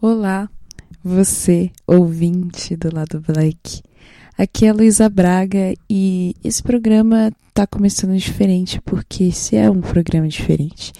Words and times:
Olá, 0.00 0.48
você, 1.02 1.72
ouvinte 1.84 2.76
do 2.76 2.94
lado 2.94 3.20
Black. 3.20 3.82
Aqui 4.38 4.66
é 4.66 4.68
a 4.68 4.72
Luísa 4.72 5.08
Braga 5.08 5.74
e 5.90 6.36
esse 6.44 6.62
programa 6.62 7.32
tá 7.52 7.66
começando 7.66 8.16
diferente 8.16 8.80
porque 8.82 9.24
esse 9.24 9.56
é 9.56 9.68
um 9.68 9.80
programa 9.80 10.28
diferente. 10.28 10.92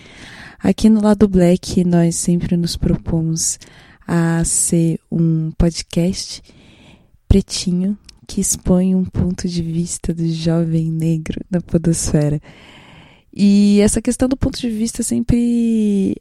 Aqui 0.58 0.88
no 0.88 1.00
lado 1.00 1.29
Black 1.29 1.84
nós 1.84 2.16
sempre 2.16 2.56
nos 2.56 2.74
propomos 2.74 3.61
a 4.04 4.42
ser 4.44 4.99
um 5.12 5.53
podcast 5.53 6.42
pretinho 7.28 7.96
que 8.26 8.40
expõe 8.40 8.96
um 8.96 9.04
ponto 9.04 9.46
de 9.46 9.62
vista 9.62 10.12
do 10.12 10.28
jovem 10.28 10.90
negro 10.90 11.40
na 11.49 11.60
podosfera. 11.60 12.40
E 13.33 13.80
essa 13.80 14.03
questão 14.03 14.28
do 14.28 14.37
ponto 14.37 14.58
de 14.58 14.69
vista 14.69 15.04
sempre 15.04 16.16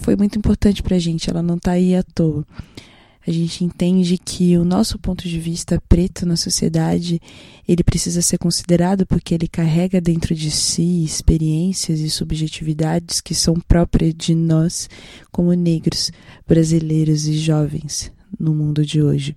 foi 0.00 0.16
muito 0.16 0.38
importante 0.38 0.82
pra 0.82 0.98
gente, 0.98 1.28
ela 1.28 1.42
não 1.42 1.58
tá 1.58 1.72
aí 1.72 1.94
à 1.94 2.02
toa. 2.02 2.44
A 3.26 3.30
gente 3.30 3.62
entende 3.62 4.16
que 4.16 4.56
o 4.56 4.64
nosso 4.64 4.98
ponto 4.98 5.28
de 5.28 5.38
vista 5.38 5.78
preto 5.86 6.24
na 6.24 6.34
sociedade, 6.34 7.20
ele 7.68 7.84
precisa 7.84 8.22
ser 8.22 8.38
considerado 8.38 9.04
porque 9.04 9.34
ele 9.34 9.46
carrega 9.46 10.00
dentro 10.00 10.34
de 10.34 10.50
si 10.50 11.04
experiências 11.04 12.00
e 12.00 12.08
subjetividades 12.08 13.20
que 13.20 13.34
são 13.34 13.60
próprias 13.60 14.14
de 14.14 14.34
nós 14.34 14.88
como 15.30 15.52
negros, 15.52 16.10
brasileiros 16.46 17.26
e 17.26 17.34
jovens 17.34 18.10
no 18.40 18.54
mundo 18.54 18.82
de 18.86 19.02
hoje. 19.02 19.34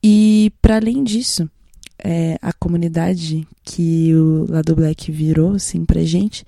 E 0.00 0.52
para 0.62 0.76
além 0.76 1.02
disso, 1.02 1.50
é, 1.98 2.38
a 2.40 2.52
comunidade 2.52 3.48
que 3.64 4.14
o 4.14 4.46
Lado 4.48 4.76
Black 4.76 5.10
virou 5.10 5.54
assim 5.54 5.84
pra 5.84 6.04
gente 6.04 6.44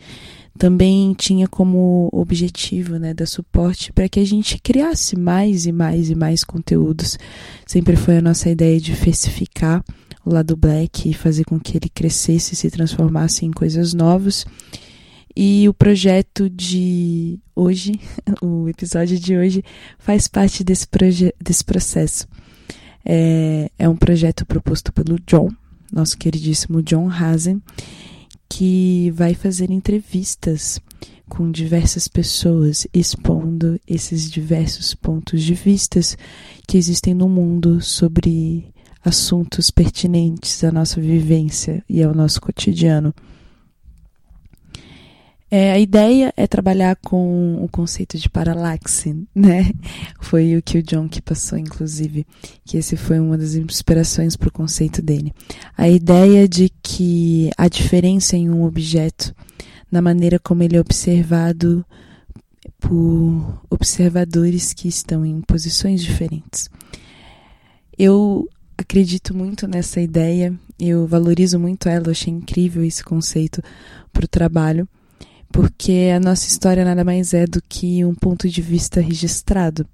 também 0.57 1.15
tinha 1.15 1.47
como 1.47 2.09
objetivo, 2.13 2.99
né, 2.99 3.15
dar 3.15 3.27
suporte 3.27 3.93
para 3.93 4.09
que 4.09 4.19
a 4.19 4.25
gente 4.25 4.59
criasse 4.59 5.17
mais 5.17 5.67
e 5.67 5.73
mais 5.73 6.11
e 6.11 6.15
mais 6.15 6.43
conteúdos. 6.43 7.19
Sempre 7.67 7.97
foi 7.97 8.19
a 8.19 8.23
nossa 8.23 8.51
ideia 8.51 8.79
de 8.81 8.93
diversificar 8.93 9.85
o 10.25 10.33
lado 10.33 10.57
black 10.57 11.09
e 11.09 11.15
fazer 11.15 11.45
com 11.45 11.61
que 11.61 11.77
ele 11.77 11.89
crescesse 11.89 12.55
e 12.55 12.57
se 12.57 12.71
transformasse 12.71 13.47
em 13.47 13.53
coisas 13.53 13.95
novas. 13.95 14.45
E 15.37 15.69
o 15.69 15.75
projeto 15.75 16.49
de 16.49 17.39
hoje, 17.55 18.01
o 18.43 18.69
episódio 18.69 19.19
de 19.19 19.37
hoje, 19.37 19.63
faz 19.99 20.27
parte 20.27 20.65
desse, 20.65 20.89
desse 21.41 21.65
processo. 21.65 22.27
É, 23.05 23.71
é 23.79 23.89
um 23.89 23.97
projeto 23.97 24.45
proposto 24.45 24.93
pelo 24.93 25.21
John, 25.27 25.51
nosso 25.93 26.19
queridíssimo 26.19 26.83
John 26.83 27.09
Hazen, 27.09 27.63
que 28.49 29.11
vai 29.15 29.35
fazer 29.35 29.71
entrevistas 29.71 30.81
com 31.29 31.51
diversas 31.51 32.09
pessoas, 32.09 32.87
expondo 32.95 33.81
esses 33.87 34.31
diversos 34.31 34.95
pontos 34.95 35.43
de 35.43 35.55
vistas 35.55 36.17
que 36.67 36.79
existem 36.79 37.15
no 37.15 37.29
mundo 37.29 37.81
sobre 37.81 38.73
assuntos 39.05 39.71
pertinentes 39.71 40.63
à 40.65 40.73
nossa 40.73 41.01
vivência 41.01 41.85
e 41.89 42.03
ao 42.03 42.15
nosso 42.15 42.41
cotidiano. 42.41 43.15
É, 45.49 45.71
a 45.71 45.79
ideia 45.79 46.35
é 46.37 46.45
trabalhar 46.47 46.97
com 46.97 47.63
o 47.63 47.69
conceito 47.69 48.19
de 48.19 48.29
paralaxe, 48.29 49.15
né? 49.33 49.71
Foi 50.21 50.57
o 50.57 50.63
que 50.63 50.79
o 50.79 50.83
John 50.83 51.09
que 51.09 51.23
passou, 51.23 51.57
inclusive, 51.57 52.27
que 52.65 52.77
esse 52.77 52.97
foi 52.97 53.21
uma 53.21 53.39
das 53.39 53.55
inspirações 53.55 54.37
para 54.37 54.49
o 54.49 54.53
conceito 54.53 55.01
dele. 55.01 55.33
A 55.77 55.89
ideia 55.89 56.49
de 56.49 56.69
que 56.83 57.51
a 57.57 57.69
diferença 57.69 58.37
em 58.37 58.51
um 58.51 58.65
objeto, 58.65 59.33
na 59.91 60.03
maneira 60.03 60.39
como 60.41 60.65
ele 60.65 60.77
é 60.77 60.81
observado 60.81 61.87
por 62.81 63.63
observadores 63.71 64.73
que 64.73 64.89
estão 64.89 65.25
em 65.25 65.41
posições 65.41 66.03
diferentes. 66.03 66.69
Eu 67.97 68.49
acredito 68.77 69.35
muito 69.35 69.69
nessa 69.69 70.01
ideia, 70.01 70.53
eu 70.79 71.07
valorizo 71.07 71.59
muito 71.59 71.89
ela, 71.89 72.09
eu 72.09 72.11
achei 72.11 72.33
incrível 72.33 72.85
esse 72.85 73.03
conceito 73.03 73.63
para 74.13 74.25
o 74.25 74.29
trabalho 74.29 74.89
porque 75.57 76.13
a 76.15 76.21
nossa 76.21 76.47
história 76.47 76.85
nada 76.85 77.03
mais 77.03 77.33
é 77.33 77.47
do 77.47 77.63
que 77.67 78.05
um 78.05 78.15
ponto 78.15 78.47
de 78.47 78.61
vista 78.61 79.01
registrado, 79.01 79.89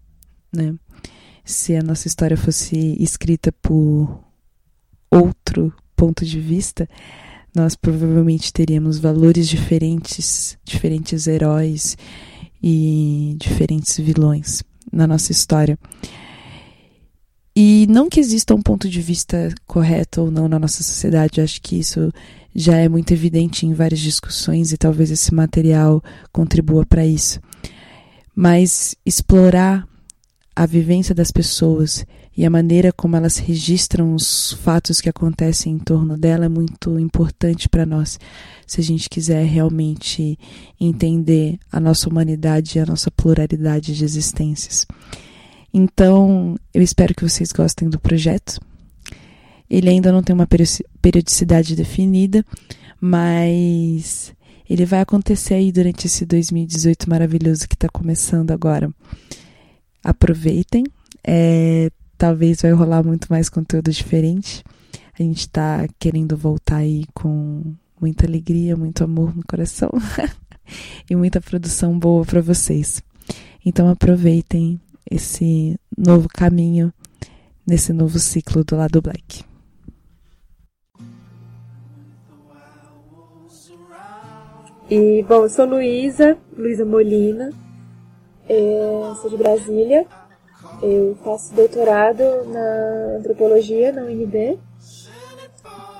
né? 0.53 0.75
Se 1.45 1.77
a 1.77 1.83
nossa 1.83 2.09
história 2.09 2.37
fosse 2.37 2.97
escrita 3.00 3.53
por 3.62 4.25
outro 5.09 5.73
ponto 5.95 6.25
de 6.25 6.41
vista, 6.41 6.89
nós 7.55 7.77
provavelmente 7.77 8.53
teríamos 8.53 8.99
valores 8.99 9.49
diferentes, 9.49 10.59
diferentes 10.65 11.28
heróis 11.28 11.97
e 12.61 13.37
diferentes 13.39 13.97
vilões 13.99 14.65
na 14.93 15.06
nossa 15.06 15.31
história. 15.31 15.79
E 17.55 17.87
não 17.89 18.09
que 18.09 18.19
exista 18.19 18.53
um 18.53 18.62
ponto 18.62 18.89
de 18.89 19.00
vista 19.00 19.55
correto 19.65 20.23
ou 20.23 20.31
não 20.31 20.49
na 20.49 20.59
nossa 20.59 20.83
sociedade, 20.83 21.41
acho 21.41 21.62
que 21.62 21.79
isso 21.79 22.11
já 22.55 22.77
é 22.77 22.89
muito 22.89 23.13
evidente 23.13 23.67
em 23.67 23.73
várias 23.73 24.01
discussões 24.01 24.73
e 24.73 24.77
talvez 24.77 25.11
esse 25.11 25.35
material 25.35 26.03
contribua 26.33 26.85
para 26.85 27.07
isso. 27.07 27.41
Mas 28.35 28.95
explorar 29.05 29.87
a 30.55 30.67
vivência 30.67 31.15
das 31.15 31.31
pessoas 31.31 32.05
e 32.37 32.47
a 32.47 32.51
maneira 32.51 32.93
como 32.93 33.17
elas 33.17 33.37
registram 33.37 34.15
os 34.15 34.53
fatos 34.53 35.01
que 35.01 35.09
acontecem 35.09 35.75
em 35.75 35.79
torno 35.79 36.17
dela 36.17 36.47
é 36.47 36.49
muito 36.49 36.99
importante 36.99 37.69
para 37.69 37.85
nós, 37.85 38.19
se 38.67 38.81
a 38.81 38.85
gente 38.85 39.09
quiser 39.09 39.45
realmente 39.45 40.39
entender 40.81 41.59
a 41.71 41.79
nossa 41.79 42.09
humanidade 42.09 42.79
e 42.79 42.81
a 42.81 42.87
nossa 42.87 43.11
pluralidade 43.11 43.95
de 43.95 44.05
existências. 44.05 44.87
Então, 45.75 46.57
eu 46.73 46.83
espero 46.83 47.15
que 47.15 47.27
vocês 47.27 47.53
gostem 47.53 47.89
do 47.89 47.99
projeto. 47.99 48.61
Ele 49.72 49.88
ainda 49.88 50.12
não 50.12 50.22
tem 50.22 50.34
uma 50.34 50.47
periodicidade 51.00 51.75
definida, 51.75 52.44
mas 53.00 54.34
ele 54.69 54.84
vai 54.84 55.00
acontecer 55.00 55.55
aí 55.55 55.72
durante 55.72 56.06
esse 56.06 56.27
2018 56.27 57.09
maravilhoso 57.09 57.66
que 57.66 57.75
está 57.75 57.88
começando 57.88 58.50
agora. 58.50 58.93
Aproveitem, 60.05 60.84
é, 61.25 61.91
talvez 62.19 62.61
vai 62.61 62.72
rolar 62.72 63.03
muito 63.03 63.28
mais 63.31 63.49
conteúdo 63.49 63.91
diferente. 63.91 64.62
A 65.19 65.22
gente 65.22 65.38
está 65.38 65.88
querendo 65.99 66.37
voltar 66.37 66.77
aí 66.77 67.06
com 67.15 67.75
muita 67.99 68.27
alegria, 68.27 68.77
muito 68.77 69.03
amor 69.03 69.34
no 69.34 69.43
coração 69.43 69.88
e 71.09 71.16
muita 71.16 71.41
produção 71.41 71.99
boa 71.99 72.27
para 72.27 72.43
vocês. 72.43 73.03
Então 73.65 73.88
aproveitem 73.88 74.78
esse 75.11 75.81
novo 75.97 76.28
caminho 76.28 76.93
nesse 77.66 77.91
novo 77.94 78.19
ciclo 78.19 78.62
do 78.62 78.77
lado 78.77 79.00
black. 79.00 79.50
E, 84.95 85.25
bom, 85.27 85.45
eu 85.45 85.49
sou 85.49 85.65
Luísa, 85.65 86.37
Luísa 86.55 86.85
Molina, 86.85 87.49
é, 88.47 89.15
sou 89.23 89.31
de 89.31 89.39
Brasília, 89.39 90.05
eu 90.83 91.17
faço 91.25 91.55
doutorado 91.55 92.23
na 92.45 93.17
antropologia 93.17 93.91
na 93.91 94.03
UNB 94.03 94.59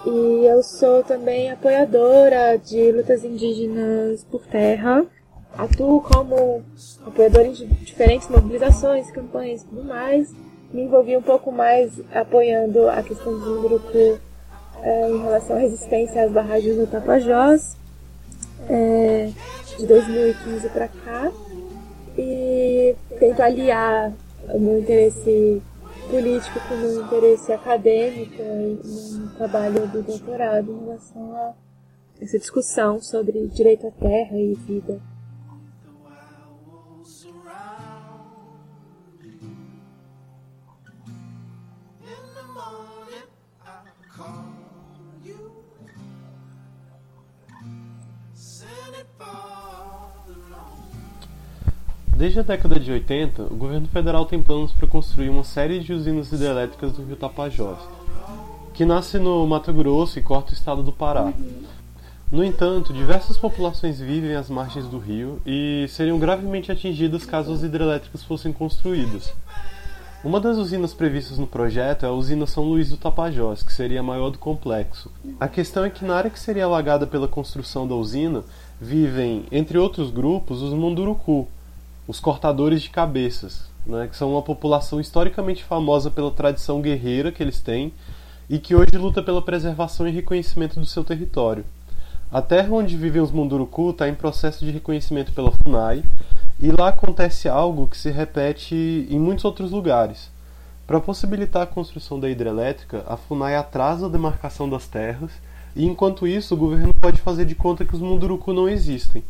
e 0.05 0.45
eu 0.45 0.63
sou 0.63 1.03
também 1.05 1.51
apoiadora 1.51 2.59
de 2.59 2.93
lutas 2.93 3.25
indígenas 3.25 4.25
por 4.25 4.45
terra. 4.45 5.07
Atuo 5.57 6.03
como 6.03 6.63
apoiadora 7.07 7.47
em 7.47 7.53
diferentes 7.53 8.29
mobilizações, 8.29 9.11
campanhas 9.11 9.63
e 9.63 9.69
tudo 9.69 9.85
mais. 9.85 10.31
Me 10.71 10.83
envolvi 10.83 11.17
um 11.17 11.23
pouco 11.23 11.51
mais 11.51 11.99
apoiando 12.15 12.91
a 12.91 13.03
questão 13.03 13.39
do 13.39 13.63
grupo 13.63 14.21
é, 14.83 15.11
em 15.11 15.23
relação 15.23 15.57
à 15.57 15.61
resistência 15.61 16.25
às 16.25 16.31
barragens 16.31 16.77
do 16.77 16.87
Tapajós 16.87 17.81
é, 18.69 19.31
de 19.79 19.87
2015 19.87 20.69
para 20.69 20.89
cá 20.89 21.33
e 22.17 22.95
tento 23.19 23.41
aliar 23.41 24.13
o 24.53 24.59
meu 24.59 24.81
interesse 24.81 25.63
político 26.11 26.61
com 26.69 26.75
o 26.75 26.79
meu 26.79 27.05
interesse 27.05 27.53
acadêmico 27.53 28.43
no 28.43 29.31
trabalho 29.37 29.87
do 29.89 30.03
doutorado 30.03 30.71
em 30.73 30.85
relação 30.85 31.37
a 31.37 31.55
essa 32.21 32.39
discussão 32.39 33.01
sobre 33.01 33.47
direito 33.49 33.87
à 33.87 33.91
terra 33.91 34.37
e 34.37 34.55
vida. 34.55 35.01
Desde 52.23 52.39
a 52.39 52.45
década 52.45 52.79
de 52.79 52.89
80, 52.89 53.43
o 53.51 53.57
governo 53.57 53.89
federal 53.89 54.25
tem 54.25 54.41
planos 54.41 54.71
para 54.71 54.87
construir 54.87 55.29
uma 55.29 55.43
série 55.43 55.81
de 55.81 55.93
usinas 55.93 56.31
hidrelétricas 56.31 56.93
do 56.93 57.03
rio 57.03 57.17
Tapajós, 57.17 57.81
que 58.73 58.85
nasce 58.85 59.19
no 59.19 59.45
Mato 59.45 59.73
Grosso 59.73 60.21
e 60.21 60.23
corta 60.23 60.53
o 60.53 60.55
estado 60.55 60.85
do 60.85 60.93
Pará. 60.93 61.33
No 62.31 62.45
entanto, 62.45 62.93
diversas 62.93 63.37
populações 63.37 63.99
vivem 63.99 64.37
às 64.37 64.49
margens 64.49 64.87
do 64.87 65.01
rio 65.01 65.43
e 65.45 65.85
seriam 65.89 66.17
gravemente 66.17 66.71
atingidas 66.71 67.27
caso 67.27 67.53
as 67.53 67.65
hidrelétricas 67.65 68.23
fossem 68.23 68.53
construídas. 68.53 69.35
Uma 70.23 70.39
das 70.39 70.59
usinas 70.59 70.95
previstas 70.95 71.39
no 71.39 71.47
projeto 71.49 72.07
é 72.07 72.09
a 72.09 72.13
usina 72.13 72.47
São 72.47 72.63
Luís 72.63 72.89
do 72.89 72.97
Tapajós, 72.97 73.65
que 73.65 73.73
seria 73.73 73.99
a 73.99 74.05
maior 74.05 74.31
do 74.31 74.39
complexo. 74.39 75.11
A 75.41 75.49
questão 75.49 75.85
é 75.85 75.91
que 75.91 76.05
na 76.05 76.15
área 76.15 76.31
que 76.31 76.39
seria 76.39 76.67
alagada 76.67 77.05
pela 77.05 77.27
construção 77.27 77.85
da 77.85 77.97
usina 77.97 78.45
vivem, 78.81 79.45
entre 79.51 79.77
outros 79.77 80.13
grupos, 80.13 80.63
os 80.63 80.73
Munduruku, 80.73 81.49
os 82.13 82.21
cortadores 82.21 82.83
de 82.83 82.91
cabeças, 82.91 83.65
né, 83.87 84.07
que 84.07 84.15
são 84.15 84.33
uma 84.33 84.43
população 84.43 85.01
historicamente 85.01 85.65
famosa 85.65 86.11
pela 86.11 86.31
tradição 86.31 86.83
guerreira 86.83 87.33
que 87.33 87.43
eles 87.43 87.59
têm 87.59 87.91
e 88.51 88.59
que 88.59 88.75
hoje 88.75 88.99
luta 88.99 89.23
pela 89.23 89.41
preservação 89.41 90.07
e 90.07 90.11
reconhecimento 90.11 90.79
do 90.79 90.85
seu 90.85 91.03
território. 91.03 91.65
A 92.31 92.43
terra 92.43 92.69
onde 92.71 92.99
vivem 92.99 93.23
os 93.23 93.31
Munduruku 93.31 93.91
está 93.91 94.11
em 94.11 94.15
processo 94.15 94.63
de 94.63 94.71
reconhecimento 94.71 95.33
pela 95.33 95.53
FUNAI 95.65 96.05
e 96.61 96.71
lá 96.71 96.89
acontece 96.89 97.49
algo 97.49 97.87
que 97.87 97.97
se 97.97 98.11
repete 98.11 99.07
em 99.09 99.19
muitos 99.19 99.47
outros 99.47 99.71
lugares. 99.71 100.31
Para 100.87 101.01
possibilitar 101.01 101.63
a 101.63 101.67
construção 101.67 102.21
da 102.21 102.29
hidrelétrica, 102.29 103.05
a 103.09 103.17
FUNAI 103.17 103.57
atrasa 103.57 104.05
a 104.05 104.11
demarcação 104.11 104.69
das 104.69 104.87
terras 104.87 105.31
e, 105.75 105.87
enquanto 105.87 106.27
isso, 106.27 106.53
o 106.53 106.59
governo 106.59 106.93
pode 107.01 107.23
fazer 107.23 107.47
de 107.47 107.55
conta 107.55 107.87
que 107.87 107.95
os 107.95 108.03
Munduruku 108.03 108.53
não 108.53 108.69
existem. 108.69 109.25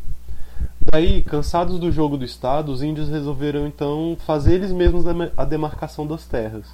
Daí, 0.91 1.21
cansados 1.21 1.79
do 1.79 1.91
jogo 1.91 2.17
do 2.17 2.25
Estado, 2.25 2.71
os 2.71 2.83
índios 2.83 3.09
resolveram 3.09 3.65
então 3.65 4.17
fazer 4.25 4.55
eles 4.55 4.71
mesmos 4.71 5.05
a 5.35 5.45
demarcação 5.45 6.05
das 6.05 6.25
terras. 6.25 6.65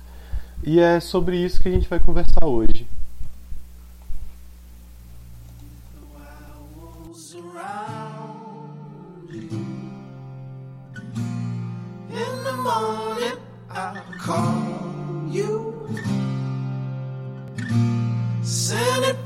E 0.63 0.79
é 0.79 0.99
sobre 0.99 1.37
isso 1.37 1.61
que 1.61 1.69
a 1.69 1.71
gente 1.71 1.87
vai 1.87 1.99
conversar 1.99 2.45
hoje. 2.45 2.87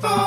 stories 0.04 0.23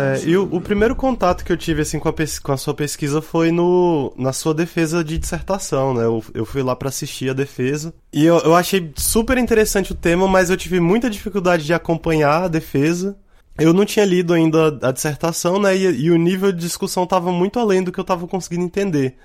É, 0.00 0.24
e 0.24 0.36
o, 0.36 0.42
o, 0.54 0.60
primeiro 0.60 0.96
contato 0.96 1.44
que 1.44 1.52
eu 1.52 1.56
tive 1.56 1.82
assim 1.82 1.98
com 1.98 2.08
a, 2.08 2.14
com 2.42 2.52
a, 2.52 2.56
sua 2.56 2.74
pesquisa 2.74 3.20
foi 3.20 3.50
no, 3.50 4.12
na 4.16 4.32
sua 4.32 4.54
defesa 4.54 5.04
de 5.04 5.18
dissertação, 5.18 5.94
né? 5.94 6.04
Eu, 6.04 6.24
eu 6.34 6.44
fui 6.44 6.62
lá 6.62 6.74
para 6.74 6.88
assistir 6.88 7.30
a 7.30 7.34
defesa 7.34 7.92
e 8.12 8.24
eu, 8.24 8.38
eu 8.38 8.54
achei 8.54 8.92
super 8.96 9.38
interessante 9.38 9.92
o 9.92 9.94
tema, 9.94 10.26
mas 10.26 10.50
eu 10.50 10.56
tive 10.56 10.80
muita 10.80 11.10
dificuldade 11.10 11.64
de 11.64 11.74
acompanhar 11.74 12.44
a 12.44 12.48
defesa. 12.48 13.16
Eu 13.58 13.74
não 13.74 13.84
tinha 13.84 14.04
lido 14.04 14.32
ainda 14.32 14.78
a, 14.82 14.88
a 14.88 14.92
dissertação, 14.92 15.60
né? 15.60 15.76
E, 15.76 16.04
e, 16.04 16.10
o 16.10 16.16
nível 16.16 16.50
de 16.50 16.58
discussão 16.58 17.04
estava 17.04 17.30
muito 17.30 17.58
além 17.58 17.82
do 17.82 17.92
que 17.92 18.00
eu 18.00 18.02
estava 18.02 18.26
conseguindo 18.26 18.64
entender. 18.64 19.16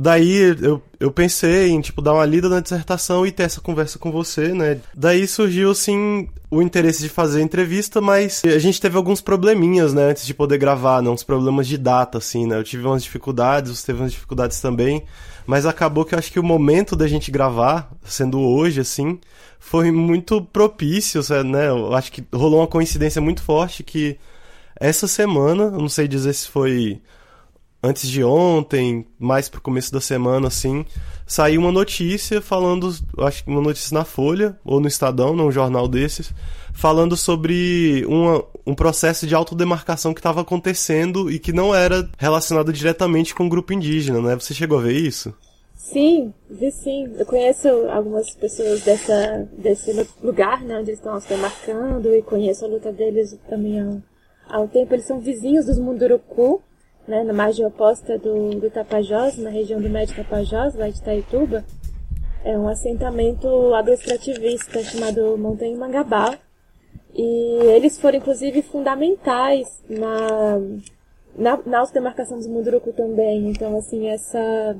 Daí 0.00 0.56
eu, 0.62 0.80
eu 1.00 1.10
pensei 1.10 1.70
em, 1.70 1.80
tipo, 1.80 2.00
dar 2.00 2.14
uma 2.14 2.24
lida 2.24 2.48
na 2.48 2.60
dissertação 2.60 3.26
e 3.26 3.32
ter 3.32 3.42
essa 3.42 3.60
conversa 3.60 3.98
com 3.98 4.12
você, 4.12 4.54
né? 4.54 4.80
Daí 4.94 5.26
surgiu, 5.26 5.72
assim, 5.72 6.28
o 6.48 6.62
interesse 6.62 7.02
de 7.02 7.08
fazer 7.08 7.40
a 7.40 7.42
entrevista, 7.42 8.00
mas 8.00 8.40
a 8.44 8.60
gente 8.60 8.80
teve 8.80 8.96
alguns 8.96 9.20
probleminhas, 9.20 9.92
né, 9.92 10.10
antes 10.10 10.24
de 10.24 10.32
poder 10.32 10.56
gravar, 10.56 11.02
né? 11.02 11.10
Uns 11.10 11.24
problemas 11.24 11.66
de 11.66 11.76
data, 11.76 12.18
assim, 12.18 12.46
né? 12.46 12.56
Eu 12.56 12.62
tive 12.62 12.86
umas 12.86 13.02
dificuldades, 13.02 13.76
você 13.76 13.86
teve 13.86 14.00
umas 14.00 14.12
dificuldades 14.12 14.60
também, 14.60 15.02
mas 15.44 15.66
acabou 15.66 16.04
que 16.04 16.14
eu 16.14 16.18
acho 16.20 16.30
que 16.30 16.38
o 16.38 16.44
momento 16.44 16.94
da 16.94 17.08
gente 17.08 17.32
gravar, 17.32 17.90
sendo 18.04 18.38
hoje, 18.38 18.80
assim, 18.80 19.18
foi 19.58 19.90
muito 19.90 20.40
propício, 20.40 21.20
né? 21.44 21.70
Eu 21.70 21.92
acho 21.92 22.12
que 22.12 22.24
rolou 22.32 22.60
uma 22.60 22.68
coincidência 22.68 23.20
muito 23.20 23.42
forte 23.42 23.82
que 23.82 24.16
essa 24.78 25.08
semana, 25.08 25.64
eu 25.64 25.80
não 25.80 25.88
sei 25.88 26.06
dizer 26.06 26.32
se 26.34 26.46
foi 26.46 27.00
antes 27.82 28.08
de 28.08 28.22
ontem, 28.24 29.06
mais 29.18 29.48
pro 29.48 29.60
começo 29.60 29.92
da 29.92 30.00
semana, 30.00 30.48
assim, 30.48 30.84
saiu 31.26 31.60
uma 31.60 31.72
notícia 31.72 32.40
falando, 32.40 32.92
acho 33.18 33.44
que 33.44 33.50
uma 33.50 33.60
notícia 33.60 33.94
na 33.94 34.04
Folha, 34.04 34.58
ou 34.64 34.80
no 34.80 34.88
Estadão, 34.88 35.34
num 35.34 35.50
jornal 35.50 35.86
desses, 35.86 36.32
falando 36.72 37.16
sobre 37.16 38.04
uma, 38.06 38.44
um 38.66 38.74
processo 38.74 39.26
de 39.26 39.34
autodemarcação 39.34 40.12
que 40.12 40.20
estava 40.20 40.40
acontecendo 40.40 41.30
e 41.30 41.38
que 41.38 41.52
não 41.52 41.74
era 41.74 42.08
relacionado 42.18 42.72
diretamente 42.72 43.34
com 43.34 43.46
o 43.46 43.48
grupo 43.48 43.72
indígena, 43.72 44.20
né? 44.20 44.34
Você 44.34 44.54
chegou 44.54 44.78
a 44.78 44.82
ver 44.82 44.94
isso? 44.94 45.34
Sim, 45.74 46.34
vi 46.50 46.70
sim. 46.70 47.10
Eu 47.16 47.24
conheço 47.24 47.68
algumas 47.90 48.30
pessoas 48.34 48.82
dessa, 48.82 49.48
desse 49.56 49.90
lugar, 50.22 50.62
né, 50.62 50.78
onde 50.78 50.90
eles 50.90 50.98
estão 50.98 51.18
se 51.18 51.28
demarcando 51.28 52.14
e 52.14 52.22
conheço 52.22 52.64
a 52.64 52.68
luta 52.68 52.92
deles 52.92 53.38
também 53.48 53.80
há, 53.80 53.96
há 54.48 54.60
um 54.60 54.68
tempo. 54.68 54.92
Eles 54.92 55.06
são 55.06 55.18
vizinhos 55.18 55.64
dos 55.64 55.78
Munduruku, 55.78 56.62
né, 57.08 57.24
na 57.24 57.32
margem 57.32 57.64
oposta 57.64 58.18
do, 58.18 58.50
do 58.60 58.70
Tapajós, 58.70 59.38
na 59.38 59.48
região 59.48 59.80
do 59.80 59.88
Médio 59.88 60.14
Tapajós, 60.14 60.74
lá 60.74 60.88
de 60.88 60.98
Itaituba, 60.98 61.64
é 62.44 62.56
um 62.56 62.68
assentamento 62.68 63.74
agroextrativista 63.74 64.82
chamado 64.84 65.36
Montanha 65.38 65.76
Mangabá. 65.76 66.38
E 67.14 67.60
eles 67.74 67.98
foram, 67.98 68.18
inclusive, 68.18 68.62
fundamentais 68.62 69.82
na, 69.88 70.60
na, 71.34 71.58
na 71.64 71.84
demarcação 71.86 72.36
dos 72.36 72.46
Munduruku 72.46 72.92
também. 72.92 73.48
Então, 73.50 73.76
assim, 73.76 74.08
essa, 74.08 74.76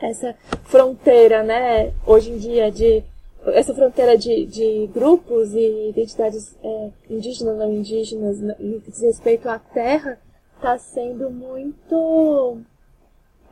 essa 0.00 0.34
fronteira, 0.64 1.42
né, 1.44 1.92
hoje 2.04 2.32
em 2.32 2.36
dia, 2.36 2.70
de 2.70 3.02
essa 3.46 3.72
fronteira 3.72 4.18
de, 4.18 4.44
de 4.46 4.90
grupos 4.92 5.54
e 5.54 5.90
identidades 5.90 6.56
é, 6.62 6.90
indígenas 7.08 7.56
não 7.56 7.72
indígenas 7.72 8.40
no 8.40 8.80
que 8.80 8.90
diz 8.90 9.00
respeito 9.00 9.48
à 9.48 9.58
terra, 9.58 10.18
está 10.58 10.76
sendo 10.78 11.30
muito. 11.30 12.58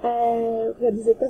É, 0.02 0.72
quer 0.78 0.92
dizer, 0.92 1.16
tá, 1.16 1.26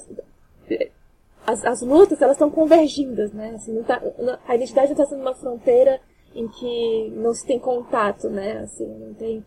as, 1.47 1.65
as 1.65 1.83
lutas 1.83 2.21
elas 2.21 2.37
estão 2.37 2.51
convergindo, 2.51 3.33
né? 3.33 3.53
Assim, 3.55 3.81
tá, 3.85 4.03
a 4.47 4.57
identidade 4.57 4.89
não 4.89 4.93
está 4.95 5.07
sendo 5.07 5.23
uma 5.23 5.35
fronteira 5.35 6.01
em 6.35 6.49
que 6.49 7.11
não 7.15 7.33
se 7.33 7.47
tem 7.47 7.59
contato, 7.59 8.29
né? 8.29 8.59
Assim, 8.59 8.87
não 8.87 9.15
tem 9.15 9.45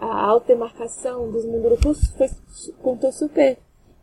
a 0.00 0.24
autodemarcação 0.24 1.30
dos 1.30 1.44
mundurucus 1.44 1.98
foi, 2.16 2.28
contou 2.82 3.12
super 3.12 3.56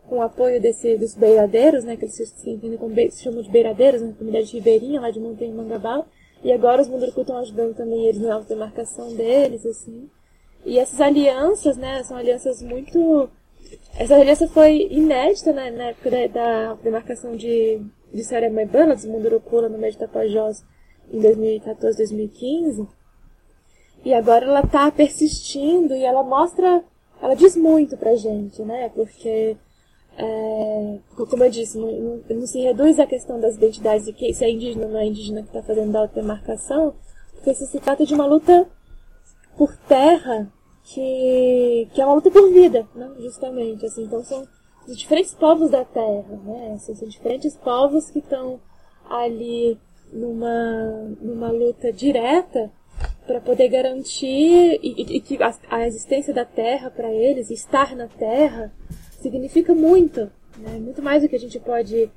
com 0.08 0.20
o 0.20 0.22
apoio 0.22 0.62
desse, 0.62 0.98
dos 0.98 1.14
beiradeiros, 1.16 1.84
né? 1.84 1.98
Que 1.98 2.06
eles 2.06 2.16
se, 2.16 2.50
entendem 2.50 2.78
como 2.78 2.96
se 2.96 3.24
chamam 3.24 3.42
de 3.42 3.50
beiradeiros, 3.50 4.02
na 4.02 4.08
né, 4.08 4.16
comunidade 4.18 4.54
ribeirinha 4.54 5.02
lá 5.02 5.12
de 5.12 5.20
Montanha 5.20 5.54
Mangabal. 5.54 6.08
E 6.44 6.54
agora 6.54 6.82
os 6.82 6.88
mundurucus 6.88 7.22
estão 7.22 7.38
ajudando 7.38 7.76
também 7.76 8.06
eles 8.06 8.22
na 8.22 8.36
autodemarcação 8.36 9.14
deles, 9.14 9.66
assim. 9.66 10.10
E 10.66 10.78
essas 10.78 11.00
alianças, 11.00 11.78
né, 11.78 12.04
são 12.04 12.18
alianças 12.18 12.62
muito. 12.62 13.30
Essa 13.98 14.16
aliança 14.16 14.48
foi 14.48 14.88
inédita 14.92 15.54
né, 15.54 15.72
na 15.72 15.84
época 15.86 16.12
da, 16.12 16.28
da 16.28 16.74
demarcação 16.76 17.36
de, 17.36 17.82
de 18.14 18.24
Saremaibana, 18.24 18.96
dos 18.96 19.06
Mundurucula, 19.06 19.70
no 19.70 19.78
meio 19.78 19.94
de 19.94 20.00
Tapajós, 20.00 20.64
em 21.12 21.20
2014, 21.20 21.98
2015. 21.98 22.88
E 24.04 24.14
agora 24.14 24.46
ela 24.46 24.62
está 24.62 24.90
persistindo 24.92 25.94
e 25.94 26.04
ela 26.04 26.24
mostra, 26.24 26.84
ela 27.22 27.36
diz 27.36 27.56
muito 27.56 27.98
pra 27.98 28.16
gente, 28.16 28.62
né? 28.62 28.90
Porque, 28.96 29.58
é, 30.18 31.00
como 31.16 31.44
eu 31.44 31.50
disse, 31.50 31.78
não, 31.78 32.22
não, 32.30 32.48
se 32.48 32.62
reduz 32.62 32.98
a 32.98 33.06
questão 33.06 33.40
das 33.40 33.56
identidades 33.56 34.06
de 34.06 34.14
que 34.14 34.34
se 34.34 34.46
é 34.46 34.50
indígena 34.50 34.86
ou 34.86 34.92
não 34.92 35.00
é 35.00 35.06
indígena 35.06 35.42
que 35.42 35.48
está 35.48 35.62
fazendo 35.62 35.96
a 35.98 36.06
demarcação, 36.06 36.94
porque 37.34 37.54
se 37.54 37.80
trata 37.80 38.06
de 38.06 38.14
uma 38.14 38.26
luta 38.26 38.68
por 39.60 39.76
terra 39.76 40.50
que, 40.86 41.90
que 41.94 42.02
é 42.02 42.06
uma 42.06 42.16
luta 42.16 42.32
por 42.32 42.50
vida, 42.50 42.88
né? 42.96 43.12
justamente. 43.20 43.86
Assim, 43.86 44.06
então 44.06 44.24
são 44.24 44.48
os 44.88 44.98
diferentes 44.98 45.36
povos 45.36 45.70
da 45.70 45.84
terra, 45.84 46.40
né? 46.46 46.72
Assim, 46.76 46.96
são 46.96 47.10
diferentes 47.10 47.58
povos 47.58 48.10
que 48.10 48.20
estão 48.20 48.62
ali 49.10 49.78
numa, 50.14 51.14
numa 51.20 51.52
luta 51.52 51.92
direta 51.92 52.72
para 53.28 53.42
poder 53.42 53.68
garantir 53.68 54.80
e, 54.82 54.96
e, 54.98 55.18
e 55.18 55.20
que 55.20 55.44
a, 55.44 55.54
a, 55.70 55.86
existência 55.86 56.34
da 56.34 56.46
terra 56.46 56.90
para 56.90 57.12
eles, 57.12 57.52
estar 57.52 57.94
na 57.98 58.08
terra, 58.08 58.74
significa 59.22 59.76
muito, 59.76 60.32
né? 60.58 60.80
muito 60.80 61.02
mais 61.02 61.22
do 61.22 61.28
que 61.28 61.36
a 61.36 61.40
gente 61.40 61.60
pode 61.60 62.10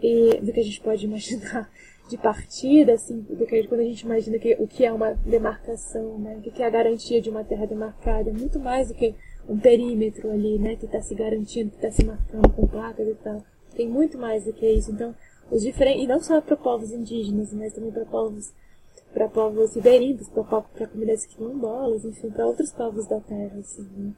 e, 0.00 0.40
do 0.40 0.52
que 0.52 0.60
a 0.60 0.64
gente 0.64 0.80
pode 0.80 1.04
imaginar 1.04 1.68
de 2.14 2.22
partida, 2.22 2.92
assim, 2.92 3.20
do 3.20 3.44
que 3.44 3.66
quando 3.66 3.80
a 3.80 3.84
gente 3.84 4.02
imagina 4.02 4.38
que, 4.38 4.54
o 4.60 4.68
que 4.68 4.84
é 4.84 4.92
uma 4.92 5.14
demarcação, 5.14 6.18
né? 6.18 6.36
O 6.36 6.42
que 6.42 6.62
é 6.62 6.66
a 6.66 6.70
garantia 6.70 7.20
de 7.20 7.28
uma 7.28 7.42
terra 7.42 7.66
demarcada. 7.66 8.30
É 8.30 8.32
muito 8.32 8.60
mais 8.60 8.88
do 8.88 8.94
que 8.94 9.14
um 9.48 9.58
perímetro 9.58 10.30
ali, 10.30 10.58
né, 10.58 10.76
que 10.76 10.86
está 10.86 11.00
se 11.02 11.14
garantindo, 11.14 11.70
que 11.70 11.76
está 11.76 11.90
se 11.90 12.04
marcando 12.04 12.48
com 12.50 12.66
placas 12.66 13.06
e 13.06 13.14
tal. 13.14 13.44
Tem 13.76 13.88
muito 13.88 14.16
mais 14.16 14.44
do 14.44 14.52
que 14.52 14.66
isso. 14.66 14.92
Então, 14.92 15.14
os 15.50 15.62
diferentes, 15.62 16.04
e 16.04 16.06
não 16.06 16.20
só 16.20 16.40
para 16.40 16.56
povos 16.56 16.92
indígenas, 16.92 17.52
mas 17.52 17.72
também 17.72 17.90
para 17.90 18.04
povos 18.04 18.52
para 19.12 19.28
povos 19.28 19.76
ribeirinhos, 19.76 20.28
para 20.28 20.88
comunidades 20.88 21.26
quilombolas, 21.26 22.04
enfim, 22.04 22.30
para 22.30 22.46
outros 22.46 22.72
povos 22.72 23.06
da 23.06 23.20
terra, 23.20 23.58
assim, 23.60 23.88
né? 23.96 24.12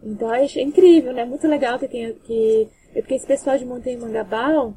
Então, 0.00 0.30
achei 0.30 0.62
incrível, 0.62 1.12
né? 1.12 1.24
Muito 1.24 1.48
legal 1.48 1.76
que 1.76 1.88
tenha, 1.88 2.12
que, 2.12 2.68
porque 2.92 3.14
esse 3.14 3.26
pessoal 3.26 3.58
de 3.58 3.64
Montanha 3.64 3.98
Mangabal, 3.98 4.76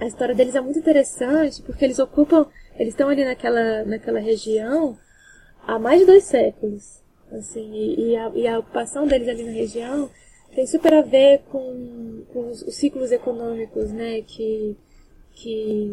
a 0.00 0.06
história 0.06 0.34
deles 0.34 0.54
é 0.54 0.60
muito 0.60 0.78
interessante, 0.78 1.62
porque 1.62 1.84
eles 1.84 1.98
ocupam, 1.98 2.46
eles 2.78 2.92
estão 2.92 3.08
ali 3.08 3.24
naquela, 3.24 3.84
naquela 3.84 4.20
região 4.20 4.96
há 5.66 5.78
mais 5.78 6.00
de 6.00 6.06
dois 6.06 6.24
séculos, 6.24 7.02
assim, 7.32 7.72
e, 7.72 8.10
e, 8.10 8.16
a, 8.16 8.32
e 8.34 8.46
a 8.46 8.58
ocupação 8.58 9.06
deles 9.06 9.28
ali 9.28 9.42
na 9.42 9.52
região 9.52 10.10
tem 10.54 10.66
super 10.66 10.94
a 10.94 11.02
ver 11.02 11.42
com, 11.50 12.24
com 12.32 12.48
os, 12.48 12.62
os 12.62 12.76
ciclos 12.76 13.12
econômicos, 13.12 13.92
né, 13.92 14.22
que, 14.22 14.76
que 15.32 15.90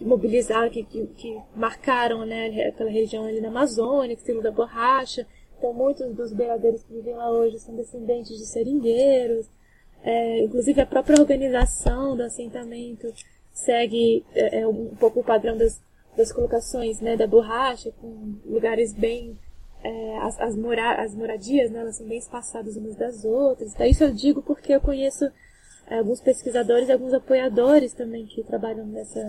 mobilizaram, 0.00 0.70
que, 0.70 0.82
que, 0.84 1.06
que, 1.06 1.38
marcaram 1.54 2.24
né, 2.24 2.68
aquela 2.68 2.90
região 2.90 3.24
ali 3.24 3.40
na 3.40 3.48
Amazônia, 3.48 4.16
que 4.16 4.22
se 4.22 4.40
da 4.40 4.50
borracha. 4.50 5.26
Então, 5.56 5.72
muitos 5.72 6.14
dos 6.14 6.32
beiradeiros 6.32 6.82
que 6.82 6.92
vivem 6.92 7.14
lá 7.14 7.30
hoje 7.30 7.58
são 7.58 7.74
descendentes 7.74 8.36
de 8.36 8.46
seringueiros. 8.46 9.48
É, 10.06 10.44
inclusive, 10.44 10.80
a 10.80 10.86
própria 10.86 11.20
organização 11.20 12.16
do 12.16 12.22
assentamento 12.22 13.12
segue 13.52 14.24
é, 14.32 14.60
é 14.60 14.68
um 14.68 14.94
pouco 14.94 15.18
o 15.18 15.24
padrão 15.24 15.56
das, 15.56 15.82
das 16.16 16.30
colocações 16.30 17.00
né, 17.00 17.16
da 17.16 17.26
borracha, 17.26 17.90
com 18.00 18.36
lugares 18.46 18.94
bem. 18.94 19.36
É, 19.82 20.18
as, 20.18 20.40
as, 20.40 20.56
mora, 20.56 21.02
as 21.02 21.12
moradias, 21.12 21.72
né, 21.72 21.80
elas 21.80 21.96
são 21.96 22.06
bem 22.06 22.18
espaçadas 22.18 22.76
umas 22.76 22.94
das 22.94 23.24
outras. 23.24 23.74
Então, 23.74 23.84
isso 23.84 24.04
eu 24.04 24.12
digo 24.12 24.42
porque 24.42 24.72
eu 24.72 24.80
conheço 24.80 25.28
alguns 25.90 26.20
pesquisadores 26.20 26.88
e 26.88 26.92
alguns 26.92 27.12
apoiadores 27.12 27.92
também 27.92 28.26
que 28.26 28.44
trabalham 28.44 28.86
nessa, 28.86 29.20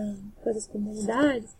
com 0.42 0.50
essas 0.50 0.68
comunidades 0.68 1.56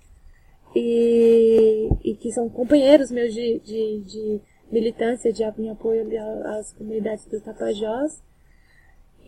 e, 0.76 1.88
e 2.04 2.14
que 2.14 2.30
são 2.30 2.48
companheiros 2.48 3.10
meus 3.10 3.34
de, 3.34 3.58
de, 3.60 4.00
de 4.04 4.40
militância, 4.70 5.32
de 5.32 5.42
em 5.42 5.70
apoio 5.70 6.06
às 6.46 6.72
comunidades 6.72 7.26
do 7.26 7.40
Tapajós 7.40 8.22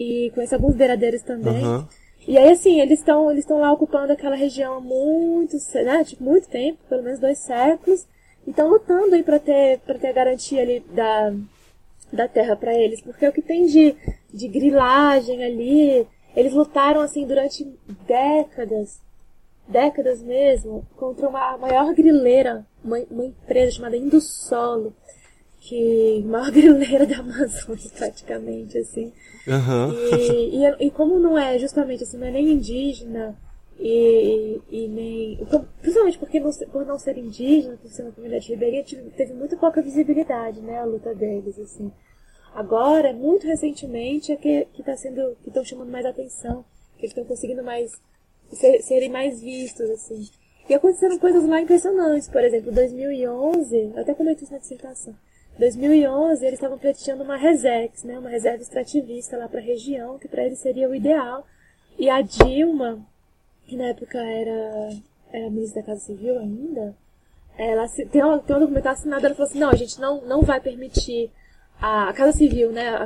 e 0.01 0.31
conheço 0.31 0.55
alguns 0.55 0.75
beiradeiros 0.75 1.21
também. 1.21 1.63
Uhum. 1.63 1.87
E 2.27 2.39
aí, 2.39 2.53
assim, 2.53 2.81
eles 2.81 3.01
estão 3.01 3.31
eles 3.31 3.47
lá 3.47 3.71
ocupando 3.71 4.13
aquela 4.13 4.35
região 4.35 4.79
há 4.79 4.81
muito, 4.81 5.57
né, 5.75 6.03
tipo, 6.05 6.25
muito 6.25 6.49
tempo, 6.49 6.79
pelo 6.89 7.03
menos 7.03 7.21
dois 7.21 7.39
séculos, 7.39 8.07
e 8.47 8.51
estão 8.51 8.69
lutando 8.69 9.15
aí 9.15 9.23
para 9.23 9.39
ter, 9.39 9.79
pra 9.81 9.99
ter 9.99 10.09
a 10.09 10.13
garantia 10.13 10.63
ali 10.63 10.81
da, 10.95 11.35
da 12.11 12.27
terra 12.27 12.57
para 12.57 12.75
eles, 12.75 13.03
porque 13.03 13.29
o 13.29 13.33
que 13.33 13.43
tem 13.43 13.67
de, 13.67 13.95
de 14.33 14.49
grilagem 14.49 15.45
ali, 15.45 16.07
eles 16.35 16.55
lutaram 16.55 17.03
assim 17.03 17.27
durante 17.27 17.67
décadas, 18.07 19.01
décadas 19.69 20.23
mesmo, 20.23 20.87
contra 20.97 21.29
uma 21.29 21.59
maior 21.59 21.93
grileira, 21.95 22.67
uma, 22.83 22.99
uma 23.11 23.27
empresa 23.27 23.73
chamada 23.73 23.97
Indusolo, 23.97 24.95
que 25.61 26.23
maior 26.27 26.51
grileira 26.53 27.07
da 27.07 27.19
Amazônia 27.19 27.91
praticamente 27.97 28.79
assim. 28.79 29.13
Uhum. 29.47 29.93
E, 30.17 30.57
e, 30.57 30.87
e, 30.87 30.91
como 30.91 31.19
não 31.19 31.39
é 31.39 31.59
justamente 31.59 32.03
assim, 32.03 32.17
não 32.17 32.27
é 32.27 32.31
nem 32.31 32.53
indígena 32.53 33.37
e, 33.79 34.61
e, 34.71 34.89
nem. 34.89 35.47
Principalmente 35.81 36.19
porque 36.19 36.41
não, 36.41 36.51
por 36.73 36.85
não 36.85 36.99
ser 36.99 37.17
indígena, 37.17 37.77
por 37.77 37.91
ser 37.91 38.03
uma 38.03 38.13
comunidade 38.13 38.49
ribeirinha, 38.49 38.85
teve 39.17 39.33
muito 39.33 39.57
pouca 39.57 39.81
visibilidade, 39.81 40.61
né, 40.61 40.79
a 40.79 40.85
luta 40.85 41.15
deles, 41.15 41.59
assim. 41.59 41.91
Agora, 42.55 43.13
muito 43.13 43.47
recentemente, 43.47 44.33
é 44.33 44.37
que 44.37 44.67
está 44.79 44.97
sendo. 44.97 45.37
que 45.43 45.49
estão 45.49 45.65
chamando 45.65 45.91
mais 45.91 46.05
atenção, 46.05 46.65
que 46.97 47.03
eles 47.03 47.11
estão 47.11 47.25
conseguindo 47.25 47.63
mais. 47.63 47.93
Ser, 48.53 48.83
serem 48.83 49.09
mais 49.09 49.41
vistos, 49.41 49.89
assim. 49.91 50.29
E 50.69 50.75
aconteceram 50.75 51.19
coisas 51.19 51.49
lá 51.49 51.61
impressionantes, 51.61 52.29
por 52.29 52.43
exemplo, 52.45 52.73
2011, 52.73 53.93
eu 53.95 54.01
até 54.01 54.15
comentei 54.15 54.45
isso 54.45 54.53
na 54.53 54.59
dissertação. 54.59 55.15
2011, 55.61 56.45
eles 56.45 56.55
estavam 56.55 56.79
pleiteando 56.79 57.23
uma 57.23 57.37
resex, 57.37 58.03
né, 58.03 58.19
uma 58.19 58.31
reserva 58.31 58.63
extrativista 58.63 59.37
lá 59.37 59.47
para 59.47 59.61
a 59.61 59.63
região, 59.63 60.19
que 60.19 60.27
para 60.27 60.45
eles 60.45 60.59
seria 60.59 60.89
o 60.89 60.95
ideal. 60.95 61.47
E 61.99 62.09
a 62.09 62.23
Dilma, 62.23 63.07
que 63.67 63.77
na 63.77 63.89
época 63.89 64.19
era, 64.19 64.91
era 65.31 65.51
ministra 65.51 65.83
da 65.83 65.87
Casa 65.87 66.01
Civil 66.01 66.39
ainda, 66.39 66.97
ela 67.59 67.87
tem 68.11 68.25
um, 68.25 68.39
tem 68.39 68.57
um 68.57 68.61
documento 68.61 68.87
assinado, 68.87 69.27
ela 69.27 69.35
falou 69.35 69.49
assim, 69.49 69.59
não, 69.59 69.69
a 69.69 69.77
gente 69.77 70.01
não, 70.01 70.23
não 70.23 70.41
vai 70.41 70.61
permitir, 70.61 71.31
a, 71.79 72.11
Casa 72.15 72.39
Civil, 72.39 72.73
né, 72.73 72.89
a, 72.89 73.05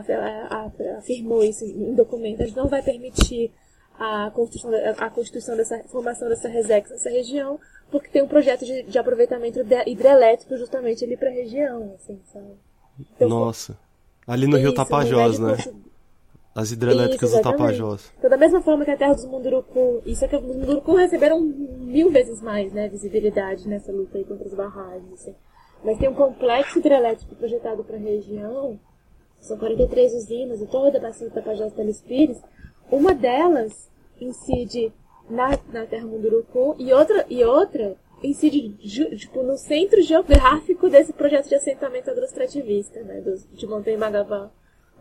a, 0.50 0.98
afirmou 0.98 1.42
isso 1.42 1.64
em 1.64 1.92
documento, 1.94 2.42
a 2.42 2.46
gente 2.46 2.56
não 2.56 2.68
vai 2.68 2.82
permitir 2.82 3.50
a 3.98 4.30
construção, 4.30 4.70
a 4.98 5.10
construção 5.10 5.56
dessa, 5.56 5.78
formação 5.84 6.28
dessa 6.28 6.48
resex 6.48 6.90
nessa 6.90 7.10
região, 7.10 7.58
porque 7.90 8.08
tem 8.08 8.22
um 8.22 8.28
projeto 8.28 8.64
de, 8.64 8.82
de 8.82 8.98
aproveitamento 8.98 9.60
hidrelétrico 9.86 10.56
justamente 10.56 11.04
ali 11.04 11.16
para 11.16 11.30
a 11.30 11.32
região, 11.32 11.94
assim, 11.94 12.20
sabe? 12.32 12.56
Então, 12.98 13.28
Nossa. 13.28 13.78
Ali 14.26 14.46
no 14.46 14.56
isso, 14.56 14.66
Rio 14.66 14.74
Tapajós, 14.74 15.38
né? 15.38 15.56
As 16.54 16.70
hidrelétricas 16.70 17.30
Isso, 17.30 17.38
do 17.38 17.42
Tapajós. 17.42 18.12
Então, 18.16 18.30
da 18.30 18.36
mesma 18.36 18.62
forma 18.62 18.84
que 18.84 18.90
a 18.92 18.96
terra 18.96 19.14
dos 19.14 19.24
Munduruku, 19.24 20.02
isso 20.06 20.24
é 20.24 20.28
que 20.28 20.36
os 20.36 20.42
Munduruku 20.42 20.94
receberam 20.94 21.40
mil 21.40 22.10
vezes 22.10 22.40
mais, 22.40 22.72
né, 22.72 22.88
visibilidade 22.88 23.68
nessa 23.68 23.90
luta 23.90 24.16
aí 24.16 24.24
contra 24.24 24.46
as 24.46 24.54
barragens, 24.54 25.12
assim. 25.14 25.34
Mas 25.84 25.98
tem 25.98 26.08
um 26.08 26.14
complexo 26.14 26.78
hidrelétrico 26.78 27.34
projetado 27.34 27.82
para 27.82 27.96
a 27.96 28.00
região, 28.00 28.78
são 29.40 29.58
43 29.58 30.14
usinas, 30.14 30.60
e 30.62 30.66
toda 30.66 30.96
a 30.96 31.00
bacia 31.00 31.28
do 31.28 31.34
Tapajós 31.34 31.72
Telespires. 31.72 32.40
Uma 32.94 33.14
delas 33.14 33.88
incide 34.20 34.92
na, 35.28 35.58
na 35.72 35.86
terra 35.86 36.06
Munduruku 36.06 36.76
e 36.78 36.92
outra, 36.92 37.26
e 37.28 37.42
outra 37.44 37.96
incide 38.22 38.70
tipo, 39.18 39.42
no 39.42 39.56
centro 39.56 40.00
geográfico 40.02 40.88
desse 40.88 41.12
projeto 41.12 41.48
de 41.48 41.54
assentamento 41.54 42.10
agroextrativista, 42.10 43.02
né, 43.02 43.20
do, 43.20 43.36
de 43.54 43.66
Montanha 43.66 43.98
Magaval 43.98 44.50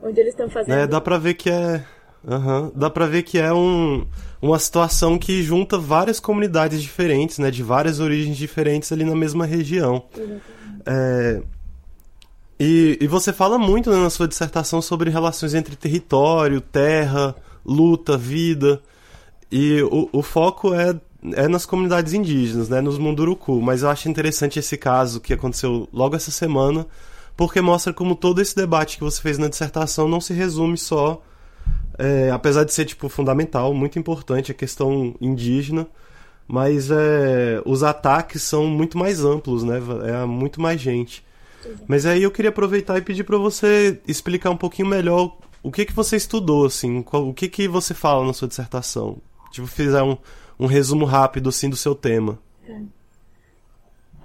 onde 0.03 0.19
eles 0.19 0.33
estão 0.33 0.49
fazendo. 0.49 0.75
É, 0.75 0.87
dá 0.87 0.99
pra 0.99 1.17
ver 1.17 1.33
que 1.33 1.49
é. 1.49 1.83
Uhum. 2.25 2.71
Dá 2.73 2.89
pra 2.89 3.05
ver 3.05 3.23
que 3.23 3.37
é 3.37 3.51
um, 3.51 4.07
uma 4.41 4.57
situação 4.57 5.19
que 5.19 5.43
junta 5.43 5.77
várias 5.77 6.21
comunidades 6.21 6.81
diferentes, 6.81 7.37
né? 7.37 7.51
De 7.51 7.61
várias 7.61 7.99
origens 7.99 8.37
diferentes 8.37 8.91
ali 8.91 9.03
na 9.03 9.15
mesma 9.15 9.45
região. 9.45 10.05
É, 10.85 11.41
e, 12.59 12.97
e 13.01 13.07
você 13.07 13.33
fala 13.33 13.57
muito 13.57 13.89
né, 13.89 13.97
na 13.97 14.09
sua 14.09 14.27
dissertação 14.27 14.81
sobre 14.81 15.09
relações 15.09 15.53
entre 15.53 15.75
território, 15.75 16.61
terra, 16.61 17.35
luta, 17.65 18.17
vida. 18.17 18.81
E 19.51 19.81
o, 19.83 20.09
o 20.11 20.21
foco 20.21 20.73
é, 20.73 20.95
é 21.33 21.47
nas 21.47 21.65
comunidades 21.65 22.13
indígenas, 22.13 22.69
né? 22.69 22.81
Nos 22.81 22.97
Munduruku. 22.97 23.61
Mas 23.61 23.83
eu 23.83 23.89
acho 23.89 24.09
interessante 24.09 24.59
esse 24.59 24.77
caso 24.77 25.21
que 25.21 25.33
aconteceu 25.33 25.87
logo 25.91 26.15
essa 26.15 26.31
semana 26.31 26.87
porque 27.35 27.61
mostra 27.61 27.93
como 27.93 28.15
todo 28.15 28.41
esse 28.41 28.55
debate 28.55 28.97
que 28.97 29.03
você 29.03 29.21
fez 29.21 29.37
na 29.37 29.47
dissertação 29.47 30.07
não 30.07 30.21
se 30.21 30.33
resume 30.33 30.77
só, 30.77 31.21
é, 31.97 32.29
apesar 32.31 32.63
de 32.63 32.73
ser 32.73 32.85
tipo 32.85 33.09
fundamental, 33.09 33.73
muito 33.73 33.97
importante 33.97 34.51
a 34.51 34.55
questão 34.55 35.15
indígena, 35.19 35.87
mas 36.47 36.91
é, 36.91 37.61
os 37.65 37.83
ataques 37.83 38.43
são 38.43 38.67
muito 38.67 38.97
mais 38.97 39.23
amplos, 39.23 39.63
né? 39.63 39.79
É 40.05 40.25
muito 40.25 40.61
mais 40.61 40.79
gente. 40.79 41.25
Mas 41.87 42.05
aí 42.05 42.21
eu 42.23 42.31
queria 42.31 42.49
aproveitar 42.49 42.97
e 42.97 43.01
pedir 43.01 43.23
para 43.23 43.37
você 43.37 44.01
explicar 44.07 44.49
um 44.49 44.57
pouquinho 44.57 44.87
melhor 44.87 45.37
o 45.63 45.71
que 45.71 45.85
que 45.85 45.93
você 45.93 46.17
estudou, 46.17 46.65
assim, 46.65 47.01
qual, 47.01 47.27
o 47.27 47.33
que 47.33 47.47
que 47.47 47.67
você 47.67 47.93
fala 47.93 48.25
na 48.25 48.33
sua 48.33 48.47
dissertação. 48.47 49.17
Tipo, 49.51 49.65
fizer 49.65 50.03
um, 50.03 50.17
um 50.59 50.65
resumo 50.65 51.05
rápido, 51.05 51.49
assim, 51.49 51.69
do 51.69 51.75
seu 51.75 51.95
tema. 51.95 52.37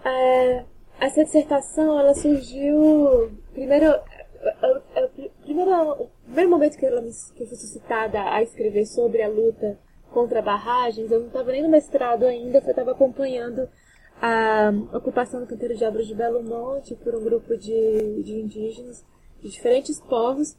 É, 0.04 0.64
essa 1.00 1.24
dissertação, 1.24 1.98
ela 1.98 2.14
surgiu. 2.14 3.30
Primeiro. 3.52 3.94
O 5.44 6.08
primeiro 6.24 6.50
momento 6.50 6.76
que, 6.76 6.86
que 6.86 7.42
eu 7.42 7.46
fui 7.46 7.56
suscitada 7.56 8.20
a 8.20 8.42
escrever 8.42 8.86
sobre 8.86 9.22
a 9.22 9.28
luta 9.28 9.78
contra 10.10 10.42
barragens, 10.42 11.10
eu 11.10 11.20
não 11.20 11.26
estava 11.26 11.52
nem 11.52 11.62
no 11.62 11.68
mestrado 11.68 12.24
ainda, 12.24 12.58
eu 12.58 12.70
estava 12.70 12.92
acompanhando 12.92 13.68
a 14.20 14.72
ocupação 14.92 15.40
do 15.40 15.46
canteiro 15.46 15.76
de 15.76 15.84
obras 15.84 16.06
de 16.06 16.14
Belo 16.14 16.42
Monte 16.42 16.94
por 16.94 17.14
um 17.14 17.22
grupo 17.22 17.56
de, 17.56 18.22
de 18.22 18.40
indígenas 18.40 19.04
de 19.40 19.48
diferentes 19.48 20.00
povos. 20.00 20.56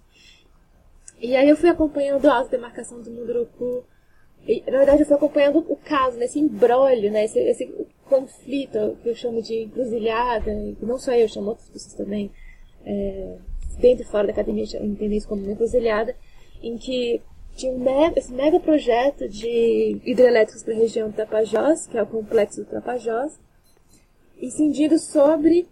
E 1.19 1.35
aí 1.35 1.49
eu 1.49 1.55
fui 1.55 1.69
acompanhando 1.69 2.29
a 2.29 2.43
demarcação 2.43 3.01
do 3.01 3.11
Munduruku. 3.11 3.83
E, 4.47 4.63
na 4.71 4.77
verdade, 4.77 5.01
eu 5.01 5.05
fui 5.05 5.15
acompanhando 5.15 5.59
o 5.67 5.75
caso, 5.75 6.17
né, 6.17 6.25
embrólio, 6.35 7.11
né, 7.11 7.25
esse, 7.25 7.39
esse 7.39 7.87
conflito, 8.05 8.97
que 9.03 9.09
eu 9.09 9.15
chamo 9.15 9.41
de 9.41 9.63
encruzilhada, 9.63 10.51
e 10.51 10.77
não 10.81 10.97
só 10.97 11.11
eu, 11.11 11.21
eu 11.21 11.27
chamo 11.27 11.49
outras 11.49 11.69
pessoas 11.69 11.93
também, 11.93 12.31
é, 12.85 13.37
dentro 13.79 14.03
e 14.03 14.07
fora 14.07 14.27
da 14.27 14.33
academia, 14.33 14.63
entendem 14.81 15.17
isso 15.17 15.27
como 15.27 15.43
uma 15.43 15.51
encruzilhada, 15.51 16.15
em 16.63 16.77
que 16.77 17.21
tinha 17.55 17.73
um 17.73 17.79
mega, 17.79 18.17
esse 18.17 18.31
mega 18.31 18.59
projeto 18.59 19.27
de 19.27 19.99
hidrelétricos 20.05 20.63
para 20.63 20.73
a 20.73 20.77
região 20.77 21.09
do 21.09 21.15
Tapajós, 21.15 21.85
que 21.85 21.97
é 21.97 22.01
o 22.01 22.07
complexo 22.07 22.63
do 22.63 22.69
Tapajós, 22.69 23.37
incendido 24.41 24.97
sobre 24.97 25.67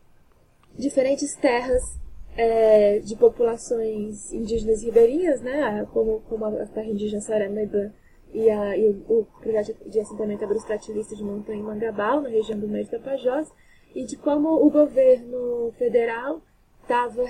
diferentes 0.78 1.34
terras 1.36 1.98
é, 2.38 3.00
de 3.00 3.16
populações 3.16 4.32
indígenas 4.32 4.84
ribeirinhas, 4.84 5.42
né, 5.42 5.86
como, 5.92 6.22
como 6.30 6.46
a 6.46 6.66
terra 6.68 6.88
indígena 6.88 7.20
Saranaíba 7.20 7.92
e, 8.32 8.48
a, 8.48 8.78
e 8.78 8.90
o, 8.90 9.22
o 9.22 9.28
projeto 9.42 9.90
de 9.90 10.00
assentamento 10.00 10.46
agrostrativista 10.46 11.16
de 11.16 11.24
Montanha 11.24 11.60
em 11.60 11.64
Mangabal, 11.64 12.22
na 12.22 12.30
região 12.30 12.60
do 12.60 12.68
Médio 12.68 12.92
Tapajós, 12.92 13.52
e 13.96 14.06
de 14.06 14.16
como 14.16 14.50
o 14.50 14.70
governo 14.70 15.74
federal 15.80 16.42
estava, 16.84 17.24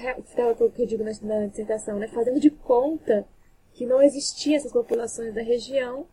o 0.65 0.69
que 0.69 0.81
eu 0.81 0.85
digo 0.85 1.03
na, 1.03 1.11
na 1.21 1.47
dissertação, 1.47 1.97
né, 1.97 2.09
fazendo 2.09 2.39
de 2.39 2.49
conta 2.49 3.25
que 3.73 3.85
não 3.85 4.01
existiam 4.01 4.57
essas 4.57 4.73
populações 4.73 5.33
da 5.33 5.41
região 5.41 6.05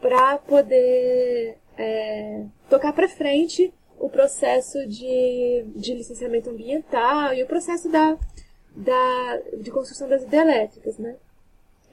para 0.00 0.38
poder 0.38 1.58
é, 1.76 2.44
tocar 2.70 2.94
para 2.94 3.08
frente 3.08 3.74
o 3.98 4.08
processo 4.08 4.86
de, 4.86 5.64
de 5.74 5.92
licenciamento 5.92 6.48
ambiental 6.48 7.34
e 7.34 7.42
o 7.42 7.46
processo 7.46 7.90
da, 7.90 8.16
da, 8.78 9.40
de 9.56 9.70
construção 9.70 10.08
das 10.08 10.22
hidrelétricas, 10.22 10.98
né? 10.98 11.16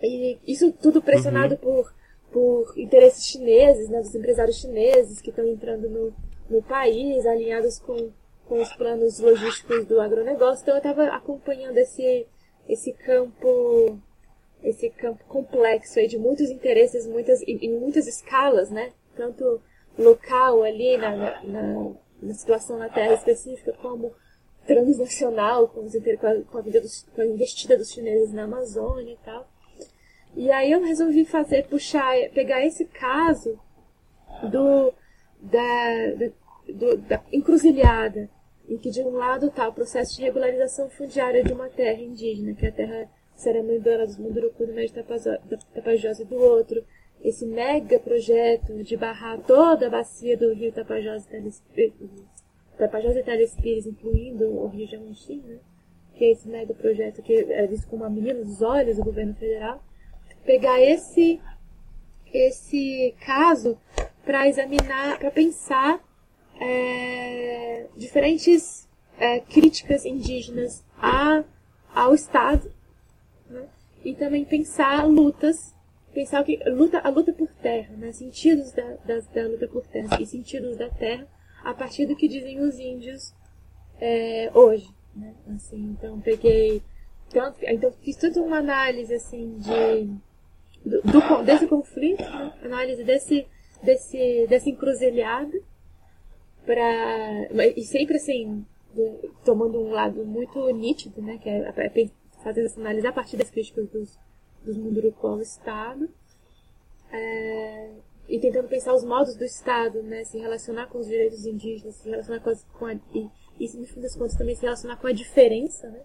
E 0.02 0.38
isso 0.46 0.72
tudo 0.72 1.02
pressionado 1.02 1.56
uhum. 1.56 1.60
por, 1.60 1.94
por 2.32 2.78
interesses 2.78 3.26
chineses, 3.26 3.90
né, 3.90 4.02
dos 4.02 4.14
empresários 4.14 4.58
chineses 4.58 5.20
que 5.20 5.30
estão 5.30 5.48
entrando 5.48 5.90
no, 5.90 6.14
no 6.50 6.62
país, 6.62 7.26
alinhados 7.26 7.80
com, 7.80 8.12
com 8.46 8.62
os 8.62 8.72
planos 8.74 9.20
logísticos 9.20 9.86
do 9.86 10.00
agronegócio. 10.00 10.62
Então 10.62 10.76
eu 10.76 10.80
estava 10.80 11.06
acompanhando 11.08 11.78
esse, 11.78 12.28
esse 12.68 12.94
campo 12.94 14.00
esse 14.64 14.90
campo 14.90 15.24
complexo 15.26 16.00
aí 16.00 16.08
de 16.08 16.18
muitos 16.18 16.50
interesses, 16.50 17.06
muitas, 17.06 17.40
em, 17.44 17.80
muitas 17.80 18.08
escalas, 18.08 18.72
né? 18.72 18.94
Tanto 19.16 19.62
local 19.98 20.64
ali 20.64 20.98
na, 20.98 21.44
na, 21.44 21.92
na 22.22 22.34
situação 22.34 22.78
na 22.78 22.90
Terra 22.90 23.14
específica, 23.14 23.74
como 23.74 24.12
transnacional, 24.66 25.68
com, 25.68 25.82
os, 25.82 25.96
a, 25.96 26.42
com, 26.52 26.58
a 26.58 26.62
vida 26.62 26.82
dos, 26.82 27.04
com 27.16 27.22
a 27.22 27.26
investida 27.26 27.78
dos 27.78 27.92
chineses 27.92 28.34
na 28.34 28.44
Amazônia 28.44 29.14
e 29.14 29.18
tal. 29.24 29.48
E 30.36 30.52
aí 30.52 30.72
eu 30.72 30.84
resolvi 30.84 31.24
fazer, 31.26 31.68
puxar, 31.68 32.14
pegar 32.34 32.66
esse 32.66 32.86
caso 32.86 33.58
do, 34.52 34.94
da, 35.40 36.12
da, 36.18 36.32
do, 36.74 36.98
da 36.98 37.24
encruzilhada, 37.32 38.30
em 38.68 38.78
que 38.78 38.90
de 38.90 39.02
um 39.02 39.12
lado 39.12 39.48
está 39.48 39.68
o 39.68 39.74
processo 39.74 40.16
de 40.16 40.24
regularização 40.24 40.90
fundiária 40.90 41.44
de 41.44 41.54
uma 41.54 41.70
terra 41.70 42.02
indígena, 42.02 42.54
que 42.54 42.66
é 42.66 42.70
a 42.70 42.74
terra 42.74 43.10
Saramandana 43.36 44.06
dos 44.06 44.18
Munduruku 44.18 44.66
do 44.66 44.74
de 44.74 44.94
Tapajós 45.74 46.20
e 46.20 46.26
do 46.26 46.36
outro, 46.36 46.84
esse 47.22 47.46
mega 47.46 48.00
projeto 48.00 48.84
de 48.84 48.98
barrar 48.98 49.40
toda 49.42 49.88
a 49.88 49.90
bacia 49.90 50.38
do 50.38 50.54
rio 50.54 50.72
Tapajós 50.72 51.26
e 51.26 51.52
Telespires, 52.76 52.78
Tapajós 52.78 53.16
e 53.16 53.24
Telespires, 53.24 53.86
incluindo 53.86 54.46
o 54.46 54.68
rio 54.68 54.88
Jamuxim, 54.88 55.42
né? 55.46 55.58
que 56.14 56.26
é 56.26 56.32
esse 56.32 56.48
mega 56.48 56.74
projeto 56.74 57.22
que 57.22 57.34
é 57.34 57.68
visto 57.68 57.88
como 57.88 58.04
a 58.04 58.10
menina 58.10 58.44
dos 58.44 58.62
olhos 58.62 58.98
do 58.98 59.04
governo 59.04 59.34
federal, 59.36 59.84
pegar 60.46 60.80
esse, 60.82 61.42
esse 62.34 63.14
caso 63.26 63.78
para 64.24 64.48
examinar, 64.48 65.20
para 65.20 65.32
pensar 65.32 66.02
é, 66.60 67.88
diferentes 67.98 68.88
é, 69.20 69.40
críticas 69.40 70.06
indígenas 70.06 70.86
a, 70.98 71.44
ao 71.94 72.14
Estado 72.14 72.72
né? 73.50 73.68
e 74.04 74.14
também 74.14 74.46
pensar 74.46 75.06
lutas 75.06 75.74
pensar 76.14 76.46
que 76.46 76.58
luta 76.70 77.00
a 77.00 77.10
luta 77.10 77.34
por 77.34 77.50
terra, 77.56 77.94
né? 77.98 78.14
sentidos 78.14 78.72
da, 78.72 78.96
da, 79.06 79.20
da, 79.20 79.48
luta 79.50 79.68
por 79.68 79.86
terra 79.86 80.18
e 80.22 80.26
sentidos 80.26 80.78
da 80.78 80.90
terra 80.90 81.28
a 81.66 81.74
partir 81.74 82.06
do 82.06 82.16
que 82.16 82.28
dizem 82.28 82.62
os 82.62 82.78
índios 82.78 83.34
é, 84.00 84.52
hoje, 84.54 84.88
né? 85.16 85.34
Assim, 85.56 85.96
então 85.98 86.22
peguei 86.22 86.82
tanto, 87.30 87.58
então 87.64 87.92
fiz 88.04 88.16
toda 88.18 88.40
uma 88.42 88.60
análise 88.60 89.14
assim 89.14 89.58
de 89.58 90.88
do, 90.88 91.02
do 91.02 91.44
desse 91.44 91.66
conflito, 91.66 92.22
né? 92.22 92.54
análise 92.62 93.04
desse 93.04 93.48
desse 93.82 94.46
dessa 94.48 94.70
encruzilhada 94.70 95.60
para 96.66 97.50
e 97.76 97.84
sempre 97.84 98.18
assim 98.18 98.64
tomando 99.44 99.80
um 99.80 99.90
lado 99.90 100.24
muito 100.24 100.70
nítido, 100.70 101.20
né? 101.22 101.40
Que 101.40 101.50
é, 101.50 101.74
é 101.76 102.10
fazer 102.44 102.64
essa 102.64 102.80
análise 102.80 103.08
a 103.08 103.12
partir 103.12 103.38
das 103.38 103.50
críticas 103.50 103.90
dos 103.90 104.20
dos 104.64 104.78
Munduruku 104.78 105.28
ao 105.28 105.42
Estado, 105.42 106.10
é, 107.12 107.92
e 108.28 108.40
tentando 108.40 108.68
pensar 108.68 108.94
os 108.94 109.04
modos 109.04 109.36
do 109.36 109.44
Estado, 109.44 110.02
né, 110.04 110.24
se 110.24 110.38
relacionar 110.38 110.88
com 110.88 111.00
os 111.00 111.08
direitos 111.08 111.46
indígenas, 111.46 111.96
se 111.96 112.10
relacionar 112.10 112.40
com, 112.40 112.50
as, 112.50 112.64
com 112.64 112.86
a, 112.86 112.94
e, 113.14 113.30
e, 113.60 113.78
no 113.78 113.86
fim 113.86 114.02
das 114.02 114.16
contas, 114.16 114.36
também 114.36 114.56
se 114.56 114.64
relacionar 114.64 114.98
com 114.98 115.08
a 115.08 115.12
diferença, 115.12 115.90
né, 115.90 116.02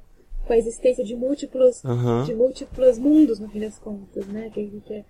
com 0.47 0.53
a 0.53 0.59
existência 0.59 1.05
de 1.05 1.15
múltiplos, 1.15 1.83
uhum. 1.85 2.25
de 2.25 2.35
múltiplos 2.35 2.99
mundos, 2.99 3.39
no 3.39 3.49
fim 3.49 3.61
das 3.61 3.79
contas, 3.79 4.27
né, 4.27 4.51
que, 4.51 4.81
que 4.85 4.95
é, 4.95 5.05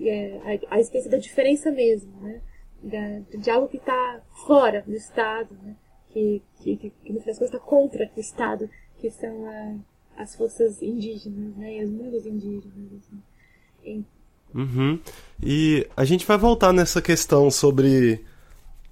é 0.00 0.36
a, 0.68 0.74
a, 0.74 0.78
existência 0.78 1.10
da 1.10 1.18
diferença 1.18 1.70
mesmo, 1.70 2.12
né, 2.20 2.40
da, 2.82 3.38
de 3.38 3.50
algo 3.50 3.68
que 3.68 3.76
está 3.76 4.22
fora 4.46 4.82
do 4.86 4.94
Estado, 4.94 5.54
né, 5.62 5.76
que, 6.10 6.42
que, 6.60 6.76
que, 6.76 6.90
que 6.90 7.12
no 7.12 7.20
fim 7.20 7.26
das 7.26 7.38
contas 7.38 7.54
está 7.54 7.58
contra 7.58 8.10
o 8.16 8.20
Estado, 8.20 8.68
que 8.98 9.10
são 9.10 9.46
a, 9.46 9.76
as 10.16 10.34
forças 10.36 10.82
indígenas, 10.82 11.56
né? 11.56 11.76
E 11.76 11.84
os 11.84 11.90
mundos 11.90 12.26
indígenas, 12.26 12.92
assim. 12.92 13.22
E... 13.84 14.04
Uhum. 14.54 14.98
E 15.42 15.86
a 15.96 16.04
gente 16.04 16.26
vai 16.26 16.36
voltar 16.36 16.72
nessa 16.72 17.00
questão 17.00 17.50
sobre 17.50 18.24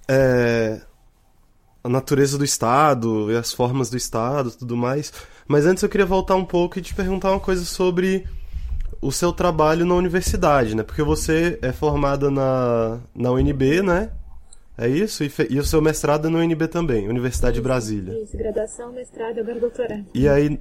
é, 0.07 0.81
a 1.83 1.89
natureza 1.89 2.37
do 2.37 2.43
Estado 2.43 3.31
e 3.31 3.35
as 3.35 3.53
formas 3.53 3.89
do 3.89 3.97
Estado 3.97 4.51
tudo 4.51 4.75
mais. 4.75 5.13
Mas 5.47 5.65
antes 5.65 5.83
eu 5.83 5.89
queria 5.89 6.05
voltar 6.05 6.35
um 6.35 6.45
pouco 6.45 6.77
e 6.77 6.81
te 6.81 6.93
perguntar 6.93 7.31
uma 7.31 7.39
coisa 7.39 7.65
sobre 7.65 8.25
o 9.01 9.11
seu 9.11 9.31
trabalho 9.31 9.85
na 9.85 9.95
universidade, 9.95 10.75
né? 10.75 10.83
Porque 10.83 11.01
você 11.01 11.57
é 11.61 11.71
formada 11.71 12.29
na, 12.29 12.99
na 13.15 13.31
UNB, 13.31 13.81
né? 13.81 14.11
É 14.77 14.87
isso? 14.87 15.23
E, 15.23 15.31
e 15.49 15.59
o 15.59 15.65
seu 15.65 15.81
mestrado 15.81 16.27
é 16.27 16.31
na 16.31 16.39
UNB 16.39 16.67
também, 16.67 17.07
Universidade 17.07 17.53
isso, 17.53 17.61
de 17.61 17.67
Brasília. 17.67 18.23
Isso, 18.23 18.37
graduação, 18.37 18.91
mestrado 18.93 19.37
e 19.37 19.39
agora 19.41 19.59
doutorado. 19.59 20.05
E 20.13 20.27
aí, 20.27 20.59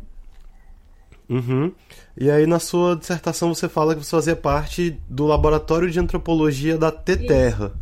Uhum. 1.28 1.72
E 2.16 2.30
aí 2.30 2.46
na 2.46 2.58
sua 2.58 2.96
dissertação 2.96 3.54
você 3.54 3.68
fala 3.68 3.94
que 3.94 4.04
você 4.04 4.10
fazia 4.10 4.36
parte 4.36 4.98
do 5.08 5.26
laboratório 5.26 5.90
de 5.90 6.00
antropologia 6.00 6.78
da 6.78 6.90
T-Terra. 6.90 7.72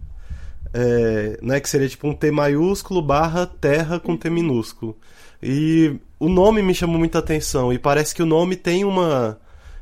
É, 0.75 1.39
né, 1.41 1.59
que 1.59 1.71
seria 1.71 1.89
tipo 1.89 2.07
um 2.07 2.13
T 2.13 2.31
maiúsculo 2.31 3.01
barra 3.01 3.47
terra 3.47 3.99
com 3.99 4.17
T 4.17 4.29
minúsculo. 4.29 4.97
E 5.43 5.97
o 6.19 6.29
nome 6.29 6.61
me 6.61 6.75
chamou 6.75 6.99
muita 6.99 7.19
atenção 7.19 7.73
e 7.73 7.79
parece 7.79 8.15
que 8.15 8.23
o 8.23 8.27
nome 8.27 8.57
tem 8.57 8.85
uma... 8.85 9.39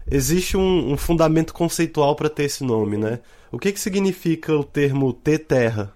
Existe 0.08 0.56
um, 0.56 0.92
um 0.92 0.96
fundamento 0.96 1.54
conceitual 1.54 2.14
para 2.14 2.28
ter 2.28 2.44
esse 2.44 2.62
nome, 2.62 2.98
né? 2.98 3.20
O 3.50 3.58
que, 3.58 3.72
que 3.72 3.80
significa 3.80 4.54
o 4.54 4.62
termo 4.62 5.12
T-Terra? 5.14 5.94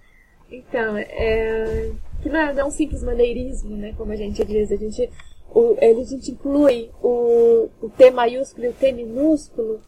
Então, 0.51 0.97
é... 0.97 1.91
que 2.23 2.29
não 2.31 2.41
é, 2.41 2.55
não 2.55 2.61
é 2.61 2.65
um 2.65 2.71
simples 2.71 3.03
maneirismo, 3.03 3.77
né? 3.77 3.93
Como 3.99 4.11
a 4.11 4.17
gente 4.17 4.43
diz. 4.45 4.73
A 4.73 4.77
gente 4.77 5.11
o, 5.51 5.77
a 5.81 6.05
gente 6.05 6.31
inclui 6.31 6.91
o, 7.03 7.69
o 7.81 7.91
T 7.91 8.11
maiúsculo 8.11 8.67
e 8.67 8.71
o 8.71 8.75
T 8.75 8.93
minúsculo 8.93 9.81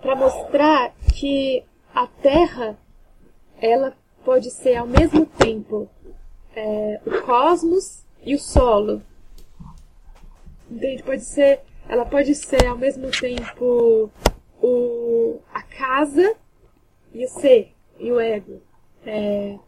para 0.00 0.14
mostrar 0.14 0.94
que 1.14 1.64
a 1.94 2.06
Terra 2.06 2.78
ela 3.60 3.96
pode 4.24 4.50
ser 4.50 4.76
ao 4.76 4.86
mesmo 4.86 5.26
tempo 5.26 5.88
é, 6.54 7.00
o 7.04 7.22
cosmos 7.22 8.04
e 8.22 8.34
o 8.34 8.38
solo. 8.38 9.02
Entende? 10.70 11.02
Pode 11.02 11.24
ser, 11.24 11.60
ela 11.88 12.04
pode 12.04 12.34
ser 12.34 12.66
ao 12.66 12.76
mesmo 12.76 13.10
tempo 13.10 14.10
o, 14.62 15.40
a 15.52 15.62
casa 15.62 16.34
e 17.12 17.24
o 17.24 17.28
ser 17.28 17.72
e 17.98 18.10
o 18.10 18.20
ego. 18.20 18.60
É, 19.06 19.58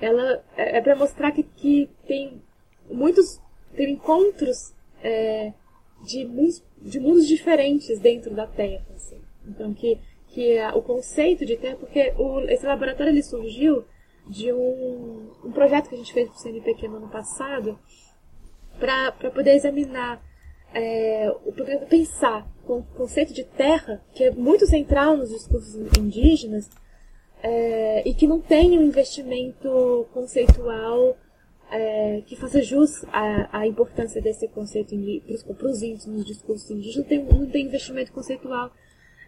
ela 0.00 0.42
é, 0.56 0.78
é 0.78 0.80
para 0.80 0.96
mostrar 0.96 1.30
que, 1.32 1.42
que 1.42 1.88
tem 2.06 2.42
muitos 2.90 3.40
tem 3.74 3.92
encontros 3.92 4.72
é, 5.02 5.52
de, 6.04 6.24
mundos, 6.24 6.62
de 6.80 7.00
mundos 7.00 7.26
diferentes 7.26 7.98
dentro 7.98 8.34
da 8.34 8.46
Terra. 8.46 8.84
Assim. 8.94 9.20
Então, 9.46 9.72
que, 9.72 9.98
que 10.28 10.52
é 10.52 10.68
o 10.70 10.82
conceito 10.82 11.44
de 11.44 11.56
Terra, 11.56 11.76
porque 11.76 12.12
o, 12.18 12.40
esse 12.40 12.66
laboratório 12.66 13.10
ele 13.10 13.22
surgiu 13.22 13.84
de 14.26 14.52
um, 14.52 15.30
um 15.44 15.52
projeto 15.52 15.88
que 15.88 15.94
a 15.94 15.98
gente 15.98 16.12
fez 16.12 16.28
para 16.28 16.36
o 16.36 16.40
CNPq 16.40 16.88
no 16.88 16.96
ano 16.96 17.08
passado, 17.08 17.78
para 18.78 19.30
poder 19.30 19.54
examinar, 19.54 20.22
é, 20.72 21.28
poder 21.56 21.86
pensar 21.86 22.48
o 22.66 22.82
conceito 22.96 23.34
de 23.34 23.44
terra, 23.44 24.02
que 24.14 24.24
é 24.24 24.30
muito 24.30 24.66
central 24.66 25.16
nos 25.16 25.30
discursos 25.30 25.74
indígenas, 25.98 26.70
é, 27.42 28.08
e 28.08 28.14
que 28.14 28.26
não 28.26 28.40
tem 28.40 28.78
um 28.78 28.82
investimento 28.82 30.06
conceitual 30.12 31.16
é, 31.70 32.22
que 32.26 32.36
faça 32.36 32.62
jus 32.62 33.04
à, 33.12 33.60
à, 33.60 33.66
importância 33.66 34.20
desse 34.20 34.48
conceito 34.48 34.94
para 35.54 35.68
os 35.68 35.82
índios 35.82 36.06
nos 36.06 36.26
discursos 36.26 36.70
indígenas, 36.70 36.96
não 36.96 37.04
tem, 37.04 37.24
não 37.24 37.46
tem 37.46 37.66
investimento 37.66 38.12
conceitual 38.12 38.72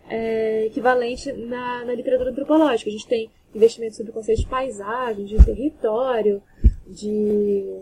é, 0.09 0.67
equivalente 0.67 1.33
na, 1.33 1.85
na, 1.85 1.95
literatura 1.95 2.31
antropológica. 2.31 2.91
A 2.91 2.93
gente 2.93 3.07
tem 3.07 3.31
investimento 3.55 3.97
sobre 3.97 4.11
o 4.11 4.15
conceito 4.15 4.41
de 4.41 4.49
paisagem, 4.49 5.25
de 5.25 5.45
território, 5.45 6.43
de, 6.87 7.81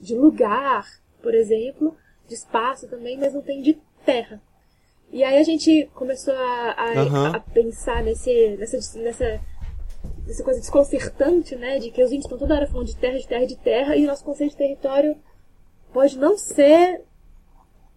de 0.00 0.14
lugar, 0.14 0.86
por 1.20 1.34
exemplo, 1.34 1.96
de 2.28 2.34
espaço 2.34 2.86
também, 2.88 3.18
mas 3.18 3.34
não 3.34 3.42
tem 3.42 3.60
de 3.60 3.78
terra. 4.04 4.40
E 5.10 5.24
aí 5.24 5.38
a 5.38 5.42
gente 5.42 5.88
começou 5.94 6.34
a, 6.34 6.72
a, 6.72 7.02
uhum. 7.02 7.26
a 7.34 7.40
pensar 7.40 8.02
nesse, 8.02 8.56
nessa, 8.58 9.00
nessa, 9.00 9.40
nessa 10.28 10.44
coisa 10.44 10.60
desconcertante, 10.60 11.56
né? 11.56 11.78
De 11.78 11.90
que 11.90 12.02
os 12.02 12.10
índios 12.10 12.26
estão 12.26 12.38
toda 12.38 12.54
hora 12.54 12.66
falando 12.66 12.86
de 12.86 12.96
terra, 12.96 13.18
de 13.18 13.26
terra, 13.26 13.46
de 13.46 13.56
terra, 13.56 13.96
e 13.96 14.04
o 14.04 14.06
nosso 14.06 14.22
conceito 14.22 14.50
de 14.50 14.58
território 14.58 15.16
pode 15.92 16.18
não 16.18 16.36
ser 16.36 17.02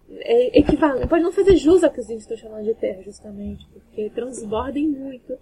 é, 0.08 0.58
equivalente, 0.58 1.06
pode 1.06 1.22
não 1.22 1.30
fazer 1.30 1.56
jus 1.56 1.84
ao 1.84 1.90
que 1.90 2.00
os 2.00 2.06
índios 2.06 2.22
estão 2.22 2.36
chamando 2.38 2.64
de 2.64 2.74
terra, 2.74 3.02
justamente, 3.02 3.68
porque 3.70 4.10
transbordem 4.10 4.88
muito 4.88 5.36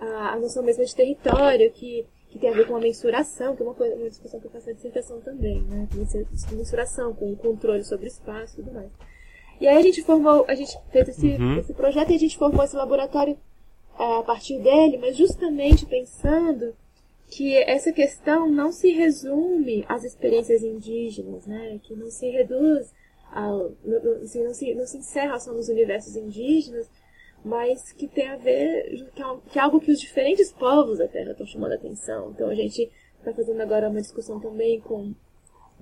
a, 0.00 0.32
a 0.32 0.38
noção 0.40 0.64
mesmo 0.64 0.84
de 0.84 0.94
território, 0.94 1.70
que, 1.70 2.04
que 2.28 2.38
tem 2.38 2.50
a 2.50 2.52
ver 2.52 2.66
com 2.66 2.74
a 2.74 2.80
mensuração, 2.80 3.54
que 3.54 3.62
é 3.62 3.64
uma, 3.64 3.74
coisa, 3.74 3.94
uma 3.94 4.10
discussão 4.10 4.40
que 4.40 4.46
eu 4.46 4.50
faço 4.50 4.66
na 4.66 4.72
dissertação 4.72 5.20
também, 5.20 5.62
né? 5.62 5.88
Com 5.92 6.56
mensuração, 6.56 7.14
com 7.14 7.32
o 7.32 7.36
controle 7.36 7.84
sobre 7.84 8.06
o 8.06 8.08
espaço 8.08 8.54
e 8.54 8.64
tudo 8.64 8.74
mais. 8.74 8.90
E 9.60 9.68
aí 9.68 9.78
a 9.78 9.82
gente 9.82 10.02
formou, 10.02 10.44
a 10.48 10.54
gente 10.56 10.76
fez 10.90 11.10
esse, 11.10 11.28
uhum. 11.28 11.58
esse 11.60 11.72
projeto 11.72 12.10
e 12.10 12.16
a 12.16 12.18
gente 12.18 12.36
formou 12.36 12.64
esse 12.64 12.74
laboratório 12.74 13.38
a 13.98 14.22
partir 14.22 14.58
dele, 14.58 14.98
mas 14.98 15.16
justamente 15.16 15.86
pensando 15.86 16.74
que 17.28 17.56
essa 17.56 17.92
questão 17.92 18.48
não 18.48 18.70
se 18.70 18.90
resume 18.90 19.84
às 19.88 20.04
experiências 20.04 20.62
indígenas, 20.62 21.46
né? 21.46 21.80
Que 21.82 21.94
não 21.94 22.10
se 22.10 22.28
reduz 22.28 22.92
ao, 23.32 23.72
assim, 24.22 24.44
não, 24.44 24.54
se, 24.54 24.74
não 24.74 24.86
se 24.86 24.98
encerra 24.98 25.38
só 25.40 25.52
nos 25.52 25.68
universos 25.68 26.16
indígenas, 26.16 26.88
mas 27.44 27.92
que 27.92 28.06
tem 28.06 28.28
a 28.28 28.36
ver, 28.36 29.10
que 29.14 29.22
é, 29.22 29.36
que 29.50 29.58
é 29.58 29.62
algo 29.62 29.80
que 29.80 29.90
os 29.90 30.00
diferentes 30.00 30.52
povos 30.52 30.98
da 30.98 31.08
Terra 31.08 31.32
estão 31.32 31.46
chamando 31.46 31.72
a 31.72 31.76
atenção. 31.76 32.30
Então 32.30 32.48
a 32.48 32.54
gente 32.54 32.90
está 33.18 33.32
fazendo 33.32 33.60
agora 33.60 33.88
uma 33.88 34.00
discussão 34.00 34.38
também 34.38 34.80
com, 34.80 35.12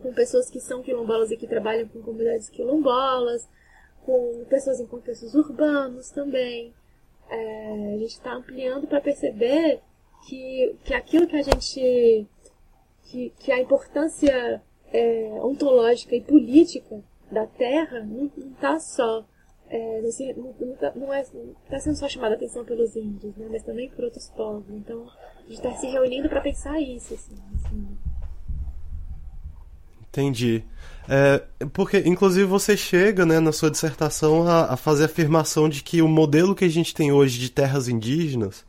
com 0.03 0.13
pessoas 0.13 0.49
que 0.49 0.61
são 0.61 0.83
quilombolas 0.83 1.31
e 1.31 1.37
que 1.37 1.47
trabalham 1.47 1.87
com 1.89 2.01
comunidades 2.01 2.49
quilombolas, 2.49 3.49
com 4.05 4.45
pessoas 4.49 4.81
em 4.81 4.87
contextos 4.87 5.35
urbanos 5.35 6.11
também. 6.11 6.73
É, 7.33 7.95
a 7.95 7.99
gente 7.99 8.11
está 8.11 8.35
ampliando 8.35 8.87
para 8.87 9.01
perceber 9.01 9.81
que, 10.29 10.77
que 10.85 10.93
aquilo 10.93 11.27
que 11.27 11.37
a 11.37 11.43
gente. 11.43 12.27
que, 13.05 13.33
que 13.39 13.51
a 13.51 13.59
importância 13.59 14.63
é, 14.93 15.41
ontológica 15.43 16.15
e 16.15 16.21
política 16.21 17.03
da 17.31 17.47
Terra 17.47 18.01
não 18.01 18.31
está 18.53 18.79
só. 18.79 19.25
É, 19.71 20.03
não, 20.37 20.55
não, 20.61 20.77
tá, 20.77 20.93
não 20.95 21.15
é, 21.15 21.23
está 21.23 21.81
sendo 21.81 21.97
só 21.97 22.07
chamada 22.07 22.35
atenção 22.35 22.63
pelos 22.63 22.95
índios, 22.95 23.35
né, 23.37 23.49
mas 23.51 23.63
também 23.63 23.89
por 23.89 24.05
outros 24.05 24.29
povos. 24.29 24.69
Então, 24.69 25.09
a 25.39 25.43
gente 25.45 25.55
está 25.55 25.73
se 25.73 25.87
reunindo 25.87 26.29
para 26.29 26.43
pensar 26.43 26.79
isso. 26.79 27.15
Assim, 27.15 27.35
assim. 27.55 28.12
Entendi. 30.13 30.63
É, 31.09 31.43
porque, 31.73 32.03
inclusive, 32.05 32.45
você 32.45 32.77
chega 32.77 33.25
né, 33.25 33.41
na 33.41 33.51
sua 33.51 33.71
dissertação 33.71 34.47
a, 34.47 34.75
a, 34.75 34.77
fazer 34.77 35.05
a 35.05 35.07
afirmação 35.07 35.69
de 35.69 35.83
que 35.83 36.03
o 36.03 36.09
modelo 36.09 36.55
que 36.55 36.67
a 36.67 36.69
gente 36.69 36.95
tem 36.95 37.11
hoje 37.11 37.39
de 37.39 37.51
terras 37.51 37.89
indígenas 37.89 38.65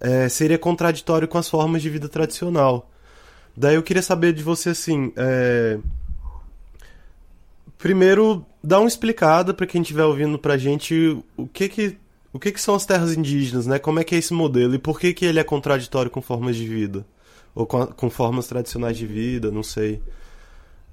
é, 0.00 0.26
seria 0.28 0.58
contraditório 0.58 1.28
com 1.28 1.36
as 1.36 1.48
formas 1.48 1.82
de 1.82 1.90
vida 1.90 2.08
tradicional. 2.08 2.90
Daí 3.54 3.74
eu 3.74 3.82
queria 3.82 4.02
saber 4.02 4.32
de 4.32 4.42
você 4.42 4.70
assim. 4.70 5.12
É... 5.14 5.78
Primeiro, 7.76 8.44
dá 8.64 8.78
uma 8.78 8.88
explicada 8.88 9.52
para 9.52 9.66
quem 9.66 9.82
estiver 9.82 10.04
ouvindo 10.04 10.38
pra 10.38 10.56
gente 10.56 11.18
o 11.36 11.46
que 11.46 11.68
que, 11.68 11.96
o 12.32 12.38
que 12.38 12.52
que 12.52 12.60
são 12.60 12.74
as 12.74 12.86
terras 12.86 13.14
indígenas, 13.14 13.66
né? 13.66 13.78
Como 13.78 14.00
é 14.00 14.04
que 14.04 14.14
é 14.14 14.18
esse 14.18 14.32
modelo 14.32 14.74
e 14.74 14.78
por 14.78 14.98
que 14.98 15.12
que 15.12 15.26
ele 15.26 15.38
é 15.38 15.44
contraditório 15.44 16.10
com 16.10 16.22
formas 16.22 16.56
de 16.56 16.66
vida? 16.66 17.06
Ou 17.54 17.66
com, 17.66 17.86
com 17.86 18.10
formas 18.10 18.46
tradicionais 18.46 18.96
de 18.96 19.06
vida, 19.06 19.50
não 19.50 19.62
sei 19.62 20.00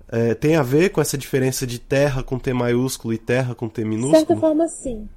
é, 0.09 0.33
tem 0.33 0.55
a 0.55 0.63
ver 0.63 0.89
com 0.89 1.01
essa 1.01 1.17
diferença 1.17 1.67
de 1.67 1.79
terra 1.79 2.23
com 2.23 2.39
T 2.39 2.53
maiúsculo 2.53 3.13
e 3.13 3.17
terra 3.17 3.53
com 3.53 3.67
T 3.67 3.83
minúsculo? 3.83 4.13
De 4.13 4.27
certa 4.27 4.37
forma, 4.37 4.67
sim. 4.67 5.07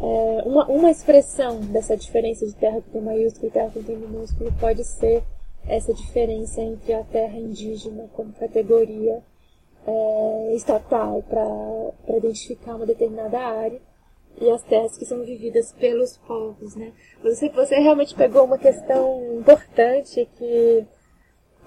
É, 0.00 0.42
uma, 0.44 0.66
uma 0.66 0.90
expressão 0.90 1.60
dessa 1.60 1.96
diferença 1.96 2.46
de 2.46 2.54
terra 2.54 2.80
com 2.82 2.90
T 2.90 3.00
maiúsculo 3.00 3.46
e 3.48 3.50
terra 3.50 3.70
com 3.72 3.82
T 3.82 3.96
minúsculo 3.96 4.52
pode 4.60 4.84
ser 4.84 5.22
essa 5.66 5.92
diferença 5.94 6.60
entre 6.60 6.92
a 6.92 7.02
terra 7.04 7.36
indígena 7.36 8.08
como 8.14 8.32
categoria 8.32 9.22
é, 9.86 10.54
estatal 10.54 11.22
para 11.22 12.16
identificar 12.16 12.76
uma 12.76 12.86
determinada 12.86 13.38
área 13.38 13.80
e 14.40 14.50
as 14.50 14.62
terras 14.62 14.96
que 14.96 15.04
são 15.04 15.22
vividas 15.24 15.72
pelos 15.72 16.16
povos, 16.18 16.74
né? 16.74 16.92
Você, 17.22 17.48
você 17.50 17.78
realmente 17.78 18.14
pegou 18.14 18.44
uma 18.44 18.58
questão 18.58 19.38
importante 19.38 20.28
que 20.36 20.86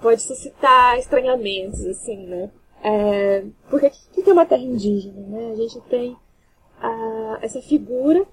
pode 0.00 0.22
suscitar 0.22 0.98
estranhamentos, 0.98 1.84
assim, 1.86 2.26
né? 2.26 2.50
É, 2.82 3.44
porque 3.70 3.86
o 3.86 4.22
que, 4.22 4.28
é 4.28 4.32
uma 4.32 4.46
terra 4.46 4.62
indígena, 4.62 5.20
né? 5.26 5.52
A 5.52 5.56
gente 5.56 5.80
tem 5.82 6.16
a, 6.80 7.38
essa 7.40 7.62
figura 7.62 8.26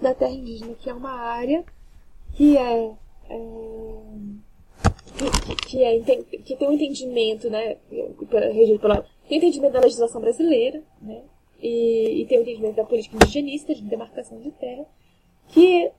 da 0.00 0.14
terra 0.14 0.32
indígena, 0.32 0.74
que 0.74 0.90
é 0.90 0.94
uma 0.94 1.12
área 1.12 1.64
que 2.34 2.56
é, 2.56 2.92
é 3.28 4.00
que, 5.16 5.56
que, 5.66 5.84
é, 5.84 6.00
que 6.00 6.56
tem 6.56 6.68
um 6.68 6.72
entendimento, 6.72 7.50
né, 7.50 7.76
regido 8.52 8.78
pela, 8.78 9.04
tem 9.28 9.38
entendimento 9.38 9.72
da 9.72 9.80
legislação 9.80 10.20
brasileira, 10.20 10.82
né, 11.00 11.22
e, 11.60 12.22
e 12.22 12.26
tem 12.26 12.38
um 12.38 12.42
entendimento 12.42 12.76
da 12.76 12.84
política 12.84 13.16
indigenista 13.16 13.74
de 13.74 13.82
demarcação 13.82 14.40
de 14.40 14.50
terra, 14.52 14.86
que 15.48 15.90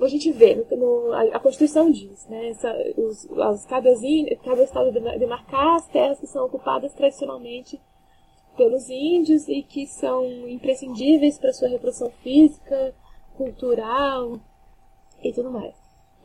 a 0.00 0.08
gente 0.08 0.32
vê, 0.32 0.54
no, 0.72 1.12
a, 1.12 1.36
a, 1.36 1.40
Constituição 1.40 1.90
diz, 1.90 2.26
né, 2.26 2.48
essa, 2.48 2.72
os, 2.96 3.30
as, 3.38 3.64
cabe 3.64 3.88
ao 3.88 4.64
Estado 4.64 4.90
demarcar 4.90 5.76
as 5.76 5.86
terras 5.88 6.18
que 6.18 6.26
são 6.26 6.44
ocupadas 6.46 6.92
tradicionalmente 6.94 7.80
pelos 8.56 8.88
índios 8.88 9.48
e 9.48 9.62
que 9.62 9.86
são 9.86 10.48
imprescindíveis 10.48 11.38
para 11.38 11.52
sua 11.52 11.68
reprodução 11.68 12.10
física, 12.22 12.94
cultural 13.36 14.40
e 15.22 15.32
tudo 15.32 15.50
mais. 15.50 15.74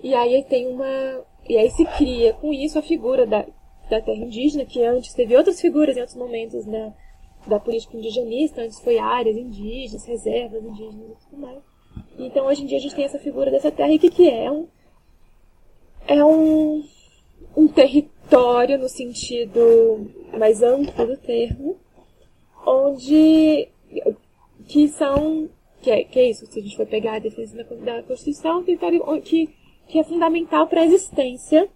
E 0.01 0.13
aí 0.13 0.43
tem 0.43 0.67
uma. 0.67 1.23
E 1.47 1.57
aí 1.57 1.69
se 1.71 1.85
cria 1.85 2.33
com 2.33 2.53
isso 2.53 2.79
a 2.79 2.81
figura 2.81 3.25
da, 3.25 3.45
da 3.89 4.01
terra 4.01 4.23
indígena, 4.23 4.65
que 4.65 4.83
antes 4.83 5.13
teve 5.13 5.35
outras 5.35 5.59
figuras 5.59 5.97
em 5.97 6.01
outros 6.01 6.17
momentos 6.17 6.65
da, 6.65 6.93
da 7.47 7.59
política 7.59 7.97
indigenista, 7.97 8.61
antes 8.61 8.79
foi 8.79 8.97
áreas 8.97 9.35
indígenas, 9.35 10.05
reservas 10.05 10.63
indígenas 10.63 11.11
e 11.11 11.29
tudo 11.29 11.41
mais. 11.41 11.68
Então 12.17 12.47
hoje 12.47 12.63
em 12.63 12.65
dia 12.65 12.77
a 12.77 12.81
gente 12.81 12.95
tem 12.95 13.05
essa 13.05 13.19
figura 13.19 13.51
dessa 13.51 13.71
terra 13.71 13.91
e 13.91 13.97
o 13.97 13.99
que, 13.99 14.09
que 14.09 14.29
é? 14.29 14.45
É 14.45 14.51
um, 14.51 14.67
é 16.07 16.25
um, 16.25 16.83
um 17.55 17.67
território 17.67 18.77
no 18.77 18.89
sentido 18.89 20.11
mais 20.37 20.61
amplo 20.61 21.07
do 21.07 21.17
termo, 21.17 21.77
onde 22.65 23.69
que 24.67 24.87
são 24.89 25.49
que 25.81 25.89
é, 25.89 26.03
que 26.03 26.19
é 26.19 26.29
isso, 26.29 26.45
se 26.45 26.59
a 26.59 26.61
gente 26.61 26.75
for 26.75 26.85
pegar 26.85 27.15
a 27.15 27.19
defesa 27.19 27.55
da, 27.55 27.63
da 27.63 28.03
Constituição, 28.03 28.59
um 28.59 28.63
território 28.63 29.01
que, 29.21 29.49
que 29.87 29.99
é 29.99 30.03
fundamental 30.03 30.67
para 30.67 30.81
a 30.81 30.85
existência 30.85 31.69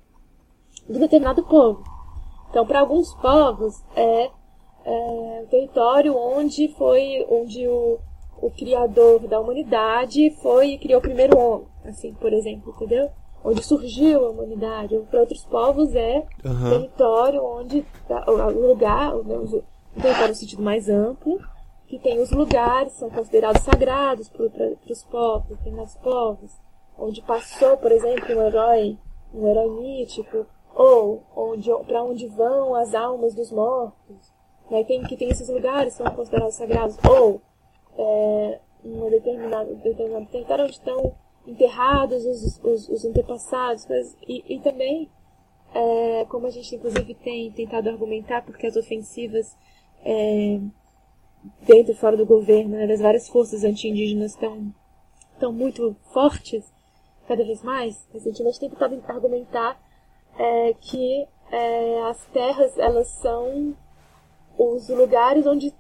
de 0.90 1.00
determinado 1.00 1.44
povo. 1.44 1.84
Então, 2.50 2.66
para 2.66 2.82
alguns 2.82 3.14
povos, 3.16 3.82
é, 3.96 4.30
é 4.86 5.42
um 5.42 5.48
território 5.50 6.16
onde 6.16 6.68
foi, 6.78 7.26
onde 7.30 7.68
o, 7.68 7.98
o 8.46 8.52
criador 8.52 9.22
da 9.22 9.40
humanidade 9.40 10.30
foi 10.42 10.72
e 10.72 10.78
criou 10.78 11.00
o 11.00 11.02
primeiro 11.02 11.38
homem, 11.38 11.68
assim, 11.86 12.14
por 12.14 12.34
exemplo, 12.34 12.74
entendeu? 12.76 13.10
Onde 13.42 13.64
surgiu 13.64 14.26
a 14.26 14.30
humanidade. 14.32 15.00
Para 15.10 15.22
outros 15.22 15.46
povos 15.46 15.96
é 15.96 16.26
uhum. 16.44 16.70
território 16.70 17.42
onde 17.42 17.86
tá, 18.06 18.26
o 18.28 18.68
lugar, 18.68 19.16
o 19.16 19.24
território 19.96 20.30
no 20.30 20.36
sentido 20.36 20.62
mais 20.62 20.90
amplo, 20.90 21.40
que 21.88 21.98
tem 21.98 22.20
os 22.20 22.32
lugares 22.32 22.92
são 22.94 23.10
considerados 23.10 23.62
sagrados 23.62 24.28
para 24.28 24.46
os 24.90 25.04
povos, 25.06 25.48
determinados 25.48 25.96
povos, 25.96 26.52
onde 26.98 27.22
passou, 27.22 27.78
por 27.78 27.94
exemplo, 27.94 28.36
um 28.36 28.42
herói, 28.42 28.98
um 29.34 29.48
herói 29.48 29.70
mítico, 29.70 30.46
ou 30.76 31.24
onde 31.34 31.70
para 31.86 32.04
onde 32.04 32.28
vão 32.28 32.76
as 32.76 32.94
almas 32.94 33.34
dos 33.34 33.52
mortos, 33.52 34.34
né? 34.70 34.84
Tem 34.84 35.02
que 35.04 35.16
tem 35.16 35.30
esses 35.30 35.48
lugares 35.48 35.94
são 35.94 36.06
considerados 36.08 36.56
sagrados, 36.56 36.98
ou 37.08 37.42
é, 37.98 38.60
um 38.84 39.10
determinado, 39.10 39.76
determinado 39.76 40.26
território 40.28 40.66
onde 40.66 40.74
estão 40.74 41.16
enterrados 41.46 42.26
os, 42.26 42.60
os, 42.64 42.90
os 42.90 43.06
antepassados, 43.06 43.86
mas, 43.88 44.18
e, 44.28 44.56
e 44.56 44.60
também, 44.60 45.10
é, 45.74 46.26
como 46.26 46.48
a 46.48 46.50
gente 46.50 46.76
inclusive 46.76 47.14
tem 47.16 47.52
tentado 47.52 47.90
argumentar, 47.90 48.44
porque 48.44 48.68
as 48.68 48.76
ofensivas 48.76 49.56
é, 50.04 50.60
dentro 51.66 51.92
e 51.92 51.96
fora 51.96 52.16
do 52.16 52.26
governo, 52.26 52.78
né, 52.78 52.88
das 52.88 53.02
várias 53.02 53.28
forças 53.28 53.64
anti-indígenas 53.64 54.32
estão, 54.32 54.74
estão 55.34 55.52
muito 55.52 55.96
fortes, 56.14 56.72
cada 57.28 57.44
vez 57.44 57.62
mais, 57.64 58.08
gente 58.14 58.60
tem 58.60 58.70
tentado 58.70 59.02
argumentar 59.08 59.82
é, 60.38 60.74
que 60.74 61.28
é, 61.52 62.02
as 62.04 62.26
terras, 62.28 62.78
elas 62.78 63.08
são 63.22 63.76
os 64.58 64.90
lugares 64.90 65.46
onde 65.46 65.74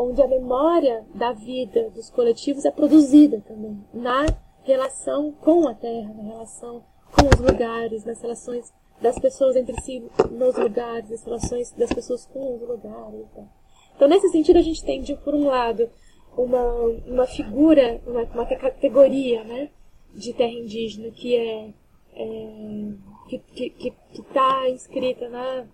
onde 0.00 0.22
a 0.22 0.26
memória 0.26 1.04
da 1.14 1.32
vida 1.32 1.90
dos 1.90 2.08
coletivos 2.08 2.64
é 2.64 2.70
produzida 2.70 3.40
também, 3.46 3.84
na 3.92 4.24
relação 4.62 5.30
com 5.32 5.68
a 5.68 5.74
terra, 5.74 6.14
na 6.14 6.22
relação 6.22 6.82
com 7.12 7.26
os 7.26 7.40
lugares, 7.40 8.04
nas 8.04 8.20
relações 8.22 8.72
das 9.00 9.18
pessoas 9.18 9.56
entre 9.56 9.78
si 9.82 10.02
nos 10.30 10.56
lugares, 10.56 11.10
nas 11.10 11.24
relações 11.24 11.72
das 11.72 11.92
pessoas 11.92 12.26
com 12.26 12.54
os 12.54 12.62
lugares. 12.62 13.26
Então, 13.32 13.48
Então, 13.94 14.08
nesse 14.08 14.30
sentido, 14.30 14.58
a 14.58 14.62
gente 14.62 14.82
tem, 14.84 15.02
de, 15.02 15.14
por 15.16 15.34
um 15.34 15.46
lado, 15.46 15.90
uma, 16.36 16.62
uma 17.06 17.26
figura, 17.26 18.00
uma, 18.06 18.22
uma 18.22 18.46
categoria 18.46 19.44
né, 19.44 19.70
de 20.14 20.32
terra 20.32 20.52
indígena 20.52 21.10
que 21.10 21.36
é, 21.36 21.74
é 22.14 23.00
que 23.28 23.94
está 24.14 24.68
inscrita 24.70 25.28
na, 25.28 25.66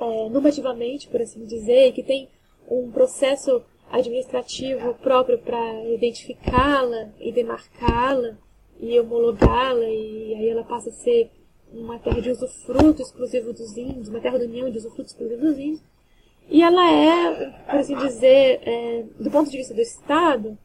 é, 0.00 0.28
normativamente, 0.28 1.08
por 1.08 1.20
assim 1.20 1.44
dizer, 1.44 1.88
e 1.88 1.92
que 1.92 2.02
tem 2.02 2.28
um 2.70 2.90
processo 2.90 3.62
administrativo 3.90 4.94
próprio 4.94 5.38
para 5.38 5.84
identificá-la 5.86 7.10
e 7.18 7.32
demarcá-la 7.32 8.36
e 8.78 8.98
homologá-la, 9.00 9.84
e 9.84 10.34
aí 10.34 10.48
ela 10.50 10.64
passa 10.64 10.90
a 10.90 10.92
ser 10.92 11.30
uma 11.72 11.98
terra 11.98 12.20
de 12.20 12.30
usufruto 12.30 13.02
exclusivo 13.02 13.52
dos 13.52 13.76
índios, 13.76 14.08
uma 14.08 14.20
terra 14.20 14.38
de 14.38 14.44
união 14.44 14.70
de 14.70 14.78
usufruto 14.78 15.10
exclusivo 15.10 15.40
dos 15.40 15.58
índios. 15.58 15.82
E 16.48 16.62
ela 16.62 16.90
é, 16.90 17.50
por 17.66 17.76
assim 17.76 17.96
dizer, 17.96 18.60
é, 18.62 19.04
do 19.18 19.30
ponto 19.30 19.50
de 19.50 19.56
vista 19.58 19.74
do 19.74 19.80
Estado, 19.80 20.56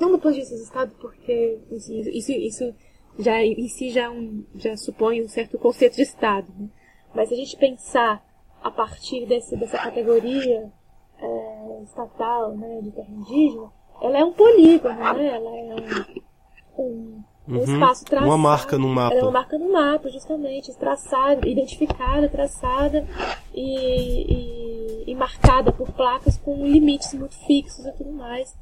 não 0.00 0.10
do 0.10 0.18
ponto 0.18 0.32
de 0.32 0.40
vista 0.40 0.54
do 0.54 0.62
Estado, 0.62 0.92
porque 0.98 1.58
assim, 1.70 2.00
isso, 2.00 2.32
isso 2.32 2.74
já 3.18 3.42
em 3.42 3.68
si 3.68 3.90
já, 3.90 4.10
um, 4.10 4.44
já 4.56 4.76
supõe 4.76 5.22
um 5.22 5.28
certo 5.28 5.58
conceito 5.58 5.96
de 5.96 6.02
Estado. 6.02 6.48
Né? 6.58 6.68
Mas 7.14 7.28
se 7.28 7.34
a 7.34 7.36
gente 7.36 7.56
pensar 7.56 8.24
a 8.62 8.70
partir 8.70 9.26
desse, 9.26 9.56
dessa 9.56 9.76
categoria 9.78 10.72
é, 11.22 11.82
estatal 11.84 12.56
né, 12.56 12.80
de 12.82 12.90
terra 12.90 13.10
indígena, 13.10 13.70
ela 14.00 14.18
é 14.18 14.24
um 14.24 14.32
polígono, 14.32 14.94
né? 14.94 15.26
ela 15.28 15.56
é 15.56 15.74
um, 16.76 16.82
um, 16.82 17.24
um 17.48 17.56
uhum. 17.56 17.62
espaço 17.62 18.04
traçado. 18.04 18.28
Uma 18.28 18.38
marca 18.38 18.76
no 18.76 18.88
mapa. 18.88 19.14
Ela 19.14 19.20
é 19.20 19.24
uma 19.24 19.32
marca 19.32 19.58
no 19.58 19.72
mapa, 19.72 20.10
justamente, 20.10 20.74
traçada, 20.76 21.48
identificada, 21.48 22.28
traçada 22.28 23.06
e, 23.54 25.04
e, 25.04 25.10
e 25.10 25.14
marcada 25.14 25.72
por 25.72 25.92
placas 25.92 26.36
com 26.36 26.66
limites 26.66 27.14
muito 27.14 27.36
fixos 27.46 27.86
e 27.86 27.92
tudo 27.92 28.12
mais. 28.12 28.52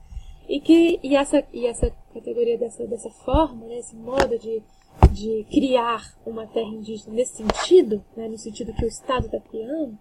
E 0.46 0.61
que 0.61 1.01
e 1.03 1.16
essa, 1.16 1.42
e 1.53 1.66
essa 1.66 1.90
categoria 2.12 2.59
dessa, 2.59 2.87
dessa 2.87 3.11
forma, 3.25 3.66
né, 3.66 3.79
esse 3.79 3.96
modo 3.96 4.38
de, 4.38 4.62
de 5.12 5.46
criar 5.51 6.03
uma 6.27 6.46
terra 6.46 6.68
indígena 6.68 7.14
nesse 7.14 7.37
sentido, 7.37 8.05
né, 8.16 8.29
no 8.29 8.37
sentido 8.37 8.75
que 8.75 8.85
o 8.85 8.88
Estado 8.88 9.27
está 9.27 9.38
criando, 9.38 9.96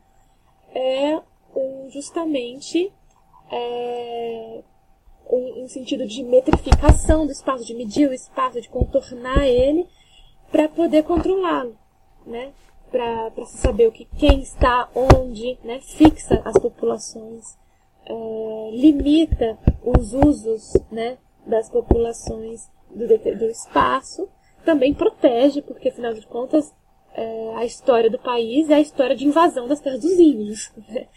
é 0.74 1.22
um, 1.56 1.90
justamente 1.90 2.92
é, 3.52 4.64
um, 5.30 5.64
um, 5.64 5.68
sentido 5.68 6.06
de 6.08 6.24
metrificação 6.24 7.26
do 7.26 7.32
espaço, 7.32 7.66
de 7.66 7.74
medir 7.74 8.10
o 8.10 8.14
espaço, 8.14 8.62
de 8.62 8.70
contornar 8.70 9.48
ele 9.48 9.88
para 10.52 10.68
poder 10.68 11.04
controlá-lo, 11.04 11.78
né? 12.26 12.52
Para 12.92 13.46
se 13.46 13.58
saber 13.58 13.88
o 13.88 13.92
que 13.92 14.06
quem 14.06 14.42
está 14.42 14.90
onde, 14.96 15.60
né? 15.64 15.80
Fixa 15.82 16.42
as 16.44 16.58
populações 16.58 17.60
é, 18.10 18.72
limita 18.74 19.58
os 19.84 20.14
usos 20.14 20.74
né, 20.92 21.18
das 21.46 21.70
populações 21.70 22.68
do, 22.90 23.08
do 23.08 23.46
espaço, 23.46 24.28
também 24.66 24.94
protege, 24.94 25.62
porque 25.62 25.90
afinal 25.90 26.14
de 26.14 26.26
contas 26.26 26.74
é, 27.14 27.56
a 27.56 27.66
história 27.66 28.10
do 28.10 28.20
país 28.20 28.70
é 28.70 28.76
a 28.76 28.80
história 28.82 29.16
de 29.16 29.26
invasão 29.26 29.68
das 29.68 29.80
terras 29.80 30.02
dos 30.02 30.20
índios. 30.20 30.72
Né? 30.90 31.08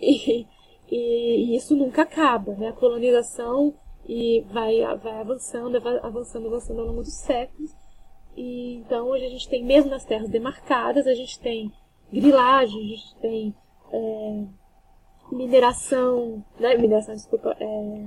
E, 0.00 0.46
e, 0.90 1.52
e, 1.52 1.56
isso 1.56 1.76
nunca 1.76 2.02
acaba. 2.02 2.54
Né? 2.54 2.68
A 2.68 2.72
colonização 2.72 3.74
e 4.08 4.40
vai, 4.52 4.80
vai 4.96 5.20
avançando, 5.20 5.76
avançando, 5.76 6.46
avançando 6.46 6.80
ao 6.80 6.86
longo 6.86 7.02
dos 7.02 7.18
séculos. 7.18 7.74
E, 8.36 8.76
então 8.76 9.08
hoje 9.08 9.26
a 9.26 9.28
gente 9.28 9.48
tem, 9.48 9.64
mesmo 9.64 9.90
nas 9.90 10.04
terras 10.04 10.28
demarcadas, 10.28 11.06
a 11.06 11.14
gente 11.14 11.38
tem 11.40 11.72
grilagem, 12.12 12.80
a 12.80 12.88
gente 12.88 13.14
tem 13.20 13.54
é, 13.92 14.44
mineração, 15.30 16.44
né? 16.58 16.76
Mineração, 16.76 17.14
desculpa, 17.14 17.56
é, 17.60 18.06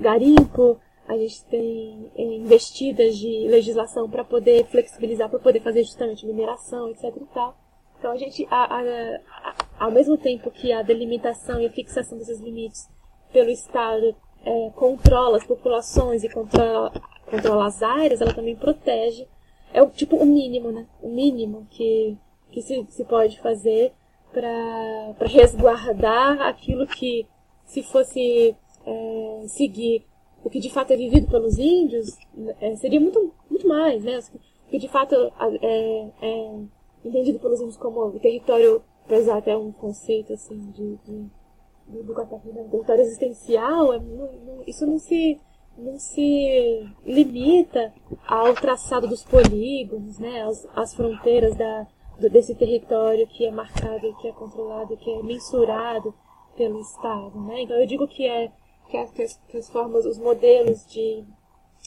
garimpo, 0.00 0.78
a 1.08 1.16
gente 1.16 1.44
tem 1.46 2.10
é, 2.14 2.22
investidas 2.22 3.16
de 3.16 3.48
legislação 3.48 4.08
para 4.08 4.24
poder 4.24 4.64
flexibilizar, 4.66 5.28
para 5.28 5.40
poder 5.40 5.60
fazer 5.60 5.82
justamente 5.82 6.26
mineração, 6.26 6.88
etc 6.88 7.04
e 7.16 7.34
tal. 7.34 7.56
Então 8.00 8.12
a 8.12 8.16
gente, 8.16 8.48
a, 8.50 8.64
a, 8.64 8.80
a, 8.80 9.54
ao 9.78 9.90
mesmo 9.90 10.16
tempo 10.16 10.50
que 10.50 10.72
a 10.72 10.80
delimitação 10.80 11.60
e 11.60 11.66
a 11.66 11.70
fixação 11.70 12.16
desses 12.16 12.40
limites 12.40 12.88
pelo 13.30 13.50
Estado 13.50 14.16
é, 14.42 14.70
controla 14.74 15.36
as 15.36 15.44
populações 15.44 16.24
e 16.24 16.30
controla, 16.30 16.90
controla 17.30 17.66
as 17.66 17.82
áreas, 17.82 18.22
ela 18.22 18.32
também 18.32 18.56
protege. 18.56 19.28
É 19.70 19.82
o 19.82 19.90
tipo 19.90 20.16
o 20.16 20.24
mínimo, 20.24 20.72
né? 20.72 20.86
O 21.02 21.10
mínimo 21.10 21.66
que, 21.70 22.16
que 22.50 22.62
se, 22.62 22.86
se 22.88 23.04
pode 23.04 23.38
fazer 23.38 23.92
para 24.32 25.26
resguardar 25.26 26.40
aquilo 26.40 26.86
que, 26.86 27.26
se 27.66 27.82
fosse 27.82 28.56
é, 28.86 29.44
seguir 29.46 30.06
o 30.42 30.48
que 30.48 30.58
de 30.58 30.70
fato 30.70 30.92
é 30.94 30.96
vivido 30.96 31.30
pelos 31.30 31.58
índios, 31.58 32.16
é, 32.62 32.74
seria 32.76 32.98
muito, 32.98 33.34
muito 33.50 33.68
mais, 33.68 34.02
né? 34.02 34.20
O 34.66 34.70
que 34.70 34.78
de 34.78 34.88
fato 34.88 35.14
é, 35.60 36.08
é 36.22 36.60
entendido 37.04 37.38
pelos 37.38 37.60
índios 37.60 37.76
como 37.76 38.18
território, 38.18 38.82
apesar 39.04 39.38
até 39.38 39.56
um 39.56 39.72
conceito 39.72 40.32
assim 40.32 40.58
de, 40.70 40.98
de, 41.04 42.02
do 42.02 42.14
Catarina, 42.14 42.64
território 42.64 43.02
existencial, 43.02 43.92
é, 43.92 43.98
não, 43.98 44.32
não, 44.32 44.64
isso 44.66 44.86
não 44.86 44.98
se 44.98 45.40
não 45.78 45.98
se 45.98 46.86
limita 47.06 47.92
ao 48.26 48.52
traçado 48.54 49.08
dos 49.08 49.24
polígonos, 49.24 50.18
né, 50.18 50.42
às, 50.42 50.68
às 50.76 50.94
fronteiras 50.94 51.56
da, 51.56 51.86
desse 52.28 52.54
território 52.54 53.26
que 53.26 53.46
é 53.46 53.50
marcado, 53.50 54.14
que 54.20 54.28
é 54.28 54.32
controlado, 54.32 54.96
que 54.96 55.10
é 55.10 55.22
mensurado 55.22 56.14
pelo 56.56 56.80
Estado. 56.80 57.40
Né? 57.40 57.62
Então 57.62 57.76
eu 57.76 57.86
digo 57.86 58.06
que 58.06 58.26
é 58.26 58.52
que 58.90 58.96
as, 58.96 59.10
que 59.48 59.56
as 59.56 59.70
formas, 59.70 60.04
os 60.04 60.18
modelos 60.18 60.84
de, 60.86 61.24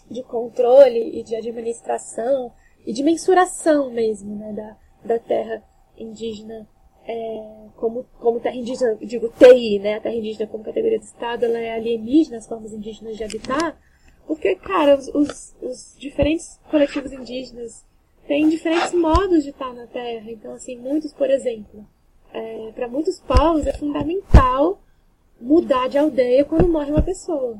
de 0.09 0.23
controle 0.23 1.19
e 1.19 1.23
de 1.23 1.35
administração 1.35 2.51
e 2.85 2.93
de 2.93 3.03
mensuração 3.03 3.91
mesmo 3.91 4.35
né, 4.35 4.53
da, 4.53 4.77
da 5.03 5.19
terra 5.19 5.63
indígena 5.97 6.67
é, 7.05 7.67
como, 7.75 8.05
como 8.19 8.39
terra 8.39 8.55
indígena, 8.55 8.95
digo 9.01 9.29
TI, 9.37 9.79
né, 9.79 9.95
a 9.95 10.01
terra 10.01 10.15
indígena 10.15 10.47
como 10.47 10.63
categoria 10.63 10.99
de 10.99 11.05
Estado, 11.05 11.45
ela 11.45 11.59
é 11.59 11.73
alienígena, 11.73 12.37
as 12.37 12.47
formas 12.47 12.71
indígenas 12.71 13.17
de 13.17 13.23
habitar, 13.23 13.77
porque, 14.25 14.55
cara, 14.55 14.95
os, 14.95 15.09
os, 15.09 15.55
os 15.61 15.95
diferentes 15.99 16.59
coletivos 16.69 17.11
indígenas 17.11 17.85
tem 18.27 18.47
diferentes 18.47 18.93
modos 18.93 19.43
de 19.43 19.49
estar 19.49 19.73
na 19.73 19.85
Terra. 19.85 20.31
Então, 20.31 20.53
assim, 20.53 20.77
muitos, 20.77 21.11
por 21.13 21.29
exemplo, 21.29 21.85
é, 22.33 22.71
para 22.73 22.87
muitos 22.87 23.19
povos 23.19 23.67
é 23.67 23.73
fundamental 23.73 24.81
mudar 25.39 25.89
de 25.89 25.97
aldeia 25.97 26.45
quando 26.45 26.69
morre 26.69 26.91
uma 26.91 27.01
pessoa. 27.01 27.57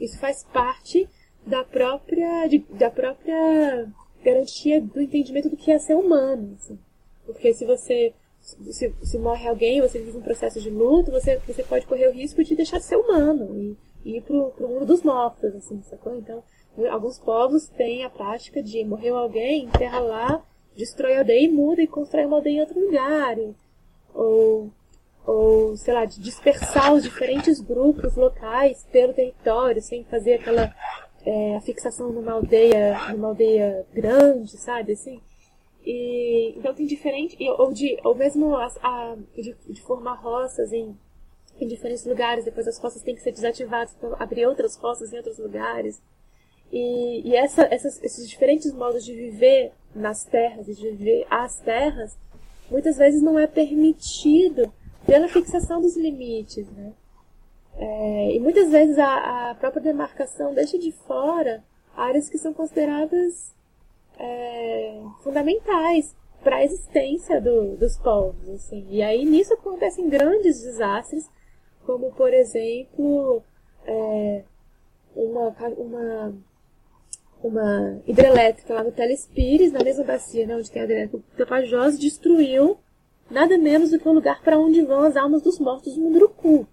Isso 0.00 0.18
faz 0.18 0.44
parte 0.44 1.08
da 1.44 1.64
própria, 1.64 2.46
de, 2.46 2.58
da 2.70 2.90
própria 2.90 3.88
garantia 4.24 4.80
do 4.80 5.00
entendimento 5.00 5.50
do 5.50 5.56
que 5.56 5.70
é 5.70 5.78
ser 5.78 5.94
humano. 5.94 6.56
Assim. 6.58 6.78
Porque 7.26 7.52
se 7.52 7.64
você 7.64 8.12
se, 8.40 8.94
se, 9.02 9.18
morre 9.18 9.48
alguém, 9.48 9.80
você 9.80 9.98
vive 9.98 10.18
um 10.18 10.22
processo 10.22 10.60
de 10.60 10.68
luto, 10.68 11.10
você, 11.10 11.38
você 11.46 11.62
pode 11.62 11.86
correr 11.86 12.08
o 12.08 12.12
risco 12.12 12.44
de 12.44 12.54
deixar 12.54 12.78
de 12.78 12.84
ser 12.84 12.96
humano 12.96 13.56
e, 13.56 13.76
e 14.04 14.16
ir 14.18 14.22
pro, 14.22 14.50
pro 14.50 14.68
mundo 14.68 14.84
dos 14.84 15.02
mortos, 15.02 15.54
assim, 15.54 15.80
sacou? 15.82 16.14
Então, 16.18 16.42
Alguns 16.90 17.18
povos 17.18 17.68
têm 17.68 18.04
a 18.04 18.10
prática 18.10 18.60
de 18.60 18.84
morreu 18.84 19.16
alguém, 19.16 19.64
enterra 19.64 20.00
lá, 20.00 20.42
destrói 20.76 21.14
a 21.14 21.18
aldeia 21.20 21.44
e 21.44 21.48
muda 21.48 21.80
e 21.80 21.86
constrói 21.86 22.24
uma 22.24 22.36
aldeia 22.36 22.56
em 22.56 22.60
outro 22.60 22.80
lugar. 22.80 23.36
Ou, 24.12 24.70
ou, 25.24 25.76
sei 25.76 25.94
lá, 25.94 26.04
de 26.04 26.20
dispersar 26.20 26.92
os 26.92 27.04
diferentes 27.04 27.60
grupos 27.60 28.16
locais 28.16 28.84
pelo 28.90 29.14
território, 29.14 29.80
sem 29.80 30.02
fazer 30.04 30.34
aquela 30.34 30.74
é, 31.24 31.56
a 31.56 31.60
fixação 31.60 32.12
numa 32.12 32.32
aldeia, 32.32 33.12
numa 33.12 33.28
aldeia 33.28 33.86
grande, 33.92 34.56
sabe, 34.58 34.92
assim. 34.92 35.20
E, 35.84 36.54
então 36.56 36.74
tem 36.74 36.86
diferente, 36.86 37.36
ou, 37.58 37.72
de, 37.72 37.98
ou 38.04 38.14
mesmo 38.14 38.54
a, 38.56 38.66
a 38.82 39.16
de, 39.36 39.54
de, 39.68 39.82
formar 39.82 40.14
roças 40.14 40.72
em, 40.72 40.96
em 41.60 41.66
diferentes 41.66 42.06
lugares, 42.06 42.44
depois 42.44 42.66
as 42.66 42.78
roças 42.78 43.02
têm 43.02 43.14
que 43.14 43.22
ser 43.22 43.32
desativadas 43.32 43.94
para 43.94 44.16
abrir 44.22 44.46
outras 44.46 44.76
roças 44.76 45.12
em 45.12 45.16
outros 45.16 45.38
lugares. 45.38 46.00
E, 46.72 47.28
e 47.28 47.36
essa, 47.36 47.62
essas, 47.70 48.02
esses 48.02 48.28
diferentes 48.28 48.72
modos 48.72 49.04
de 49.04 49.14
viver 49.14 49.72
nas 49.94 50.24
terras 50.24 50.68
e 50.68 50.74
de 50.74 50.90
viver 50.90 51.26
as 51.30 51.60
terras, 51.60 52.16
muitas 52.70 52.96
vezes 52.96 53.22
não 53.22 53.38
é 53.38 53.46
permitido 53.46 54.72
pela 55.06 55.28
fixação 55.28 55.80
dos 55.80 55.96
limites, 55.96 56.66
né? 56.72 56.92
É, 57.76 58.36
e 58.36 58.40
muitas 58.40 58.70
vezes 58.70 58.98
a, 58.98 59.50
a, 59.50 59.54
própria 59.56 59.82
demarcação 59.82 60.54
deixa 60.54 60.78
de 60.78 60.92
fora 60.92 61.64
áreas 61.96 62.28
que 62.28 62.38
são 62.38 62.52
consideradas 62.52 63.54
é, 64.18 65.00
fundamentais 65.22 66.14
para 66.42 66.56
a 66.56 66.64
existência 66.64 67.40
do, 67.40 67.76
dos 67.76 67.96
povos. 67.98 68.48
Assim. 68.48 68.86
E 68.90 69.02
aí 69.02 69.24
nisso 69.24 69.54
acontecem 69.54 70.08
grandes 70.08 70.62
desastres, 70.62 71.28
como 71.84 72.12
por 72.12 72.32
exemplo 72.32 73.42
é, 73.86 74.44
uma, 75.16 75.54
uma 75.76 76.34
uma 77.44 78.00
hidrelétrica 78.06 78.72
lá 78.72 78.82
no 78.82 78.90
Telespires, 78.90 79.70
na 79.70 79.84
mesma 79.84 80.02
bacia 80.02 80.46
né, 80.46 80.56
onde 80.56 80.70
tem 80.70 80.80
a 80.80 80.84
hidrelétrica 80.86 81.22
Tapajós, 81.36 81.98
destruiu 81.98 82.78
nada 83.30 83.58
menos 83.58 83.90
do 83.90 83.98
que 83.98 84.08
o 84.08 84.12
lugar 84.12 84.42
para 84.42 84.58
onde 84.58 84.80
vão 84.80 85.02
as 85.02 85.14
almas 85.14 85.42
dos 85.42 85.58
mortos 85.58 85.94
do 85.94 86.00
Munduruku. 86.00 86.66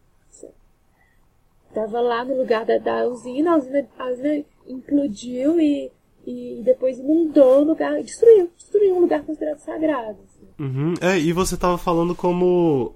Estava 1.71 2.01
lá 2.01 2.25
no 2.25 2.38
lugar 2.38 2.65
da, 2.65 2.77
da 2.77 3.07
usina, 3.07 3.53
a 3.53 3.57
usina, 3.57 3.88
a 3.97 4.07
usina 4.07 4.43
implodiu 4.67 5.57
e, 5.57 5.89
e 6.27 6.62
depois 6.65 6.99
inundou 6.99 7.62
o 7.62 7.63
lugar, 7.63 8.03
destruiu, 8.03 8.49
destruiu 8.57 8.97
um 8.97 8.99
lugar 8.99 9.23
considerado 9.23 9.60
sagrado. 9.60 10.17
Assim. 10.25 10.47
Uhum. 10.60 10.93
É, 10.99 11.17
e 11.17 11.31
você 11.31 11.55
estava 11.55 11.77
falando 11.77 12.13
como 12.13 12.93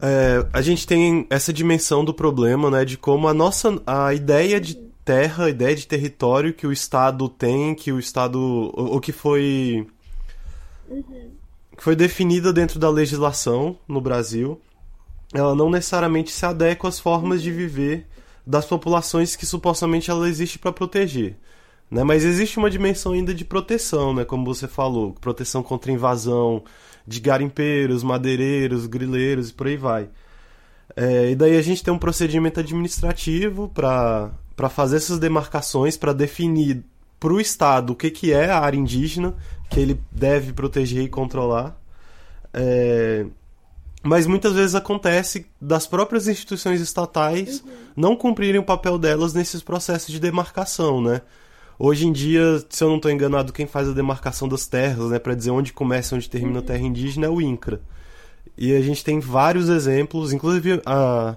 é, 0.00 0.46
a 0.52 0.62
gente 0.62 0.86
tem 0.86 1.26
essa 1.28 1.52
dimensão 1.52 2.04
do 2.04 2.14
problema, 2.14 2.70
né, 2.70 2.84
de 2.84 2.96
como 2.96 3.26
a 3.26 3.34
nossa 3.34 3.82
a 3.84 4.14
ideia 4.14 4.60
de 4.60 4.76
terra, 5.04 5.46
a 5.46 5.50
ideia 5.50 5.74
de 5.74 5.86
território 5.86 6.54
que 6.54 6.68
o 6.68 6.72
Estado 6.72 7.28
tem, 7.28 7.74
que 7.74 7.90
o 7.90 7.98
Estado 7.98 8.38
o, 8.38 8.96
o 8.96 9.00
que 9.00 9.10
foi 9.10 9.84
uhum. 10.88 11.32
que 11.76 11.82
foi 11.82 11.96
definida 11.96 12.52
dentro 12.52 12.78
da 12.78 12.88
legislação 12.88 13.76
no 13.88 14.00
Brasil, 14.00 14.60
ela 15.32 15.54
não 15.54 15.70
necessariamente 15.70 16.30
se 16.30 16.44
adequa 16.44 16.88
às 16.88 16.98
formas 16.98 17.42
de 17.42 17.50
viver 17.50 18.06
das 18.46 18.64
populações 18.64 19.36
que 19.36 19.44
supostamente 19.44 20.10
ela 20.10 20.28
existe 20.28 20.58
para 20.58 20.72
proteger. 20.72 21.36
Né? 21.90 22.02
Mas 22.02 22.24
existe 22.24 22.58
uma 22.58 22.70
dimensão 22.70 23.12
ainda 23.12 23.34
de 23.34 23.44
proteção, 23.44 24.14
né? 24.14 24.24
como 24.24 24.44
você 24.44 24.66
falou, 24.66 25.12
proteção 25.20 25.62
contra 25.62 25.92
invasão 25.92 26.62
de 27.06 27.20
garimpeiros, 27.20 28.02
madeireiros, 28.02 28.86
grileiros 28.86 29.50
e 29.50 29.54
por 29.54 29.66
aí 29.66 29.76
vai. 29.76 30.08
É, 30.96 31.30
e 31.30 31.34
daí 31.34 31.56
a 31.56 31.62
gente 31.62 31.82
tem 31.82 31.92
um 31.92 31.98
procedimento 31.98 32.60
administrativo 32.60 33.68
para 33.68 34.32
fazer 34.70 34.96
essas 34.96 35.18
demarcações, 35.18 35.96
para 35.96 36.12
definir 36.12 36.84
para 37.20 37.32
o 37.32 37.40
Estado 37.40 37.92
o 37.92 37.96
que, 37.96 38.10
que 38.10 38.32
é 38.32 38.50
a 38.50 38.60
área 38.60 38.78
indígena 38.78 39.34
que 39.68 39.80
ele 39.80 40.00
deve 40.10 40.52
proteger 40.52 41.02
e 41.02 41.08
controlar. 41.08 41.78
É, 42.52 43.26
mas 44.02 44.26
muitas 44.26 44.52
vezes 44.52 44.74
acontece 44.74 45.46
das 45.60 45.86
próprias 45.86 46.28
instituições 46.28 46.80
estatais 46.80 47.60
uhum. 47.60 47.72
não 47.96 48.16
cumprirem 48.16 48.60
o 48.60 48.64
papel 48.64 48.98
delas 48.98 49.34
nesses 49.34 49.62
processos 49.62 50.08
de 50.08 50.20
demarcação, 50.20 51.00
né? 51.00 51.22
Hoje 51.78 52.06
em 52.06 52.12
dia, 52.12 52.64
se 52.68 52.82
eu 52.82 52.88
não 52.88 52.96
estou 52.96 53.10
enganado, 53.10 53.52
quem 53.52 53.66
faz 53.66 53.88
a 53.88 53.92
demarcação 53.92 54.48
das 54.48 54.66
terras, 54.66 55.10
né, 55.10 55.18
para 55.18 55.34
dizer 55.34 55.52
onde 55.52 55.72
começa 55.72 56.14
e 56.14 56.16
onde 56.16 56.28
termina 56.28 56.58
uhum. 56.58 56.64
a 56.64 56.66
terra 56.66 56.82
indígena 56.82 57.26
é 57.26 57.30
o 57.30 57.40
INCRA. 57.40 57.80
E 58.56 58.74
a 58.74 58.80
gente 58.80 59.04
tem 59.04 59.20
vários 59.20 59.68
exemplos, 59.68 60.32
inclusive 60.32 60.82
a 60.84 61.36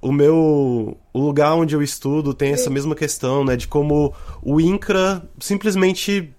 o 0.00 0.12
meu 0.12 0.96
o 1.12 1.20
lugar 1.20 1.54
onde 1.54 1.74
eu 1.74 1.82
estudo 1.82 2.32
tem 2.32 2.52
essa 2.52 2.70
mesma 2.70 2.94
questão, 2.94 3.44
né, 3.44 3.56
de 3.56 3.66
como 3.66 4.14
o 4.42 4.60
INCRA 4.60 5.22
simplesmente 5.40 6.32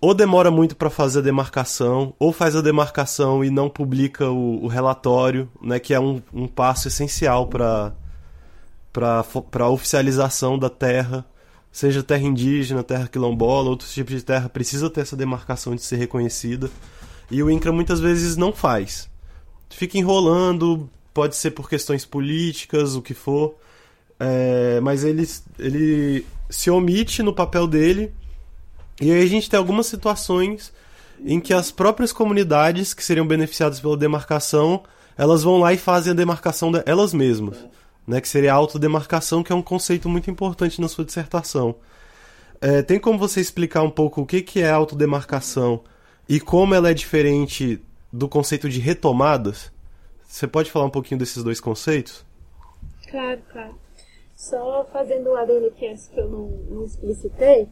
ou 0.00 0.14
demora 0.14 0.50
muito 0.50 0.76
para 0.76 0.90
fazer 0.90 1.18
a 1.20 1.22
demarcação, 1.22 2.14
ou 2.18 2.32
faz 2.32 2.54
a 2.54 2.60
demarcação 2.60 3.44
e 3.44 3.50
não 3.50 3.68
publica 3.68 4.30
o, 4.30 4.64
o 4.64 4.68
relatório, 4.68 5.50
né, 5.60 5.78
que 5.78 5.92
é 5.92 6.00
um, 6.00 6.22
um 6.32 6.46
passo 6.46 6.88
essencial 6.88 7.46
para 7.46 7.94
a 8.94 9.68
oficialização 9.68 10.58
da 10.58 10.70
terra, 10.70 11.24
seja 11.72 12.02
terra 12.02 12.22
indígena, 12.22 12.82
terra 12.82 13.08
quilombola, 13.08 13.70
outros 13.70 13.92
tipos 13.92 14.14
de 14.14 14.22
terra, 14.22 14.48
precisa 14.48 14.88
ter 14.88 15.00
essa 15.00 15.16
demarcação 15.16 15.74
de 15.74 15.82
ser 15.82 15.96
reconhecida. 15.96 16.70
E 17.30 17.42
o 17.42 17.50
INCRA 17.50 17.72
muitas 17.72 18.00
vezes 18.00 18.36
não 18.36 18.52
faz. 18.52 19.08
Fica 19.68 19.98
enrolando, 19.98 20.88
pode 21.12 21.36
ser 21.36 21.50
por 21.50 21.68
questões 21.68 22.04
políticas, 22.04 22.94
o 22.94 23.02
que 23.02 23.12
for, 23.14 23.56
é, 24.18 24.80
mas 24.80 25.04
ele, 25.04 25.28
ele 25.58 26.26
se 26.48 26.70
omite 26.70 27.22
no 27.22 27.34
papel 27.34 27.66
dele 27.66 28.12
e 29.00 29.12
aí 29.12 29.22
a 29.22 29.26
gente 29.26 29.48
tem 29.48 29.58
algumas 29.58 29.86
situações 29.86 30.72
em 31.24 31.40
que 31.40 31.52
as 31.52 31.70
próprias 31.70 32.12
comunidades 32.12 32.94
que 32.94 33.04
seriam 33.04 33.26
beneficiadas 33.26 33.80
pela 33.80 33.96
demarcação, 33.96 34.82
elas 35.16 35.42
vão 35.42 35.58
lá 35.58 35.72
e 35.72 35.78
fazem 35.78 36.12
a 36.12 36.16
demarcação 36.16 36.70
delas 36.70 37.12
mesmas, 37.12 37.58
né? 38.06 38.20
Que 38.20 38.28
seria 38.28 38.52
a 38.52 38.56
autodemarcação, 38.56 39.42
que 39.42 39.52
é 39.52 39.54
um 39.54 39.62
conceito 39.62 40.08
muito 40.08 40.30
importante 40.30 40.80
na 40.80 40.88
sua 40.88 41.04
dissertação. 41.04 41.76
É, 42.60 42.82
tem 42.82 42.98
como 42.98 43.18
você 43.18 43.40
explicar 43.40 43.82
um 43.82 43.90
pouco 43.90 44.22
o 44.22 44.26
que, 44.26 44.42
que 44.42 44.60
é 44.60 44.70
autodemarcação 44.70 45.82
e 46.28 46.40
como 46.40 46.74
ela 46.74 46.90
é 46.90 46.94
diferente 46.94 47.80
do 48.12 48.28
conceito 48.28 48.68
de 48.68 48.80
retomadas? 48.80 49.72
Você 50.26 50.46
pode 50.46 50.70
falar 50.70 50.86
um 50.86 50.90
pouquinho 50.90 51.18
desses 51.18 51.42
dois 51.42 51.60
conceitos? 51.60 52.24
Claro, 53.08 53.40
claro. 53.50 53.74
Só 54.34 54.86
fazendo 54.92 55.30
um 55.30 55.36
adendo 55.36 55.70
que 55.72 55.86
eu 56.16 56.28
não, 56.28 56.48
não 56.70 56.84
explicitei, 56.84 57.68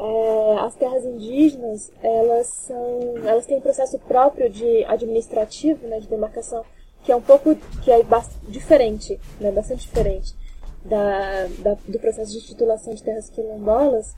é, 0.00 0.60
as 0.60 0.74
terras 0.76 1.04
indígenas, 1.04 1.90
elas 2.02 2.46
são, 2.46 3.18
elas 3.24 3.46
têm 3.46 3.58
um 3.58 3.60
processo 3.60 3.98
próprio 3.98 4.48
de 4.48 4.84
administrativo, 4.84 5.86
né, 5.88 5.98
de 5.98 6.06
demarcação, 6.06 6.64
que 7.02 7.10
é 7.10 7.16
um 7.16 7.20
pouco, 7.20 7.56
que 7.82 7.90
é 7.90 8.00
diferente, 8.48 9.18
né, 9.40 9.50
bastante 9.50 9.86
diferente 9.86 10.36
da, 10.84 11.46
da, 11.58 11.76
do 11.86 11.98
processo 11.98 12.32
de 12.32 12.46
titulação 12.46 12.94
de 12.94 13.02
terras 13.02 13.28
quilombolas, 13.28 14.14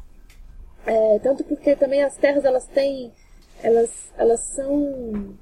é, 0.86 1.18
tanto 1.20 1.44
porque 1.44 1.74
também 1.74 2.02
as 2.02 2.16
terras, 2.16 2.44
elas 2.44 2.66
têm, 2.66 3.12
elas, 3.62 3.90
elas 4.16 4.40
são, 4.40 5.34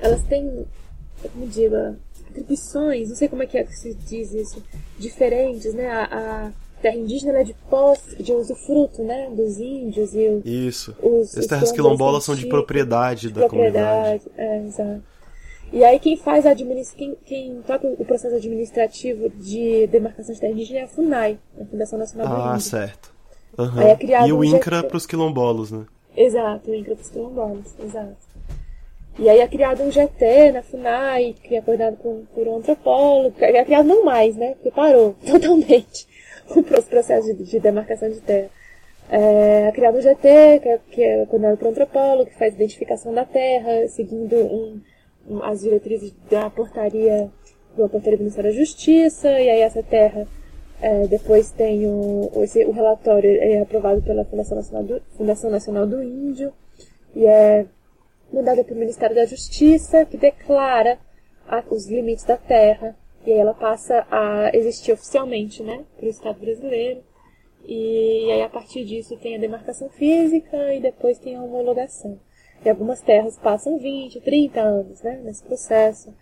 elas 0.00 0.22
têm, 0.24 0.66
como 1.22 1.46
digo, 1.46 1.76
atribuições, 2.30 3.08
não 3.08 3.16
sei 3.16 3.28
como 3.28 3.42
é 3.42 3.46
que, 3.46 3.58
é 3.58 3.64
que 3.64 3.74
se 3.74 3.94
diz 3.94 4.32
isso, 4.32 4.62
diferentes, 4.98 5.74
né, 5.74 5.88
a, 5.88 6.04
a 6.04 6.52
terra 6.80 6.96
indígena 6.96 7.38
é 7.38 7.44
de 7.44 7.54
posse, 7.68 8.22
de 8.22 8.32
usufruto, 8.32 9.02
né? 9.02 9.30
Dos 9.30 9.58
índios 9.58 10.14
e 10.14 10.28
o, 10.28 10.42
Isso. 10.44 10.96
Os, 11.02 11.36
As 11.36 11.46
terras 11.46 11.72
quilombolas 11.72 12.24
são 12.24 12.34
de 12.34 12.46
propriedade 12.46 13.28
de 13.28 13.34
da 13.34 13.40
propriedade, 13.46 14.24
comunidade. 14.24 14.30
É, 14.36 14.66
exato. 14.66 15.02
E 15.72 15.84
aí 15.84 16.00
quem 16.00 16.16
faz 16.16 16.46
a 16.46 16.50
administ... 16.50 16.96
quem, 16.96 17.16
quem 17.24 17.62
toca 17.64 17.86
o 17.86 18.04
processo 18.04 18.34
administrativo 18.34 19.28
de 19.30 19.86
demarcação 19.86 20.34
de 20.34 20.40
terra 20.40 20.52
indígena 20.52 20.80
é 20.80 20.82
a 20.82 20.88
FUNAI, 20.88 21.38
a 21.60 21.64
Fundação 21.64 21.98
Nacional 21.98 22.26
do 22.26 22.42
Ah, 22.42 22.58
certo. 22.58 23.12
Uhum. 23.56 23.80
É 23.80 24.26
e 24.26 24.32
o 24.32 24.42
INCRA 24.42 24.82
para 24.82 24.96
os 24.96 25.06
quilombolos, 25.06 25.70
né? 25.70 25.84
Exato, 26.16 26.70
o 26.70 26.74
INCRA 26.74 26.96
para 26.96 27.02
os 27.02 27.10
quilombolos, 27.10 27.74
exato. 27.84 28.30
E 29.18 29.28
aí 29.28 29.40
é 29.40 29.48
criado 29.48 29.82
um 29.82 29.90
GT 29.90 30.52
na 30.52 30.62
FUNAI, 30.62 31.34
que 31.42 31.54
é 31.54 31.60
coordenado 31.60 31.96
por, 31.96 32.22
por 32.34 32.48
um 32.48 32.56
antropólogo. 32.56 33.34
É 33.38 33.64
criado 33.64 33.86
não 33.86 34.04
mais, 34.04 34.36
né? 34.36 34.54
Porque 34.54 34.70
parou 34.70 35.14
totalmente 35.26 36.06
os 36.78 36.84
processos 36.86 37.36
de, 37.36 37.44
de, 37.44 37.60
demarcação 37.60 38.08
de 38.08 38.20
terra. 38.20 38.50
É, 39.08 39.72
criado 39.72 39.98
o 39.98 40.00
GT, 40.00 40.60
que 40.60 40.68
é, 40.68 40.80
que 40.90 41.02
é 41.02 41.26
coordenado 41.26 41.58
por 41.58 41.68
antropólogo, 41.68 42.30
que 42.30 42.38
faz 42.38 42.54
identificação 42.54 43.12
da 43.12 43.24
terra, 43.24 43.88
seguindo 43.88 44.36
um, 44.36 44.80
um, 45.28 45.42
as 45.42 45.60
diretrizes 45.60 46.14
da 46.30 46.48
portaria 46.48 47.28
do 47.76 47.88
portaria 47.88 48.16
do 48.16 48.22
Ministério 48.22 48.50
da 48.50 48.56
Justiça, 48.56 49.28
e 49.28 49.48
aí 49.48 49.60
essa 49.60 49.82
terra 49.82 50.26
é, 50.80 51.06
depois 51.06 51.50
tem 51.50 51.86
o, 51.86 52.30
esse, 52.42 52.64
o 52.64 52.70
relatório 52.70 53.30
é 53.30 53.60
aprovado 53.60 54.02
pela 54.02 54.24
Fundação 54.24 54.56
Nacional 54.56 54.84
do, 54.84 55.02
Fundação 55.16 55.50
Nacional 55.50 55.86
do 55.86 56.02
Índio, 56.02 56.52
e 57.14 57.26
é 57.26 57.66
mandado 58.32 58.64
para 58.64 58.74
o 58.74 58.78
Ministério 58.78 59.14
da 59.14 59.24
Justiça, 59.24 60.04
que 60.04 60.16
declara 60.16 60.98
a, 61.46 61.62
os 61.70 61.88
limites 61.88 62.24
da 62.24 62.36
terra, 62.36 62.96
e 63.26 63.32
aí 63.32 63.38
ela 63.38 63.54
passa 63.54 64.06
a 64.10 64.50
existir 64.54 64.92
oficialmente, 64.92 65.62
né, 65.62 65.84
para 65.96 66.06
o 66.06 66.08
Estado 66.08 66.40
brasileiro. 66.40 67.02
E 67.64 68.30
aí 68.32 68.42
a 68.42 68.48
partir 68.48 68.84
disso 68.84 69.16
tem 69.18 69.36
a 69.36 69.40
demarcação 69.40 69.90
física 69.90 70.74
e 70.74 70.80
depois 70.80 71.18
tem 71.18 71.36
a 71.36 71.42
homologação. 71.42 72.18
E 72.64 72.68
algumas 72.68 73.00
terras 73.00 73.38
passam 73.38 73.78
20, 73.78 74.20
30 74.20 74.60
anos, 74.60 75.02
né, 75.02 75.20
nesse 75.22 75.44
processo. 75.44 76.14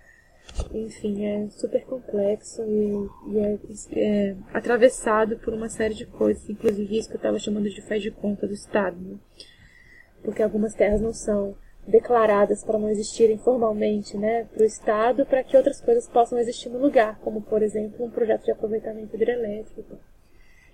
Enfim, 0.72 1.24
é 1.24 1.48
super 1.50 1.84
complexo 1.84 2.62
e, 2.62 3.08
e 3.32 3.38
é, 3.38 3.58
é, 3.92 4.36
atravessado 4.52 5.38
por 5.38 5.52
uma 5.52 5.68
série 5.68 5.94
de 5.94 6.06
coisas, 6.06 6.48
inclusive 6.48 6.98
isso 6.98 7.08
que 7.08 7.14
eu 7.14 7.18
estava 7.18 7.38
chamando 7.38 7.68
de 7.68 7.82
faz 7.82 8.02
de 8.02 8.10
conta 8.10 8.46
do 8.46 8.54
Estado, 8.54 8.98
né? 8.98 9.16
Porque 10.22 10.42
algumas 10.42 10.74
terras 10.74 11.00
não 11.00 11.12
são 11.12 11.54
declaradas 11.88 12.62
para 12.62 12.78
não 12.78 12.88
existirem 12.88 13.38
formalmente 13.38 14.16
né, 14.16 14.46
para 14.52 14.62
o 14.62 14.66
Estado, 14.66 15.24
para 15.24 15.42
que 15.42 15.56
outras 15.56 15.80
coisas 15.80 16.06
possam 16.06 16.38
existir 16.38 16.68
no 16.68 16.78
lugar, 16.78 17.18
como, 17.20 17.40
por 17.40 17.62
exemplo, 17.62 18.04
um 18.04 18.10
projeto 18.10 18.44
de 18.44 18.52
aproveitamento 18.52 19.16
hidrelétrico. 19.16 19.98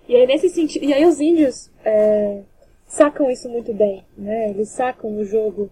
E 0.07 0.15
aí, 0.15 0.27
nesse 0.27 0.49
sentido, 0.49 0.85
e 0.85 0.93
aí 0.93 1.05
os 1.05 1.19
índios 1.19 1.71
é, 1.83 2.43
sacam 2.85 3.31
isso 3.31 3.49
muito 3.49 3.73
bem, 3.73 4.03
né? 4.17 4.49
Eles 4.49 4.69
sacam 4.69 5.17
o 5.17 5.23
jogo, 5.23 5.71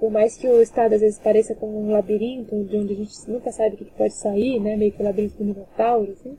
por 0.00 0.10
mais 0.10 0.36
que 0.36 0.48
o 0.48 0.60
Estado 0.60 0.94
às 0.94 1.00
vezes 1.00 1.18
pareça 1.18 1.54
como 1.54 1.78
um 1.78 1.92
labirinto, 1.92 2.64
de 2.64 2.76
onde 2.76 2.94
a 2.94 2.96
gente 2.96 3.12
nunca 3.28 3.52
sabe 3.52 3.74
o 3.74 3.78
que 3.78 3.84
pode 3.92 4.14
sair, 4.14 4.58
né? 4.58 4.74
Meio 4.74 4.92
que 4.92 5.02
o 5.02 5.04
labirinto 5.04 5.36
do 5.36 5.44
Minotauro, 5.44 6.12
assim. 6.12 6.36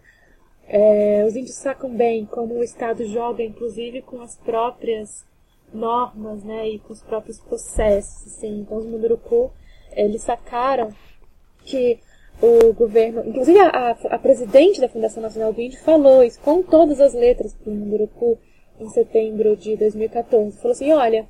É, 0.67 1.23
os 1.25 1.35
índios 1.35 1.55
sacam 1.55 1.95
bem 1.95 2.25
como 2.25 2.55
o 2.55 2.63
Estado 2.63 3.05
joga, 3.05 3.41
inclusive, 3.43 4.01
com 4.01 4.21
as 4.21 4.35
próprias 4.37 5.25
normas, 5.73 6.43
né, 6.43 6.69
e 6.69 6.79
com 6.79 6.93
os 6.93 7.01
próprios 7.01 7.39
processos, 7.39 8.27
assim. 8.27 8.61
Então, 8.61 8.77
os 8.77 8.85
Munduruku, 8.85 9.51
eles 9.91 10.21
sacaram 10.21 10.89
que 11.63 11.99
o 12.41 12.73
governo, 12.73 13.21
inclusive 13.25 13.59
a, 13.59 13.69
a, 13.69 13.91
a, 13.91 14.19
presidente 14.19 14.79
da 14.79 14.87
Fundação 14.87 15.21
Nacional 15.21 15.51
do 15.51 15.61
Índio 15.61 15.79
falou 15.81 16.23
isso 16.23 16.39
com 16.39 16.61
todas 16.63 17.01
as 17.01 17.13
letras 17.13 17.53
para 17.53 17.71
o 17.71 17.75
Munduruku 17.75 18.37
em 18.79 18.87
setembro 18.89 19.57
de 19.57 19.75
2014. 19.75 20.57
Falou 20.57 20.71
assim, 20.71 20.91
olha, 20.93 21.27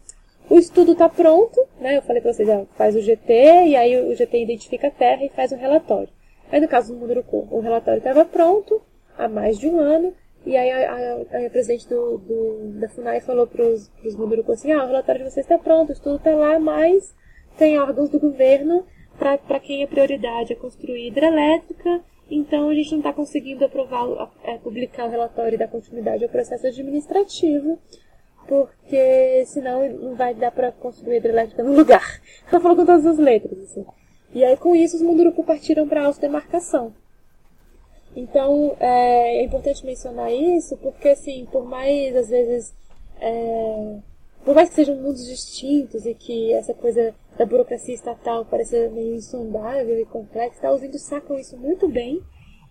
o 0.50 0.58
estudo 0.60 0.92
está 0.92 1.10
pronto, 1.10 1.60
né? 1.80 1.98
Eu 1.98 2.02
falei 2.04 2.22
para 2.22 2.32
vocês, 2.32 2.48
ó, 2.48 2.66
faz 2.76 2.96
o 2.96 3.02
GT 3.02 3.34
e 3.68 3.76
aí 3.76 4.12
o 4.12 4.16
GT 4.16 4.44
identifica 4.44 4.88
a 4.88 4.92
Terra 4.92 5.26
e 5.26 5.30
faz 5.30 5.52
o 5.52 5.56
relatório. 5.56 6.10
Aí 6.52 6.62
no 6.62 6.68
caso 6.68 6.94
do 6.94 7.00
Munduruku, 7.00 7.48
o 7.52 7.60
relatório 7.60 8.00
estava 8.00 8.24
pronto 8.24 8.82
há 9.18 9.28
mais 9.28 9.58
de 9.58 9.68
um 9.68 9.80
ano 9.80 10.14
e 10.50 10.58
aí 10.58 10.72
a, 10.72 10.93
a, 10.93 11.45
a 11.45 11.50
presidente 11.52 11.88
do, 11.88 12.18
do, 12.18 12.80
da 12.80 12.89
FUNAI 12.89 13.22
falou 13.22 13.45
para 13.45 13.64
os 13.64 14.16
Munduruku 14.18 14.52
assim, 14.52 14.72
ah, 14.72 14.84
o 14.84 14.88
relatório 14.88 15.24
de 15.24 15.30
vocês 15.30 15.45
está 15.45 15.60
pronto, 15.60 15.89
o 15.89 15.93
estudo 15.93 16.16
está 16.16 16.32
lá, 16.32 16.60
mas 16.60 17.14
tem 17.56 17.78
órgãos 17.78 18.10
do 18.10 18.20
governo 18.20 18.84
para 19.20 19.60
quem 19.60 19.84
a 19.84 19.88
prioridade 19.88 20.52
é 20.52 20.56
construir 20.56 21.08
hidrelétrica, 21.08 22.02
então 22.32 22.70
a 22.70 22.74
gente 22.74 22.89
não 22.91 22.97
está 22.97 23.14
conseguindo 23.14 23.64
aprovar, 23.64 24.32
é, 24.43 24.58
publicar 24.58 25.06
o 25.06 25.12
relatório 25.12 25.56
da 25.56 25.68
continuidade 25.68 26.24
ao 26.24 26.30
processo 26.32 26.66
administrativo, 26.66 27.78
porque 28.47 29.45
senão 29.45 29.88
não 29.88 30.16
vai 30.16 30.34
dar 30.34 30.52
para 30.52 30.72
construir 30.72 31.18
hidrelétrica 31.18 31.62
no 31.62 31.76
lugar. 31.76 32.20
Ela 32.52 32.60
falou 32.60 32.76
com 32.76 32.88
todas 32.88 33.06
as 33.06 33.20
letras, 33.20 33.60
assim. 33.60 33.86
E 34.34 34.43
aí 34.43 34.58
com 34.58 34.76
isso 34.76 34.95
os 34.95 35.04
Munduruku 35.04 35.43
partiram 35.43 35.88
para 35.88 36.02
a 36.02 36.06
autodemarcação. 36.08 36.95
Então 38.16 38.76
é, 38.80 39.39
é, 39.39 39.43
importante 39.43 39.86
mencionar 39.86 40.32
isso 40.32 40.76
porque 40.78 41.10
assim, 41.10 41.47
por 41.51 41.66
mais 41.66 42.16
às 42.16 42.30
vezes 42.30 42.74
é, 43.22 43.97
por 44.43 44.55
mais 44.55 44.70
que 44.70 44.76
sejam 44.76 44.95
mundos 44.95 45.26
distintos 45.26 46.05
e 46.05 46.14
que 46.14 46.53
essa 46.53 46.74
coisa 46.74 47.14
da 47.38 47.45
burocracia 47.45 47.93
estatal 47.93 48.45
pareça 48.45 48.89
meio 48.89 49.16
insondável 49.16 49.99
e 49.99 50.05
complexa, 50.05 50.62
tá, 50.62 50.74
os 50.74 50.84
índios 50.84 51.03
sacam 51.03 51.38
isso 51.38 51.55
muito 51.57 51.88
bem. 51.88 52.22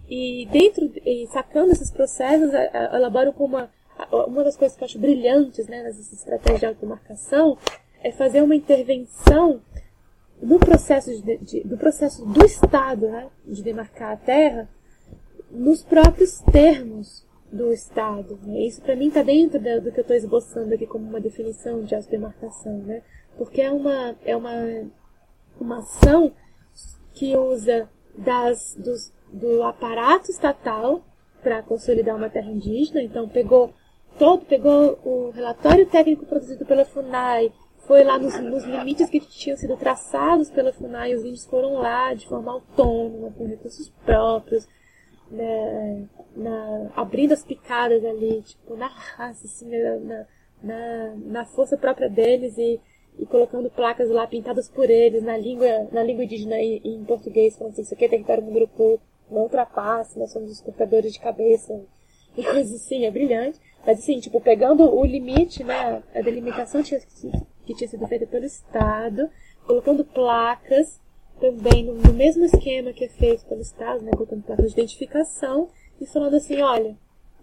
E 0.08 0.48
dentro 0.50 0.90
e 1.04 1.26
sacando 1.28 1.72
esses 1.72 1.90
processos 1.90 2.50
elaboram 2.92 3.32
como 3.32 3.56
uma 3.56 3.70
uma 4.12 4.44
das 4.44 4.56
coisas 4.56 4.76
que 4.76 4.82
eu 4.82 4.86
acho 4.86 4.98
brilhantes 4.98 5.66
né, 5.66 5.88
estratégias 5.90 6.60
de 6.60 6.66
automarcação 6.66 7.58
é 8.02 8.12
fazer 8.12 8.42
uma 8.42 8.54
intervenção 8.54 9.60
no 10.40 10.58
processo 10.58 11.10
de, 11.20 11.36
de, 11.38 11.60
do 11.64 11.76
processo 11.76 12.24
do 12.24 12.44
Estado 12.44 13.08
né, 13.08 13.28
de 13.44 13.62
demarcar 13.62 14.12
a 14.12 14.16
terra 14.16 14.68
nos 15.50 15.82
próprios 15.82 16.40
termos 16.40 17.26
do 17.50 17.72
Estado. 17.72 18.38
Né? 18.42 18.66
Isso 18.66 18.82
para 18.82 18.96
mim 18.96 19.08
está 19.08 19.22
dentro 19.22 19.58
da, 19.60 19.78
do 19.78 19.90
que 19.90 19.98
eu 19.98 20.02
estou 20.02 20.16
esboçando 20.16 20.74
aqui 20.74 20.86
como 20.86 21.08
uma 21.08 21.20
definição 21.20 21.82
de 21.82 21.94
autodemarcação, 21.94 22.78
né? 22.78 23.02
porque 23.36 23.62
é 23.62 23.70
uma, 23.70 24.16
é 24.24 24.36
uma, 24.36 24.52
uma 25.58 25.78
ação 25.78 26.32
que 27.14 27.36
usa 27.36 27.88
das, 28.16 28.76
dos, 28.76 29.12
do 29.32 29.62
aparato 29.62 30.30
estatal 30.30 31.02
para 31.42 31.62
consolidar 31.62 32.16
uma 32.16 32.28
terra 32.28 32.50
indígena, 32.50 33.00
então 33.02 33.28
pegou 33.28 33.72
todo, 34.18 34.44
pegou 34.44 34.98
o 35.04 35.30
relatório 35.30 35.86
técnico 35.86 36.26
produzido 36.26 36.66
pela 36.66 36.84
FUNAI, 36.84 37.52
foi 37.86 38.04
lá 38.04 38.18
nos, 38.18 38.38
nos, 38.40 38.64
limites 38.64 39.08
que 39.08 39.20
tinham 39.20 39.56
sido 39.56 39.76
traçados 39.76 40.50
pela 40.50 40.72
FUNAI, 40.72 41.14
os 41.14 41.24
índios 41.24 41.46
foram 41.46 41.74
lá 41.74 42.12
de 42.12 42.26
forma 42.26 42.52
autônoma, 42.52 43.30
com 43.30 43.46
recursos 43.46 43.88
próprios, 44.04 44.68
né, 45.30 46.06
na, 46.36 46.90
abrindo 46.96 47.32
as 47.32 47.44
picadas 47.44 48.04
ali, 48.04 48.42
tipo, 48.42 48.76
na 48.76 48.88
raça, 48.88 49.46
assim, 49.46 49.68
na, 49.68 50.26
na, 50.62 51.14
na 51.16 51.44
força 51.44 51.76
própria 51.76 52.08
deles 52.08 52.56
e, 52.58 52.80
e 53.18 53.26
colocando 53.26 53.70
placas 53.70 54.10
lá 54.10 54.26
pintadas 54.26 54.68
por 54.68 54.88
eles 54.88 55.22
na 55.22 55.36
língua, 55.36 55.88
na 55.92 56.02
língua 56.02 56.24
indígena 56.24 56.60
e, 56.60 56.80
em 56.84 57.04
português, 57.04 57.56
falando 57.56 57.72
assim, 57.72 57.82
isso 57.82 57.94
aqui 57.94 58.04
é 58.04 58.08
território 58.08 58.44
número 58.44 58.68
não 59.30 59.42
ultrapasse, 59.42 60.18
nós 60.18 60.32
somos 60.32 60.50
os 60.50 60.60
cortadores 60.60 61.12
de 61.12 61.20
cabeça, 61.20 61.78
e 62.36 62.42
coisas 62.42 62.74
assim, 62.74 63.04
é 63.04 63.10
brilhante. 63.10 63.60
Mas 63.84 63.98
assim, 63.98 64.18
tipo, 64.20 64.40
pegando 64.40 64.84
o 64.84 65.04
limite, 65.04 65.64
né, 65.64 66.02
a 66.14 66.20
delimitação 66.20 66.82
que 66.82 67.74
tinha 67.74 67.88
sido 67.88 68.06
feita 68.06 68.26
pelo 68.26 68.44
Estado, 68.44 69.28
colocando 69.66 70.04
placas 70.04 71.00
também 71.40 71.84
no, 71.84 71.94
no, 71.94 72.12
mesmo 72.12 72.44
esquema 72.44 72.92
que 72.92 73.04
é 73.04 73.08
feito 73.08 73.44
pelo 73.46 73.60
Estado, 73.60 74.02
né, 74.02 74.10
colocando 74.12 74.42
placas 74.42 74.66
de 74.66 74.80
identificação 74.80 75.68
e 76.00 76.06
falando 76.06 76.36
assim, 76.36 76.60
olha, 76.60 76.96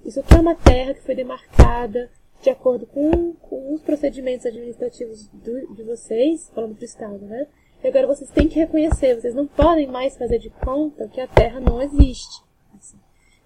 isso 0.05 0.19
aqui 0.19 0.35
é 0.35 0.39
uma 0.39 0.55
terra 0.55 0.93
que 0.93 1.01
foi 1.01 1.15
demarcada 1.15 2.09
de 2.41 2.49
acordo 2.49 2.85
com, 2.85 3.33
com 3.33 3.73
os 3.73 3.81
procedimentos 3.81 4.45
administrativos 4.45 5.27
do, 5.27 5.73
de 5.73 5.83
vocês, 5.83 6.51
falando 6.53 6.75
para 6.75 6.83
o 6.83 6.85
Estado, 6.85 7.25
né? 7.25 7.47
E 7.83 7.87
agora 7.87 8.07
vocês 8.07 8.29
têm 8.29 8.47
que 8.47 8.59
reconhecer, 8.59 9.19
vocês 9.19 9.35
não 9.35 9.47
podem 9.47 9.87
mais 9.87 10.17
fazer 10.17 10.39
de 10.39 10.49
conta 10.49 11.07
que 11.07 11.21
a 11.21 11.27
terra 11.27 11.59
não 11.59 11.81
existe. 11.81 12.43
Assim. 12.77 12.97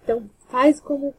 Então, 0.02 0.28
faz 0.48 0.80
como 0.80 1.14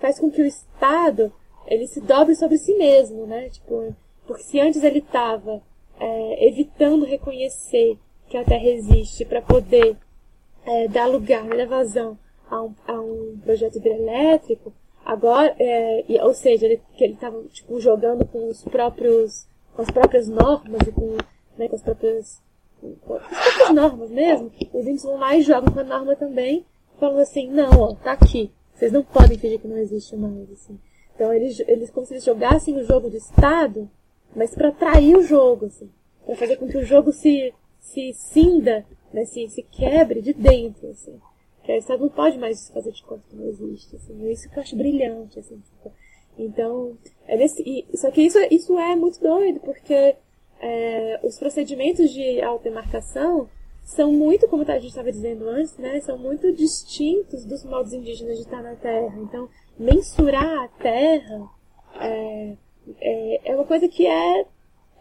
faz 0.00 0.18
com 0.18 0.30
que 0.30 0.42
o 0.42 0.46
Estado 0.46 1.32
ele 1.66 1.86
se 1.86 2.00
dobre 2.00 2.34
sobre 2.34 2.58
si 2.58 2.74
mesmo, 2.74 3.26
né? 3.26 3.48
Tipo, 3.48 3.94
porque 4.26 4.42
se 4.42 4.60
antes 4.60 4.82
ele 4.82 4.98
estava 4.98 5.62
é, 5.98 6.48
evitando 6.48 7.04
reconhecer 7.04 7.98
que 8.34 8.38
a 8.38 8.44
Terra 8.44 8.66
existe 8.66 9.24
para 9.24 9.40
poder 9.40 9.96
é, 10.66 10.88
dar 10.88 11.06
lugar, 11.06 11.44
dar 11.44 11.68
vazão 11.68 12.18
a 12.50 12.62
um, 12.64 12.74
a 12.84 13.00
um 13.00 13.38
projeto 13.44 13.76
hidrelétrico, 13.76 14.72
agora, 15.04 15.54
é, 15.56 16.04
ou 16.20 16.34
seja, 16.34 16.66
ele, 16.66 16.82
que 16.96 17.04
ele 17.04 17.12
estava 17.12 17.40
tipo, 17.52 17.78
jogando 17.78 18.24
com 18.24 18.48
os 18.48 18.64
próprios, 18.64 19.46
com 19.72 19.82
as 19.82 19.90
próprias 19.92 20.28
normas 20.28 20.80
e 20.84 20.90
com, 20.90 21.16
né, 21.56 21.68
com 21.68 21.76
as 21.76 21.82
próprias, 21.82 22.42
as 22.82 22.98
próprias 22.98 23.70
normas 23.72 24.10
mesmo, 24.10 24.50
os 24.72 24.84
índios 24.84 25.04
vão 25.04 25.16
lá 25.16 25.36
e 25.36 25.42
jogam 25.42 25.72
com 25.72 25.78
a 25.78 25.84
norma 25.84 26.16
também, 26.16 26.66
falando 26.98 27.20
assim, 27.20 27.48
não, 27.48 27.70
ó, 27.82 27.94
tá 27.94 28.12
aqui, 28.12 28.50
vocês 28.74 28.90
não 28.90 29.04
podem 29.04 29.38
fingir 29.38 29.60
que 29.60 29.68
não 29.68 29.78
existe 29.78 30.16
mais, 30.16 30.50
assim. 30.50 30.76
Então 31.14 31.32
eles, 31.32 31.60
eles 31.68 31.88
como 31.88 32.04
se 32.04 32.14
eles 32.14 32.24
jogassem 32.24 32.76
o 32.76 32.84
jogo 32.84 33.08
do 33.08 33.16
Estado, 33.16 33.88
mas 34.34 34.52
para 34.56 34.70
atrair 34.70 35.16
o 35.16 35.22
jogo, 35.22 35.66
assim. 35.66 35.88
Para 36.26 36.34
fazer 36.34 36.56
com 36.56 36.66
que 36.66 36.78
o 36.78 36.84
jogo 36.84 37.12
se, 37.12 37.54
se 37.84 38.12
cinda, 38.14 38.84
né, 39.12 39.24
se, 39.26 39.46
se 39.48 39.62
quebre 39.62 40.22
de 40.22 40.32
dentro, 40.32 40.88
assim. 40.88 41.20
Que 41.62 41.72
o 41.72 41.76
Estado 41.76 42.00
não 42.00 42.08
pode 42.08 42.38
mais 42.38 42.68
fazer 42.70 42.92
de 42.92 43.02
conta 43.02 43.22
que 43.28 43.36
não 43.36 43.46
existe, 43.46 43.94
assim. 43.96 44.26
É 44.26 44.32
isso 44.32 44.48
que 44.50 44.58
eu 44.58 44.62
acho 44.62 44.76
brilhante, 44.76 45.38
assim. 45.38 45.56
Tipo. 45.60 45.92
Então, 46.36 46.96
é 47.26 47.36
nesse, 47.36 47.62
e, 47.62 47.96
só 47.96 48.10
que 48.10 48.22
isso, 48.22 48.38
isso 48.50 48.76
é 48.78 48.96
muito 48.96 49.20
doido, 49.20 49.60
porque 49.60 50.16
é, 50.60 51.20
os 51.22 51.38
procedimentos 51.38 52.10
de 52.10 52.42
autodemarcação 52.42 53.48
são 53.84 54.12
muito, 54.12 54.48
como 54.48 54.62
a 54.62 54.78
gente 54.78 54.88
estava 54.88 55.12
dizendo 55.12 55.48
antes, 55.48 55.76
né, 55.76 56.00
são 56.00 56.18
muito 56.18 56.50
distintos 56.52 57.44
dos 57.44 57.62
modos 57.64 57.92
indígenas 57.92 58.36
de 58.36 58.42
estar 58.42 58.62
na 58.62 58.74
Terra. 58.74 59.14
Então, 59.18 59.48
mensurar 59.78 60.64
a 60.64 60.68
Terra 60.68 61.48
é, 62.00 62.56
é, 63.00 63.52
é 63.52 63.54
uma 63.54 63.66
coisa 63.66 63.86
que 63.86 64.06
é, 64.06 64.46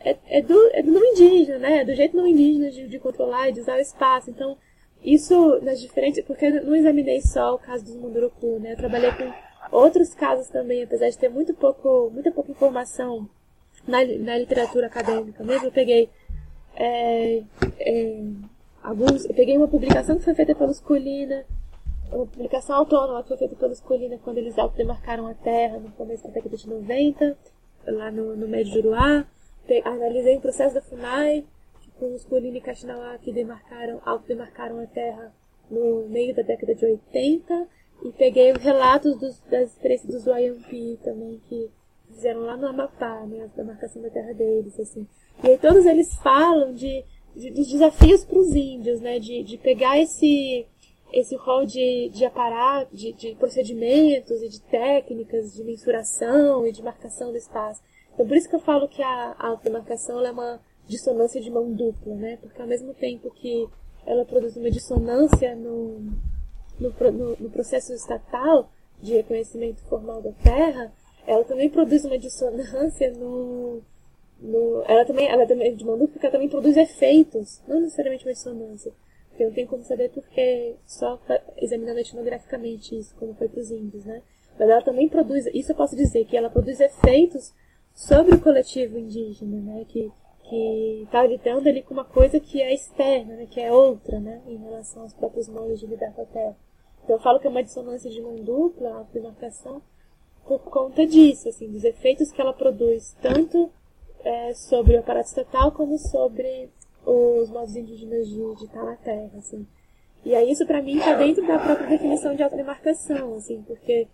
é, 0.04 0.18
é, 0.28 0.42
do, 0.42 0.70
é 0.74 0.82
do 0.82 0.92
não 0.92 1.04
indígena, 1.04 1.60
né, 1.60 1.78
é 1.80 1.86
do 1.86 1.94
jeito 1.94 2.16
não 2.16 2.28
indígena 2.28 2.70
de, 2.70 2.88
de 2.88 3.00
controlar 3.00 3.50
e 3.50 3.54
de 3.54 3.62
usar 3.62 3.78
o 3.78 3.82
espaço. 3.82 4.30
Então, 4.30 4.58
isso 5.04 5.60
nas 5.62 5.80
diferentes. 5.80 6.24
Porque 6.26 6.46
eu 6.46 6.66
não 6.66 6.76
examinei 6.76 7.22
só 7.22 7.56
o 7.56 7.60
caso 7.60 7.86
dos 7.86 7.96
Munduruku, 7.96 8.60
né, 8.60 8.74
eu 8.74 8.78
trabalhei 8.78 9.12
com 9.12 9.32
outros 9.72 10.14
casos 10.14 10.48
também, 10.48 10.84
apesar 10.84 11.10
de 11.10 11.18
ter 11.18 11.30
muito 11.30 11.54
pouco, 11.54 12.10
muita 12.12 12.32
pouca 12.32 12.52
informação 12.52 13.30
na, 13.88 14.04
na 14.04 14.38
literatura 14.38 14.88
acadêmica 14.88 15.44
mesmo, 15.44 15.68
eu 15.68 15.72
peguei. 15.72 16.10
É, 16.76 17.44
é, 17.80 18.24
alguns. 18.82 19.26
Eu 19.26 19.34
peguei 19.34 19.58
uma 19.58 19.68
publicação 19.68 20.18
que 20.18 20.24
foi 20.24 20.34
feita 20.34 20.56
pelos 20.56 20.80
Colina, 20.80 21.46
uma 22.12 22.26
publicação 22.26 22.76
autônoma 22.76 23.22
que 23.22 23.30
foi 23.30 23.38
feita 23.38 23.56
pelos 23.56 23.80
Colina 23.80 24.18
quando 24.24 24.38
eles 24.38 24.56
demarcaram 24.76 25.28
a 25.28 25.34
terra 25.34 25.80
no 25.80 25.92
começo 25.92 26.24
da 26.24 26.30
década 26.32 26.58
de 26.58 26.68
90, 26.68 27.38
lá 27.88 28.12
no, 28.12 28.36
no 28.36 28.48
Médio 28.48 28.74
Juruá. 28.74 29.26
Analisei 29.84 30.38
o 30.38 30.42
processo 30.42 30.76
da 30.76 30.82
FUNAI, 30.82 31.46
com 32.00 32.14
os 32.14 32.26
Colina 32.26 32.58
e 32.58 32.62
Caxinauá 32.62 33.18
que 33.18 33.32
demarcaram, 33.32 34.02
autodemarcaram 34.06 34.80
a 34.80 34.88
terra 34.88 35.34
no 35.70 36.08
meio 36.10 36.36
da 36.36 36.44
década 36.44 36.76
de 36.76 36.86
80. 36.86 37.68
E 38.04 38.12
peguei 38.12 38.52
os 38.52 38.62
relatos 38.62 39.18
dos, 39.18 39.40
das 39.50 39.72
experiências 39.72 40.12
dos 40.12 40.26
Wayampi 40.26 41.00
também, 41.04 41.40
que 41.48 41.70
fizeram 42.10 42.42
lá 42.42 42.58
no 42.58 42.68
Amapá, 42.68 43.26
né, 43.26 43.44
a 43.44 43.48
demarcação 43.56 44.02
da 44.02 44.10
terra 44.10 44.34
deles, 44.34 44.78
assim. 44.80 45.08
E 45.44 45.48
aí 45.48 45.58
todos 45.58 45.86
eles 45.86 46.14
falam 46.16 46.74
de, 46.74 47.04
de 47.36 47.52
desafios 47.52 48.24
para 48.26 48.40
os 48.40 48.56
índios, 48.56 49.02
né? 49.02 49.20
De, 49.20 49.44
de 49.44 49.58
pegar 49.58 50.00
esse, 50.00 50.66
esse 51.12 51.36
rol 51.36 51.66
de, 51.66 52.10
de 52.10 52.26
aparato, 52.26 52.96
de, 52.96 53.14
de 53.14 53.36
procedimentos 53.36 54.42
e 54.42 54.50
de 54.50 54.62
técnicas 54.64 55.54
de 55.54 55.64
mensuração 55.64 56.66
e 56.66 56.72
de 56.72 56.84
marcação 56.84 57.32
do 57.32 57.38
espaço. 57.38 57.82
Então, 58.14 58.28
por 58.28 58.38
isso 58.38 58.50
que 58.50 58.56
eu 58.56 58.60
falo 58.60 58.88
que 58.88 59.02
a, 59.02 59.36
autodemarcação 59.40 60.24
é 60.26 60.32
uma 60.32 60.60
dissonância 60.88 61.42
de 61.42 61.50
mão 61.50 61.72
dupla, 61.72 62.16
né? 62.16 62.38
Porque 62.38 62.62
ao 62.62 62.68
mesmo 62.68 62.94
tempo 62.94 63.32
que 63.32 63.68
ela 64.06 64.26
produz 64.26 64.56
uma 64.56 64.70
dissonância 64.70 65.56
no, 65.56 66.00
no, 66.80 67.12
no, 67.12 67.36
no 67.38 67.50
processo 67.50 67.94
estatal 67.94 68.70
de 69.02 69.14
reconhecimento 69.14 69.82
formal 69.84 70.22
da 70.22 70.32
terra, 70.32 70.94
ela 71.26 71.44
também 71.44 71.70
produz 71.70 72.06
uma 72.06 72.18
dissonância 72.18 73.12
no, 73.12 73.82
no, 74.40 74.84
ela 74.88 75.06
também, 75.06 75.28
ela 75.28 75.48
também, 75.48 75.76
de 75.76 75.86
mão 75.86 75.98
porque 76.08 76.26
ela 76.26 76.34
também 76.34 76.50
produz 76.50 76.78
efeitos, 76.78 77.62
não 77.68 77.80
necessariamente 77.80 78.26
uma 78.26 78.34
dissonância. 78.34 78.92
Porque 79.30 79.46
não 79.46 79.54
tem 79.54 79.66
como 79.66 79.84
saber 79.84 80.10
porque 80.10 80.76
só 80.86 81.20
examinando 81.58 82.00
etnograficamente 82.00 82.96
isso, 82.96 83.16
como 83.16 83.34
foi 83.34 83.48
para 83.48 83.62
os 83.62 83.72
índios, 83.72 84.06
né? 84.06 84.22
Mas 84.60 84.70
ela 84.70 84.84
também 84.84 85.10
produz, 85.10 85.48
isso 85.48 85.72
eu 85.72 85.76
posso 85.76 85.96
dizer, 85.96 86.26
que 86.26 86.38
ela 86.38 86.52
produz 86.52 86.80
efeitos 86.80 87.52
sobre 87.94 88.36
o 88.36 88.42
coletivo 88.42 88.98
indígena, 88.98 89.60
né? 89.62 89.86
Que 89.88 90.12
que 90.44 91.04
está 91.04 91.26
lidando 91.26 91.68
ali 91.70 91.82
com 91.82 91.94
uma 91.94 92.04
coisa 92.04 92.40
que 92.40 92.62
é 92.62 92.74
externa, 92.74 93.36
né? 93.36 93.48
Que 93.50 93.62
é 93.62 93.72
outra, 93.72 94.20
né? 94.20 94.42
Em 94.46 94.58
relação 94.58 95.04
aos 95.04 95.14
próprios 95.14 95.48
modos 95.48 95.80
de 95.80 95.88
lidar 95.88 96.12
com 96.14 96.22
a 96.22 96.26
Terra. 96.26 96.56
Então 97.04 97.16
eu 97.16 97.22
falo 97.22 97.40
que 97.40 97.48
é 97.48 97.50
uma 97.50 97.64
dissonância 97.64 98.10
de 98.10 98.22
mão 98.22 98.36
dupla, 98.36 99.00
a 99.00 99.04
demarcação, 99.14 99.82
por 100.46 100.60
conta 100.60 101.06
disso, 101.06 101.50
assim, 101.50 101.70
dos 101.72 101.84
efeitos 101.84 102.32
que 102.32 102.42
ela 102.42 102.54
produz, 102.54 103.16
tanto 103.22 103.72
é, 104.24 104.54
sobre 104.54 104.96
o 104.96 105.00
aparato 105.00 105.30
estatal 105.30 105.72
como 105.72 105.98
sobre 105.98 106.70
os 107.06 107.50
modos 107.50 107.76
indígenas 107.76 108.28
de, 108.28 108.56
de 108.56 108.66
estar 108.66 108.84
na 108.84 108.96
Terra, 108.98 109.32
assim. 109.38 109.66
E 110.26 110.36
aí 110.36 110.52
isso 110.52 110.66
para 110.66 110.82
mim 110.82 110.98
está 110.98 111.16
dentro 111.16 111.46
da 111.46 111.60
própria 111.60 111.88
definição 111.88 112.36
de 112.36 112.44
autodemarcação, 112.44 113.36
assim, 113.36 113.62
porque 113.64 114.08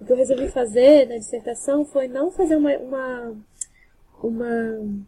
o 0.00 0.04
que 0.04 0.12
eu 0.12 0.16
resolvi 0.16 0.48
fazer 0.48 1.08
na 1.08 1.16
dissertação 1.16 1.84
foi 1.84 2.08
não 2.08 2.30
fazer 2.30 2.56
uma, 2.56 2.76
uma, 2.76 3.36
uma 4.22 5.06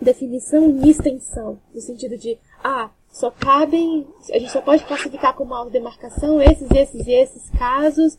definição 0.00 0.68
em 0.68 0.88
extensão, 0.88 1.58
no 1.74 1.80
sentido 1.80 2.16
de, 2.16 2.38
ah, 2.62 2.90
só 3.10 3.30
cabem, 3.30 4.06
a 4.30 4.38
gente 4.38 4.52
só 4.52 4.60
pode 4.60 4.84
classificar 4.84 5.34
como 5.34 5.54
autodemarcação 5.54 6.40
esses, 6.40 6.70
esses 6.70 7.06
e 7.06 7.12
esses 7.12 7.50
casos, 7.50 8.18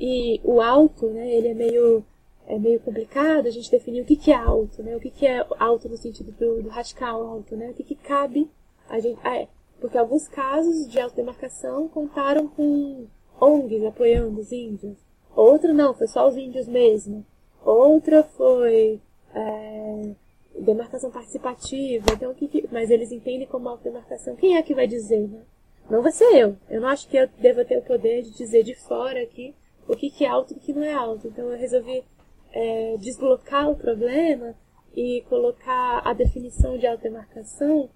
e 0.00 0.40
o 0.42 0.60
alto, 0.60 1.08
né, 1.08 1.30
ele 1.34 1.48
é 1.48 1.54
meio, 1.54 2.04
é 2.46 2.58
meio 2.58 2.80
complicado 2.80 3.46
a 3.46 3.50
gente 3.50 3.70
definir 3.70 4.02
o 4.02 4.06
que, 4.06 4.16
que 4.16 4.32
é 4.32 4.36
alto, 4.36 4.82
né, 4.82 4.96
o 4.96 5.00
que, 5.00 5.10
que 5.10 5.26
é 5.26 5.46
alto 5.58 5.88
no 5.88 5.96
sentido 5.96 6.32
do, 6.32 6.62
do 6.62 6.68
radical 6.68 7.22
alto, 7.26 7.56
né, 7.56 7.70
o 7.70 7.74
que, 7.74 7.84
que 7.84 7.94
cabe 7.94 8.50
a 8.88 8.98
gente, 9.00 9.18
ah, 9.22 9.36
é, 9.36 9.48
porque 9.80 9.98
alguns 9.98 10.26
casos 10.28 10.88
de 10.88 10.98
autodemarcação 10.98 11.88
contaram 11.88 12.48
com 12.48 13.06
ONGs 13.40 13.84
apoiando 13.84 14.40
os 14.40 14.50
índios. 14.50 15.07
Outro 15.38 15.72
não, 15.72 15.94
foi 15.94 16.08
só 16.08 16.26
os 16.26 16.36
índios 16.36 16.66
mesmo. 16.66 17.24
Outra 17.64 18.24
foi 18.24 19.00
é, 19.32 20.10
demarcação 20.58 21.12
participativa. 21.12 22.06
Então, 22.12 22.34
que, 22.34 22.48
que, 22.48 22.68
mas 22.72 22.90
eles 22.90 23.12
entendem 23.12 23.46
como 23.46 23.68
autodemarcação. 23.68 24.34
Quem 24.34 24.56
é 24.56 24.62
que 24.64 24.74
vai 24.74 24.88
dizer, 24.88 25.28
né? 25.28 25.40
Não 25.88 26.02
vai 26.02 26.10
ser 26.10 26.34
eu. 26.34 26.56
Eu 26.68 26.80
não 26.80 26.88
acho 26.88 27.08
que 27.08 27.16
eu 27.16 27.28
deva 27.38 27.64
ter 27.64 27.78
o 27.78 27.82
poder 27.82 28.22
de 28.22 28.36
dizer 28.36 28.64
de 28.64 28.74
fora 28.74 29.22
aqui 29.22 29.54
o 29.86 29.94
que, 29.94 30.10
que 30.10 30.24
é 30.24 30.28
alto 30.28 30.54
e 30.54 30.56
o 30.56 30.60
que 30.60 30.72
não 30.72 30.82
é 30.82 30.92
alto. 30.92 31.28
Então, 31.28 31.48
eu 31.48 31.56
resolvi 31.56 32.02
é, 32.52 32.96
desblocar 32.98 33.70
o 33.70 33.76
problema 33.76 34.56
e 34.92 35.24
colocar 35.28 36.02
a 36.04 36.12
definição 36.14 36.76
de 36.76 36.84
autodemarcação 36.84 37.88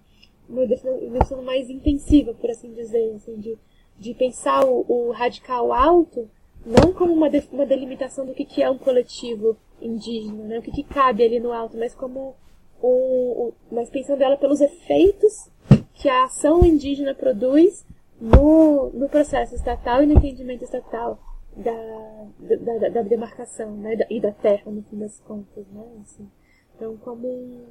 uma 0.48 0.64
definição 0.64 1.42
mais 1.42 1.68
intensiva, 1.68 2.34
por 2.34 2.50
assim 2.50 2.72
dizer, 2.72 3.14
assim, 3.16 3.36
de, 3.40 3.58
de 3.98 4.14
pensar 4.14 4.64
o, 4.64 4.84
o 4.88 5.10
radical 5.10 5.72
alto 5.72 6.30
não 6.64 6.92
como 6.92 7.12
uma, 7.12 7.28
de, 7.28 7.42
uma 7.52 7.66
delimitação 7.66 8.26
do 8.26 8.34
que, 8.34 8.44
que 8.44 8.62
é 8.62 8.70
um 8.70 8.78
coletivo 8.78 9.56
indígena, 9.80 10.44
né? 10.44 10.58
o 10.58 10.62
que, 10.62 10.70
que 10.70 10.84
cabe 10.84 11.24
ali 11.24 11.40
no 11.40 11.52
alto, 11.52 11.76
mas 11.76 11.94
como 11.94 12.36
um, 12.82 12.88
um, 12.88 13.52
mas 13.70 13.90
pensando 13.90 14.22
ela 14.22 14.36
pelos 14.36 14.60
efeitos 14.60 15.50
que 15.94 16.08
a 16.08 16.24
ação 16.24 16.64
indígena 16.64 17.14
produz 17.14 17.84
no, 18.20 18.90
no 18.90 19.08
processo 19.08 19.54
estatal 19.54 20.02
e 20.02 20.06
no 20.06 20.14
entendimento 20.14 20.64
estatal 20.64 21.18
da, 21.56 22.26
da, 22.38 22.88
da 22.88 23.02
demarcação 23.02 23.76
né? 23.76 23.96
e 24.08 24.20
da 24.20 24.32
terra, 24.32 24.70
no 24.70 24.82
fim 24.82 24.98
das 24.98 25.18
contas. 25.20 25.66
Né? 25.68 25.84
Assim, 26.02 26.28
então, 26.76 26.96
como 26.98 27.66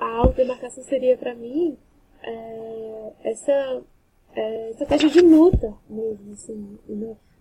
a 0.00 0.16
autodemarcação 0.18 0.82
seria 0.84 1.16
para 1.16 1.34
mim 1.34 1.76
é, 2.22 3.12
essa, 3.24 3.82
é, 4.34 4.70
de 4.96 5.20
luta 5.20 5.74
mesmo, 5.88 6.32
assim, 6.32 6.78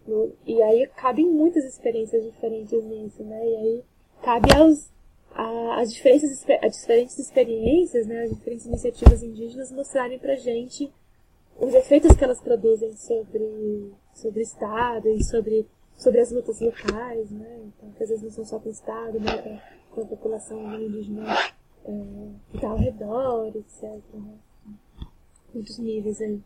no, 0.07 0.33
e 0.45 0.61
aí 0.61 0.87
cabem 0.95 1.29
muitas 1.29 1.63
experiências 1.65 2.23
diferentes 2.23 2.83
nisso, 2.83 3.23
né, 3.23 3.45
e 3.45 3.55
aí 3.55 3.83
cabe 4.21 4.55
aos, 4.55 4.89
a, 5.31 5.81
as, 5.81 5.93
diferentes, 5.93 6.45
as 6.61 6.77
diferentes 6.77 7.19
experiências, 7.19 8.07
né, 8.07 8.23
as 8.23 8.31
diferentes 8.31 8.65
iniciativas 8.65 9.23
indígenas 9.23 9.71
mostrarem 9.71 10.19
pra 10.19 10.35
gente 10.35 10.91
os 11.59 11.73
efeitos 11.73 12.15
que 12.15 12.23
elas 12.23 12.41
produzem 12.41 12.93
sobre, 12.93 13.91
sobre 14.13 14.39
o 14.39 14.43
Estado 14.43 15.07
e 15.09 15.23
sobre, 15.23 15.67
sobre 15.97 16.19
as 16.19 16.31
lutas 16.31 16.59
locais, 16.59 17.29
né, 17.31 17.59
então, 17.65 17.91
que 17.91 18.03
às 18.03 18.09
vezes 18.09 18.23
não 18.23 18.31
são 18.31 18.45
só 18.45 18.59
com 18.59 18.69
o 18.69 18.71
Estado, 18.71 19.19
né, 19.19 19.61
com 19.91 20.01
a 20.01 20.05
população 20.05 20.81
indígena 20.81 21.23
é, 21.85 21.91
que 22.49 22.57
está 22.57 22.69
ao 22.69 22.77
redor, 22.77 23.51
etc, 23.55 24.01
né 24.13 24.37
muitos 25.53 25.77
níveis 25.77 26.21
aí. 26.21 26.41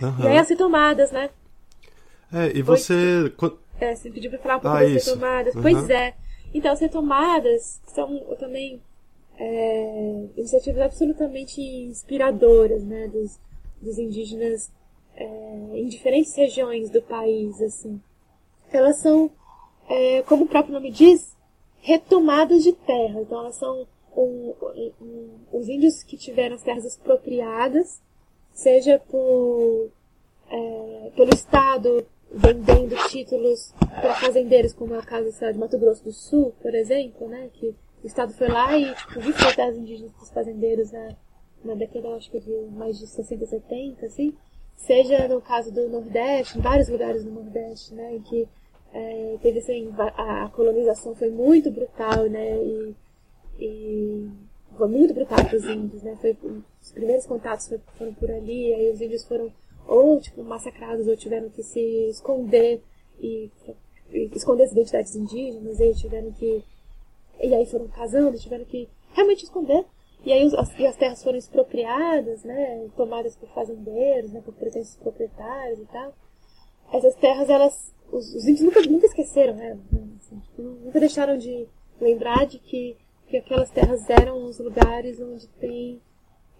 Uhum. 0.00 0.20
E 0.20 0.28
aí 0.28 0.38
as 0.38 0.48
retomadas, 0.48 1.12
né? 1.12 1.30
É, 2.32 2.56
e 2.56 2.62
você. 2.62 3.32
É, 3.80 3.94
você 3.94 4.10
pediu 4.10 4.30
pra 4.30 4.38
falar 4.38 4.56
um 4.56 4.60
pouco 4.60 4.76
ah, 4.76 4.80
das 4.80 5.06
retomadas. 5.06 5.54
Uhum. 5.54 5.62
Pois 5.62 5.90
é. 5.90 6.14
Então, 6.52 6.72
as 6.72 6.80
retomadas 6.80 7.80
são 7.86 8.18
também 8.38 8.80
é, 9.38 10.26
iniciativas 10.36 10.82
absolutamente 10.82 11.60
inspiradoras, 11.60 12.84
né? 12.84 13.08
Dos, 13.08 13.38
dos 13.80 13.98
indígenas 13.98 14.70
é, 15.16 15.24
em 15.74 15.86
diferentes 15.86 16.34
regiões 16.36 16.90
do 16.90 17.02
país, 17.02 17.60
assim. 17.60 18.00
Elas 18.72 18.98
são, 18.98 19.30
é, 19.88 20.22
como 20.22 20.44
o 20.44 20.48
próprio 20.48 20.74
nome 20.74 20.90
diz, 20.90 21.36
retomadas 21.80 22.62
de 22.62 22.72
terra. 22.72 23.20
Então, 23.20 23.40
elas 23.40 23.56
são 23.56 23.86
um, 24.16 24.54
um, 25.00 25.30
os 25.52 25.68
índios 25.68 26.02
que 26.02 26.16
tiveram 26.16 26.54
as 26.54 26.62
terras 26.62 26.84
expropriadas, 26.84 28.00
seja 28.52 28.98
por, 28.98 29.90
é, 30.48 31.10
pelo 31.16 31.34
Estado 31.34 32.06
vendendo 32.32 32.94
títulos 33.08 33.72
para 33.78 34.14
fazendeiros, 34.14 34.72
como 34.72 34.94
é 34.94 34.98
o 34.98 35.06
caso 35.06 35.30
de 35.30 35.58
Mato 35.58 35.78
Grosso 35.78 36.04
do 36.04 36.12
Sul, 36.12 36.54
por 36.62 36.74
exemplo, 36.74 37.28
né, 37.28 37.50
que 37.52 37.74
o 38.02 38.06
Estado 38.06 38.32
foi 38.32 38.48
lá 38.48 38.76
e 38.76 38.94
tipo, 38.94 39.20
viu 39.20 39.34
terras 39.54 39.76
indígenas 39.76 40.12
para 40.12 40.22
os 40.22 40.30
fazendeiros 40.30 40.92
na, 40.92 41.16
na 41.64 41.74
década, 41.74 42.14
acho 42.14 42.30
que 42.30 42.40
de 42.40 42.52
mais 42.72 42.98
de 42.98 43.06
60, 43.06 43.46
70, 43.46 44.06
assim, 44.06 44.34
seja 44.76 45.28
no 45.28 45.40
caso 45.40 45.72
do 45.72 45.88
Nordeste, 45.88 46.58
em 46.58 46.60
vários 46.60 46.88
lugares 46.88 47.24
do 47.24 47.30
Nordeste, 47.30 47.94
né, 47.94 48.14
em 48.14 48.22
que 48.22 48.48
é, 48.92 49.36
teve 49.42 49.58
assim, 49.58 49.92
a, 49.98 50.44
a 50.44 50.48
colonização 50.50 51.14
foi 51.14 51.30
muito 51.30 51.70
brutal, 51.70 52.24
né, 52.28 52.56
e 52.62 52.94
e 53.60 54.28
foi 54.76 54.88
muito 54.88 55.12
brutal 55.12 55.44
para 55.44 55.56
os 55.56 55.64
índios, 55.64 56.02
né? 56.02 56.16
Foi, 56.20 56.36
os 56.80 56.92
primeiros 56.92 57.26
contatos 57.26 57.70
foram 57.98 58.14
por 58.14 58.30
ali, 58.30 58.72
aí 58.72 58.90
os 58.90 59.00
índios 59.00 59.24
foram 59.24 59.52
ou 59.90 60.20
tipo 60.20 60.44
massacrados 60.44 61.08
ou 61.08 61.16
tiveram 61.16 61.50
que 61.50 61.64
se 61.64 61.80
esconder 62.08 62.80
e, 63.18 63.50
e 64.12 64.30
esconder 64.32 64.64
as 64.64 64.72
identidades 64.72 65.16
indígenas, 65.16 65.80
e 65.80 65.94
tiveram 65.94 66.30
que 66.32 66.64
e 67.42 67.54
aí 67.54 67.66
foram 67.66 67.88
casando, 67.88 68.38
tiveram 68.38 68.64
que 68.64 68.88
realmente 69.12 69.44
esconder. 69.44 69.84
E 70.24 70.32
aí 70.32 70.44
as, 70.54 70.78
e 70.78 70.86
as 70.86 70.96
terras 70.96 71.22
foram 71.22 71.38
expropriadas, 71.38 72.44
né, 72.44 72.88
tomadas 72.96 73.34
por 73.34 73.48
fazendeiros, 73.48 74.30
né, 74.30 74.40
por 74.42 74.54
pretensos 74.54 74.94
proprietários 74.96 75.80
e 75.80 75.86
tal. 75.86 76.14
Essas 76.92 77.14
terras, 77.16 77.48
elas, 77.48 77.92
os, 78.12 78.34
os 78.34 78.46
índios 78.46 78.60
nunca, 78.60 78.82
nunca 78.82 79.06
esqueceram 79.06 79.54
né, 79.54 79.78
assim, 80.18 80.38
tipo, 80.40 80.62
nunca 80.62 81.00
deixaram 81.00 81.36
de 81.36 81.66
lembrar 82.00 82.46
de 82.46 82.58
que 82.58 82.96
que 83.26 83.36
aquelas 83.36 83.70
terras 83.70 84.10
eram 84.10 84.44
os 84.44 84.58
lugares 84.58 85.20
onde 85.20 85.46
tem 85.46 86.02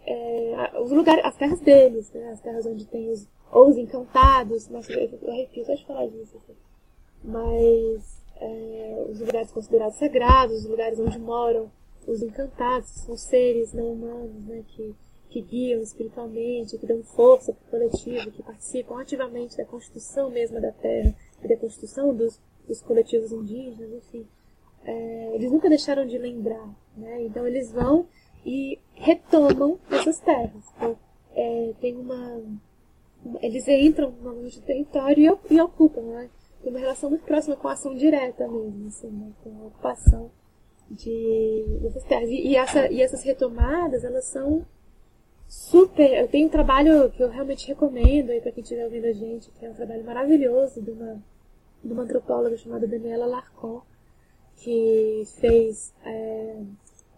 é, 0.07 0.81
os 0.81 0.91
lugares, 0.91 1.25
as 1.25 1.37
terras 1.37 1.61
deles, 1.61 2.11
né? 2.13 2.31
As 2.33 2.41
terras 2.41 2.67
onde 2.67 2.87
tem 2.87 3.11
os 3.11 3.27
ou 3.53 3.69
os 3.69 3.77
encantados, 3.77 4.69
nossa, 4.69 4.93
eu 4.93 5.31
arrepio 5.31 5.65
só 5.65 5.75
de 5.75 5.85
falar 5.85 6.07
disso. 6.07 6.37
Assim. 6.37 6.57
Mas 7.25 8.23
é, 8.37 9.07
os 9.09 9.21
lugares 9.21 9.51
considerados 9.51 9.99
sagrados, 9.99 10.61
os 10.61 10.67
lugares 10.67 11.01
onde 11.01 11.19
moram 11.19 11.71
os 12.07 12.23
encantados, 12.23 12.89
são 12.89 13.17
seres 13.17 13.73
não 13.73 13.93
humanos, 13.93 14.47
né? 14.47 14.65
Que, 14.69 14.95
que 15.29 15.41
guiam 15.43 15.83
espiritualmente, 15.83 16.79
que 16.79 16.87
dão 16.87 17.03
força 17.03 17.53
para 17.53 17.67
o 17.67 17.71
coletivo, 17.71 18.31
que 18.31 18.43
participam 18.43 19.01
ativamente 19.01 19.57
da 19.57 19.65
constituição 19.65 20.31
mesma 20.31 20.61
da 20.61 20.73
terra 20.73 21.15
e 21.43 21.49
da 21.49 21.57
constituição 21.57 22.15
dos, 22.15 22.41
dos 22.67 22.81
coletivos 22.81 23.33
indígenas, 23.33 23.93
enfim 23.93 24.27
é, 24.85 25.35
eles 25.35 25.51
nunca 25.51 25.69
deixaram 25.69 26.07
de 26.07 26.17
lembrar, 26.19 26.69
né? 26.97 27.23
Então 27.23 27.47
eles 27.47 27.71
vão 27.71 28.07
e 28.45 28.79
retomam 28.95 29.79
essas 29.91 30.19
terras. 30.21 30.65
Então, 30.77 30.97
é, 31.35 31.73
tem 31.81 31.97
uma, 31.97 32.43
eles 33.41 33.67
entram 33.69 34.13
novamente 34.23 34.59
no 34.59 34.67
território 34.67 35.39
e, 35.51 35.55
e, 35.55 35.61
ocupam, 35.61 36.03
né? 36.03 36.31
Tem 36.63 36.71
uma 36.71 36.81
relação 36.81 37.11
muito 37.11 37.25
próxima 37.25 37.57
com 37.57 37.69
a 37.69 37.73
ação 37.73 37.95
direta 37.95 38.47
mesmo, 38.47 38.89
assim, 38.89 39.11
né? 39.11 39.33
com 39.43 39.51
a 39.63 39.67
ocupação 39.67 40.31
de, 40.91 41.79
dessas 41.81 42.05
terras. 42.05 42.29
E, 42.29 42.49
e, 42.49 42.57
essa, 42.57 42.93
e 42.93 43.01
essas 43.01 43.23
retomadas, 43.23 44.05
elas 44.05 44.27
são 44.27 44.67
super. 45.49 46.13
Eu 46.13 46.29
tenho 46.29 46.49
um 46.49 46.51
trabalho 46.51 47.11
que 47.11 47.23
eu 47.23 47.31
realmente 47.31 47.67
recomendo 47.67 48.31
aí 48.31 48.41
para 48.41 48.53
quem 48.53 48.63
estiver 48.63 48.85
ouvindo 48.85 49.07
a 49.07 49.13
gente, 49.13 49.51
que 49.53 49.65
é 49.65 49.71
um 49.71 49.75
trabalho 49.75 50.05
maravilhoso 50.05 50.83
de 50.83 50.91
uma, 50.91 51.23
de 51.83 51.93
uma 51.93 52.03
antropóloga 52.03 52.57
chamada 52.59 52.87
Daniela 52.87 53.27
Larcon 53.27 53.83
que 54.61 55.25
fez 55.41 55.93
é, 56.05 56.63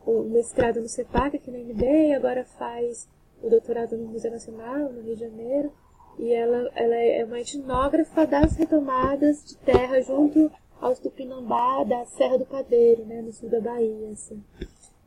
o 0.07 0.23
mestrado 0.23 0.81
no 0.81 0.89
CEPAC 0.89 1.37
aqui 1.37 1.51
na 1.51 1.59
MB 1.59 1.83
e 1.83 2.15
agora 2.15 2.45
faz 2.45 3.09
o 3.43 3.49
doutorado 3.49 3.97
no 3.97 4.09
Museu 4.09 4.31
Nacional, 4.31 4.93
no 4.93 5.01
Rio 5.03 5.15
de 5.15 5.21
Janeiro. 5.21 5.73
E 6.19 6.33
ela, 6.33 6.71
ela 6.75 6.97
é 6.97 7.25
uma 7.25 7.41
etnógrafa 7.41 8.27
das 8.27 8.57
retomadas 8.57 9.45
de 9.45 9.57
terra 9.59 10.01
junto 10.03 10.51
aos 10.81 10.99
Tupinambá 10.99 11.85
da 11.85 12.05
Serra 12.05 12.39
do 12.39 12.45
Padeiro, 12.45 13.05
né, 13.05 13.23
no 13.23 13.33
sul 13.33 13.49
da 13.49 13.61
Bahia, 13.61 14.11
assim. 14.11 14.43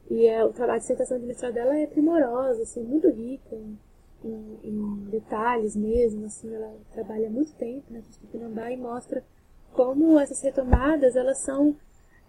E 0.09 0.25
é, 0.25 0.43
o 0.43 0.53
trabalho 0.53 0.79
de 0.79 0.83
dissertação 0.83 1.19
de 1.19 1.25
mestrado 1.25 1.53
dela 1.53 1.77
é 1.77 1.85
primorosa, 1.85 2.63
assim, 2.63 2.81
muito 2.81 3.09
rica 3.09 3.55
em, 3.55 3.77
em, 4.23 4.59
em, 4.63 4.95
detalhes 5.09 5.75
mesmo, 5.75 6.25
assim, 6.25 6.53
ela 6.53 6.73
trabalha 6.93 7.29
muito 7.29 7.53
tempo 7.55 7.91
né, 7.91 8.01
com 8.01 8.09
os 8.09 8.17
Tupinambá 8.17 8.71
e 8.71 8.77
mostra 8.77 9.23
como 9.73 10.17
essas 10.17 10.41
retomadas, 10.41 11.15
elas 11.15 11.39
são, 11.39 11.75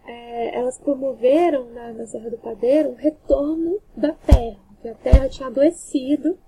é, 0.07 0.59
elas 0.59 0.79
promoveram 0.79 1.71
na, 1.71 1.93
na 1.93 2.07
Serra 2.07 2.31
do 2.31 2.39
Padeiro 2.39 2.91
um 2.91 2.95
retorno 2.95 3.81
da 3.97 4.13
terra, 4.13 4.61
que 4.81 4.89
a 4.89 4.95
terra 4.95 5.29
tinha 5.29 5.49
adoecido 5.49 6.39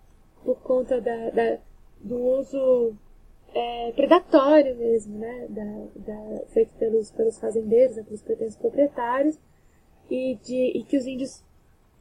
por 0.45 0.61
conta 0.61 1.01
da, 1.01 1.31
da 1.31 1.59
do 2.01 2.17
uso 2.17 2.95
é, 3.55 3.93
predatório 3.93 4.77
mesmo, 4.77 5.19
né, 5.19 5.47
da, 5.49 5.65
da, 5.97 6.47
feito 6.49 6.73
pelos, 6.75 7.11
pelos 7.11 7.39
fazendeiros, 7.39 7.97
né, 7.97 8.03
pelos 8.03 8.23
pretensos 8.23 8.57
proprietários, 8.57 9.39
e, 10.11 10.37
de, 10.37 10.79
e 10.79 10.85
que 10.85 10.97
os 10.97 11.07
índios, 11.07 11.43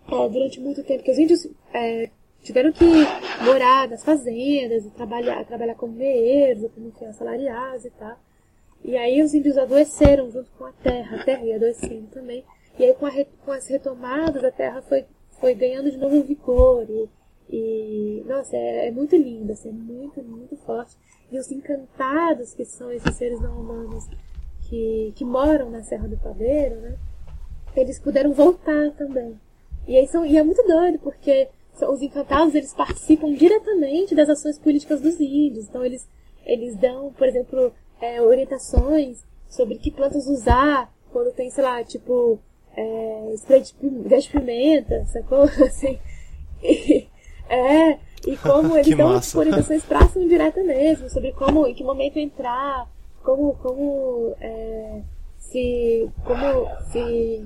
é, 0.07 0.29
durante 0.29 0.59
muito 0.59 0.83
tempo, 0.83 1.03
que 1.03 1.11
os 1.11 1.17
índios 1.17 1.47
é, 1.73 2.09
tiveram 2.41 2.71
que 2.71 2.85
morar 3.43 3.89
nas 3.89 4.03
fazendas 4.03 4.85
e 4.85 4.91
trabalhar, 4.91 5.43
trabalhar 5.45 5.75
como 5.75 5.93
meeiros, 5.93 6.69
como 6.71 6.93
assalariados 7.09 7.85
e 7.85 7.89
tal. 7.91 8.17
E 8.87 8.95
aí 8.95 9.21
os 9.21 9.33
índios 9.33 9.57
adoeceram 9.57 10.31
junto 10.31 10.49
com 10.57 10.63
a 10.63 10.71
terra, 10.71 11.17
a 11.17 11.23
terra 11.25 11.43
ia 11.43 11.57
adoecendo 11.57 12.07
também. 12.07 12.45
E 12.79 12.85
aí 12.85 12.93
com, 12.93 13.05
a, 13.05 13.11
com 13.43 13.51
as 13.51 13.67
retomadas 13.67 14.41
a 14.45 14.49
terra 14.49 14.81
foi, 14.81 15.05
foi 15.41 15.53
ganhando 15.53 15.91
de 15.91 15.97
novo 15.97 16.23
vigor 16.23 16.85
e, 16.89 17.09
e 17.49 18.23
nossa, 18.25 18.55
é, 18.55 18.87
é 18.87 18.91
muito 18.91 19.13
lindo, 19.13 19.51
assim, 19.51 19.67
é 19.67 19.73
muito, 19.73 20.23
muito 20.23 20.55
forte. 20.55 20.95
E 21.29 21.37
os 21.37 21.51
encantados 21.51 22.53
que 22.53 22.63
são 22.63 22.89
esses 22.89 23.13
seres 23.15 23.41
não 23.41 23.59
humanos 23.59 24.05
que, 24.69 25.11
que 25.17 25.25
moram 25.25 25.69
na 25.69 25.83
Serra 25.83 26.07
do 26.07 26.17
Padeiro, 26.17 26.77
né? 26.77 26.97
Eles 27.75 27.99
puderam 27.99 28.31
voltar 28.31 28.91
também. 28.91 29.37
E, 29.85 29.97
aí 29.97 30.07
são, 30.07 30.25
e 30.25 30.37
é 30.37 30.43
muito 30.43 30.65
doido, 30.65 30.97
porque 30.99 31.49
os 31.81 32.01
encantados 32.01 32.55
eles 32.55 32.73
participam 32.73 33.33
diretamente 33.33 34.15
das 34.15 34.29
ações 34.29 34.57
políticas 34.57 35.01
dos 35.01 35.19
índios. 35.19 35.67
Então 35.67 35.85
eles, 35.85 36.07
eles 36.45 36.75
dão, 36.77 37.11
por 37.11 37.27
exemplo, 37.27 37.73
é, 38.01 38.21
orientações 38.21 39.23
sobre 39.49 39.77
que 39.77 39.91
plantas 39.91 40.27
usar 40.27 40.91
quando 41.11 41.33
tem, 41.33 41.49
sei 41.49 41.63
lá, 41.63 41.83
tipo, 41.83 42.39
é, 42.75 43.33
spray 43.35 43.61
de, 43.61 43.73
de 43.73 44.29
pimenta, 44.29 45.05
sacou? 45.05 45.43
Assim, 45.65 45.99
e, 46.61 47.07
é, 47.49 47.97
e 48.25 48.37
como 48.37 48.75
eles 48.77 48.95
dão 48.95 49.19
tipo, 49.19 49.39
orientações 49.39 49.83
próximas 49.83 50.29
direta 50.29 50.63
mesmo, 50.63 51.09
sobre 51.09 51.31
como, 51.31 51.65
em 51.65 51.73
que 51.73 51.83
momento 51.83 52.17
entrar, 52.17 52.87
como, 53.23 53.53
como 53.55 54.35
é, 54.39 55.01
se, 55.39 56.09
como 56.23 56.67
se, 56.91 57.43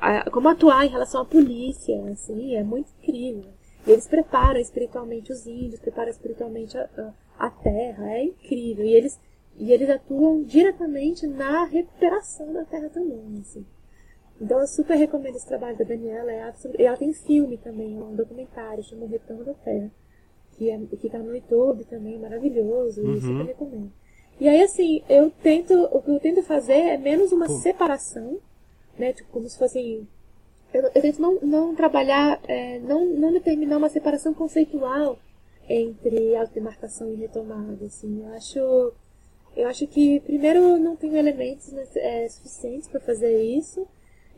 a, 0.00 0.30
como 0.30 0.48
atuar 0.48 0.84
em 0.86 0.90
relação 0.90 1.22
à 1.22 1.24
polícia, 1.24 1.96
assim, 2.12 2.54
é 2.56 2.62
muito 2.62 2.90
incrível. 3.00 3.50
E 3.86 3.92
eles 3.92 4.08
preparam 4.08 4.58
espiritualmente 4.58 5.32
os 5.32 5.46
índios, 5.46 5.80
preparam 5.80 6.10
espiritualmente 6.10 6.76
a, 6.76 6.88
a, 7.38 7.46
a 7.46 7.50
terra, 7.50 8.10
é 8.10 8.24
incrível. 8.24 8.84
E 8.84 8.94
eles, 8.94 9.18
e 9.58 9.72
eles 9.72 9.88
atuam 9.88 10.42
diretamente 10.42 11.26
na 11.26 11.64
recuperação 11.64 12.52
da 12.52 12.64
terra 12.64 12.88
também, 12.90 13.40
assim. 13.40 13.64
Então 14.40 14.60
eu 14.60 14.66
super 14.66 14.96
recomendo 14.96 15.36
esse 15.36 15.46
trabalho 15.46 15.78
da 15.78 15.84
Daniela. 15.84 16.30
É 16.30 16.42
absolut... 16.42 16.82
Ela 16.82 16.96
tem 16.96 17.12
filme 17.12 17.56
também, 17.56 17.98
um 17.98 18.14
documentário, 18.14 18.84
chama 18.84 19.04
O 19.04 19.08
Retorno 19.08 19.44
da 19.44 19.54
Terra. 19.54 19.90
Que, 20.52 20.70
é, 20.70 20.78
que 20.78 21.10
tá 21.10 21.18
no 21.18 21.34
YouTube 21.34 21.84
também, 21.84 22.18
maravilhoso, 22.18 23.02
uhum. 23.02 23.14
e 23.14 23.20
super 23.20 23.46
recomendo. 23.46 23.92
E 24.38 24.48
aí, 24.48 24.62
assim, 24.62 25.02
eu 25.08 25.30
tento, 25.30 25.72
o 25.84 26.02
que 26.02 26.10
eu 26.10 26.20
tento 26.20 26.42
fazer 26.42 26.74
é 26.74 26.98
menos 26.98 27.32
uma 27.32 27.46
Pô. 27.46 27.54
separação, 27.54 28.38
né, 28.98 29.12
tipo, 29.12 29.30
como 29.30 29.48
se 29.48 29.58
fosse, 29.58 30.06
eu, 30.72 30.82
eu 30.82 31.02
tento 31.02 31.20
não, 31.20 31.38
não 31.40 31.74
trabalhar, 31.74 32.40
é, 32.46 32.78
não, 32.80 33.06
não 33.06 33.32
determinar 33.32 33.78
uma 33.78 33.88
separação 33.88 34.34
conceitual 34.34 35.18
entre 35.68 36.36
autodemarcação 36.36 37.12
e 37.12 37.16
retomada, 37.16 37.86
assim, 37.86 38.22
eu 38.24 38.34
acho, 38.34 38.92
eu 39.56 39.68
acho 39.68 39.86
que, 39.86 40.20
primeiro, 40.20 40.78
não 40.78 40.94
tenho 40.96 41.16
elementos 41.16 41.72
né, 41.72 41.84
é, 41.96 42.28
suficientes 42.28 42.88
para 42.88 43.00
fazer 43.00 43.42
isso, 43.42 43.86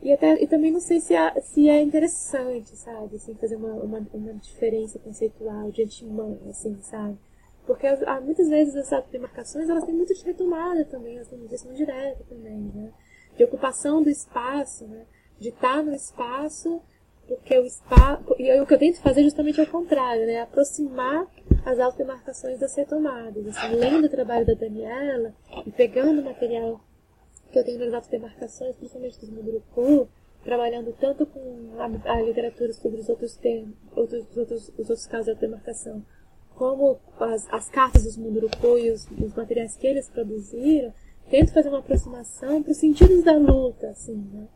e, 0.01 0.13
até, 0.13 0.41
e 0.41 0.47
também 0.47 0.71
não 0.71 0.79
sei 0.79 1.01
se, 1.01 1.13
é, 1.13 1.41
se 1.41 1.67
é 1.67 1.81
interessante, 1.81 2.75
sabe? 2.77 3.17
Assim, 3.17 3.35
fazer 3.35 3.57
uma, 3.57 3.73
uma, 3.73 4.07
uma 4.13 4.33
diferença 4.35 4.97
conceitual 4.99 5.69
de 5.71 5.83
antemão, 5.83 6.39
assim, 6.49 6.77
sabe? 6.81 7.17
Porque 7.65 7.85
há, 7.85 8.21
muitas 8.21 8.47
vezes 8.47 8.75
essas 8.75 9.05
demarcações 9.07 9.69
elas 9.69 9.83
têm 9.83 9.93
muito 9.93 10.13
de 10.13 10.23
retomada 10.23 10.85
também, 10.85 11.17
elas 11.17 11.27
têm 11.27 11.37
direção 11.39 11.73
direta 11.73 12.23
também, 12.29 12.71
né? 12.73 12.91
De 13.37 13.43
ocupação 13.43 14.01
do 14.01 14.09
espaço, 14.09 14.87
né? 14.87 15.05
De 15.37 15.49
estar 15.49 15.83
no 15.83 15.93
espaço, 15.93 16.81
porque 17.27 17.57
o 17.59 17.65
espaço. 17.65 18.23
E 18.39 18.59
o 18.59 18.65
que 18.65 18.73
eu 18.73 18.79
tento 18.79 19.01
fazer 19.01 19.23
justamente 19.23 19.59
é 19.59 19.63
o 19.63 19.67
contrário, 19.67 20.25
né? 20.25 20.41
Aproximar 20.41 21.27
as 21.65 21.79
autodemarcações 21.79 22.59
das 22.59 22.75
retomadas. 22.75 23.47
Assim, 23.47 23.75
lendo 23.75 24.05
o 24.05 24.09
trabalho 24.09 24.45
da 24.45 24.53
Daniela 24.53 25.33
e 25.65 25.71
pegando 25.71 26.21
o 26.21 26.25
material 26.25 26.81
que 27.51 27.57
eu 27.57 27.63
tenho 27.63 27.79
nas 27.79 27.93
autodemarcações, 27.93 28.75
principalmente 28.75 29.19
dos 29.19 29.29
Munduruku, 29.29 30.07
trabalhando 30.43 30.95
tanto 30.99 31.25
com 31.25 31.73
a, 31.77 32.13
a, 32.13 32.21
literatura 32.21 32.71
sobre 32.73 32.99
os 33.01 33.09
outros 33.09 33.35
temas, 33.35 33.73
outros, 33.95 34.25
os 34.29 34.37
outros, 34.37 34.69
os 34.69 34.89
outros 34.89 35.07
casos 35.07 35.33
de 35.33 35.41
demarcação, 35.41 36.03
como 36.55 36.99
as, 37.19 37.47
as 37.51 37.69
cartas 37.69 38.03
dos 38.03 38.17
Munduruku 38.17 38.77
e 38.77 38.91
os, 38.91 39.07
os, 39.11 39.33
materiais 39.33 39.75
que 39.75 39.87
eles 39.87 40.09
produziram, 40.09 40.93
tento 41.29 41.53
fazer 41.53 41.69
uma 41.69 41.79
aproximação 41.79 42.61
para 42.61 42.71
os 42.71 42.77
sentidos 42.77 43.23
da 43.23 43.33
luta, 43.33 43.89
assim, 43.89 44.15
né? 44.33 44.47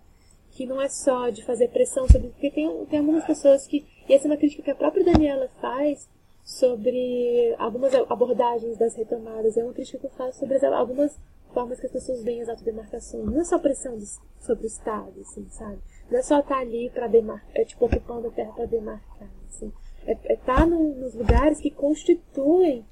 Que 0.51 0.65
não 0.67 0.81
é 0.81 0.87
só 0.87 1.29
de 1.29 1.43
fazer 1.43 1.69
pressão 1.69 2.07
sobre. 2.07 2.27
Porque 2.29 2.51
tem, 2.51 2.85
tem 2.85 2.99
algumas 2.99 3.25
pessoas 3.25 3.65
que. 3.65 3.87
E 4.07 4.13
essa 4.13 4.27
é 4.27 4.29
uma 4.29 4.37
crítica 4.37 4.61
que 4.61 4.69
a 4.69 4.75
própria 4.75 5.03
Daniela 5.03 5.49
faz 5.59 6.07
sobre 6.43 7.55
algumas 7.57 7.93
abordagens 7.93 8.77
das 8.77 8.95
retomadas. 8.95 9.57
É 9.57 9.63
uma 9.63 9.73
crítica 9.73 9.99
que 9.99 10.05
eu 10.05 10.11
faço 10.11 10.39
sobre 10.39 10.63
algumas 10.65 11.17
formas 11.53 11.79
que 11.79 11.85
as 11.85 11.91
pessoas 11.91 12.23
veem 12.23 12.41
as 12.41 12.49
autodemarcações. 12.49 13.25
Não 13.25 13.39
é 13.39 13.43
só 13.43 13.57
pressão 13.59 13.97
de, 13.97 14.05
sobre 14.39 14.65
o 14.65 14.67
Estado, 14.67 15.13
assim, 15.21 15.47
sabe? 15.49 15.79
Não 16.09 16.19
é 16.19 16.21
só 16.21 16.39
estar 16.39 16.57
ali 16.57 16.89
para 16.89 17.07
demarcar, 17.07 17.49
é, 17.53 17.63
tipo, 17.63 17.85
ocupando 17.85 18.27
a 18.27 18.31
terra 18.31 18.51
para 18.51 18.65
demarcar, 18.65 19.29
assim. 19.47 19.71
É, 20.05 20.17
é 20.25 20.33
estar 20.33 20.55
tá 20.55 20.65
no, 20.65 20.95
nos 20.95 21.13
lugares 21.13 21.59
que 21.59 21.71
constituem 21.71 22.85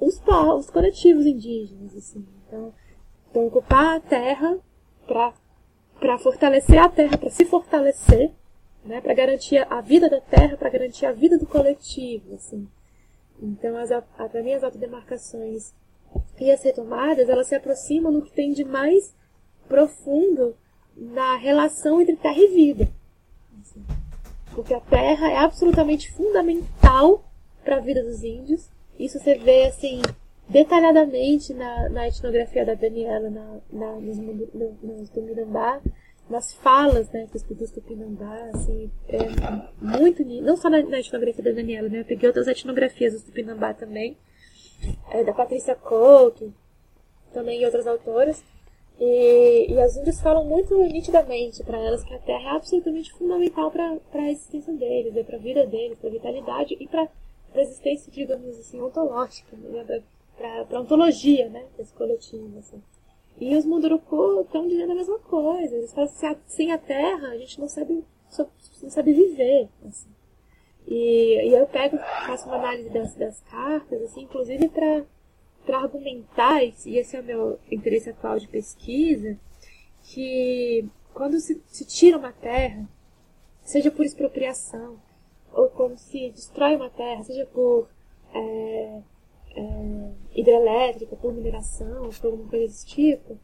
os 0.00 0.18
povos, 0.20 0.66
os 0.66 0.70
coletivos 0.70 1.26
indígenas, 1.26 1.94
assim. 1.94 2.26
Então, 2.46 2.72
então 3.30 3.46
ocupar 3.46 3.96
a 3.96 4.00
terra 4.00 4.58
para 5.06 5.34
para 5.98 6.18
fortalecer 6.18 6.78
a 6.78 6.90
terra, 6.90 7.16
para 7.16 7.30
se 7.30 7.46
fortalecer, 7.46 8.30
né, 8.84 9.00
para 9.00 9.14
garantir 9.14 9.66
a 9.70 9.80
vida 9.80 10.10
da 10.10 10.20
terra, 10.20 10.54
para 10.54 10.68
garantir 10.68 11.06
a 11.06 11.12
vida 11.12 11.38
do 11.38 11.46
coletivo, 11.46 12.34
assim. 12.34 12.68
Então, 13.40 13.76
as, 13.76 13.90
para 14.16 14.42
mim, 14.42 14.52
as 14.52 14.64
autodemarcações 14.64 15.72
e 16.40 16.50
as 16.50 16.62
retomadas, 16.62 17.28
elas 17.28 17.48
se 17.48 17.54
aproximam 17.54 18.12
no 18.12 18.22
que 18.22 18.32
tem 18.32 18.52
de 18.52 18.64
mais 18.64 19.14
profundo 19.68 20.56
na 20.96 21.36
relação 21.36 22.00
entre 22.00 22.16
terra 22.16 22.38
e 22.38 22.48
vida. 22.48 22.88
Porque 24.54 24.72
a 24.72 24.80
terra 24.80 25.30
é 25.30 25.36
absolutamente 25.36 26.10
fundamental 26.12 27.24
para 27.62 27.76
a 27.76 27.80
vida 27.80 28.02
dos 28.02 28.22
índios. 28.22 28.70
Isso 28.98 29.18
você 29.18 29.36
vê, 29.36 29.66
assim, 29.66 30.00
detalhadamente 30.48 31.52
na, 31.52 31.88
na 31.90 32.08
etnografia 32.08 32.64
da 32.64 32.74
Daniela, 32.74 33.28
na, 33.28 33.58
na, 33.70 33.92
nos, 34.00 34.16
no, 34.16 34.78
nos 34.82 35.10
Tupinambá, 35.10 35.80
nas 36.28 36.52
falas 36.54 37.10
né, 37.10 37.28
que 37.30 37.36
os 37.36 37.70
Tupinambá, 37.70 38.50
assim, 38.54 38.90
é 39.08 39.18
muito 39.80 40.24
Não 40.42 40.56
só 40.56 40.68
na, 40.68 40.82
na 40.82 40.98
etnografia 40.98 41.44
da 41.44 41.52
Daniela, 41.52 41.88
né? 41.88 42.00
Eu 42.00 42.04
peguei 42.04 42.28
outras 42.28 42.48
etnografias 42.48 43.12
dos 43.12 43.22
Tupinambá 43.22 43.72
também 43.74 44.16
é, 45.10 45.24
da 45.24 45.32
Patrícia 45.32 45.74
Couto, 45.74 46.52
também 47.32 47.60
e 47.60 47.64
outras 47.64 47.86
autoras. 47.86 48.42
E, 48.98 49.72
e 49.72 49.80
as 49.80 49.96
índias 49.96 50.20
falam 50.20 50.44
muito 50.44 50.74
nitidamente 50.84 51.62
para 51.62 51.78
elas 51.78 52.02
que 52.02 52.14
a 52.14 52.18
Terra 52.18 52.52
é 52.52 52.56
absolutamente 52.56 53.12
fundamental 53.12 53.70
para 53.70 53.98
a 54.14 54.30
existência 54.30 54.72
deles, 54.72 55.12
né, 55.12 55.22
para 55.22 55.36
a 55.36 55.40
vida 55.40 55.66
deles, 55.66 55.98
para 55.98 56.08
a 56.08 56.12
vitalidade 56.12 56.76
e 56.80 56.88
para 56.88 57.06
a 57.54 57.60
existência, 57.60 58.10
digamos 58.10 58.58
assim, 58.58 58.80
ontológica, 58.80 59.54
né, 59.56 60.02
para 60.36 60.78
a 60.78 60.80
ontologia 60.80 61.48
né, 61.50 61.66
desse 61.76 61.92
coletivo. 61.92 62.58
Assim. 62.58 62.82
E 63.38 63.56
os 63.56 63.64
Munduruku 63.64 64.42
estão 64.42 64.66
dizendo 64.66 64.92
a 64.92 64.96
mesma 64.96 65.18
coisa. 65.18 65.76
Eles 65.76 65.92
falam 65.92 66.08
que 66.08 66.52
sem 66.52 66.72
a 66.72 66.78
Terra 66.78 67.28
a 67.28 67.38
gente 67.38 67.60
não 67.60 67.68
sabe, 67.68 68.04
não 68.82 68.90
sabe 68.90 69.12
viver. 69.12 69.68
Assim. 69.86 70.08
E, 70.86 71.48
e 71.48 71.54
eu 71.54 71.66
pego, 71.66 71.98
faço 72.26 72.46
uma 72.46 72.56
análise 72.56 72.88
das, 72.90 73.14
das 73.14 73.40
cartas, 73.42 74.02
assim, 74.02 74.22
inclusive 74.22 74.68
para 74.68 75.04
para 75.66 75.80
argumentar, 75.80 76.62
e 76.62 76.96
esse 76.96 77.16
é 77.16 77.20
o 77.20 77.24
meu 77.24 77.58
interesse 77.70 78.08
atual 78.08 78.38
de 78.38 78.46
pesquisa, 78.46 79.36
que 80.00 80.88
quando 81.12 81.40
se, 81.40 81.60
se 81.66 81.84
tira 81.84 82.16
uma 82.16 82.32
terra, 82.32 82.88
seja 83.64 83.90
por 83.90 84.04
expropriação, 84.04 84.96
ou 85.52 85.68
quando 85.68 85.96
se 85.98 86.30
destrói 86.30 86.76
uma 86.76 86.88
terra, 86.88 87.24
seja 87.24 87.44
por 87.46 87.88
é, 88.32 89.00
é, 89.56 90.10
hidrelétrica, 90.38 91.16
por 91.16 91.32
mineração, 91.32 92.10
por 92.20 92.26
alguma 92.26 92.48
coisa 92.48 92.66
desse 92.66 92.86
tipo, 92.86 93.38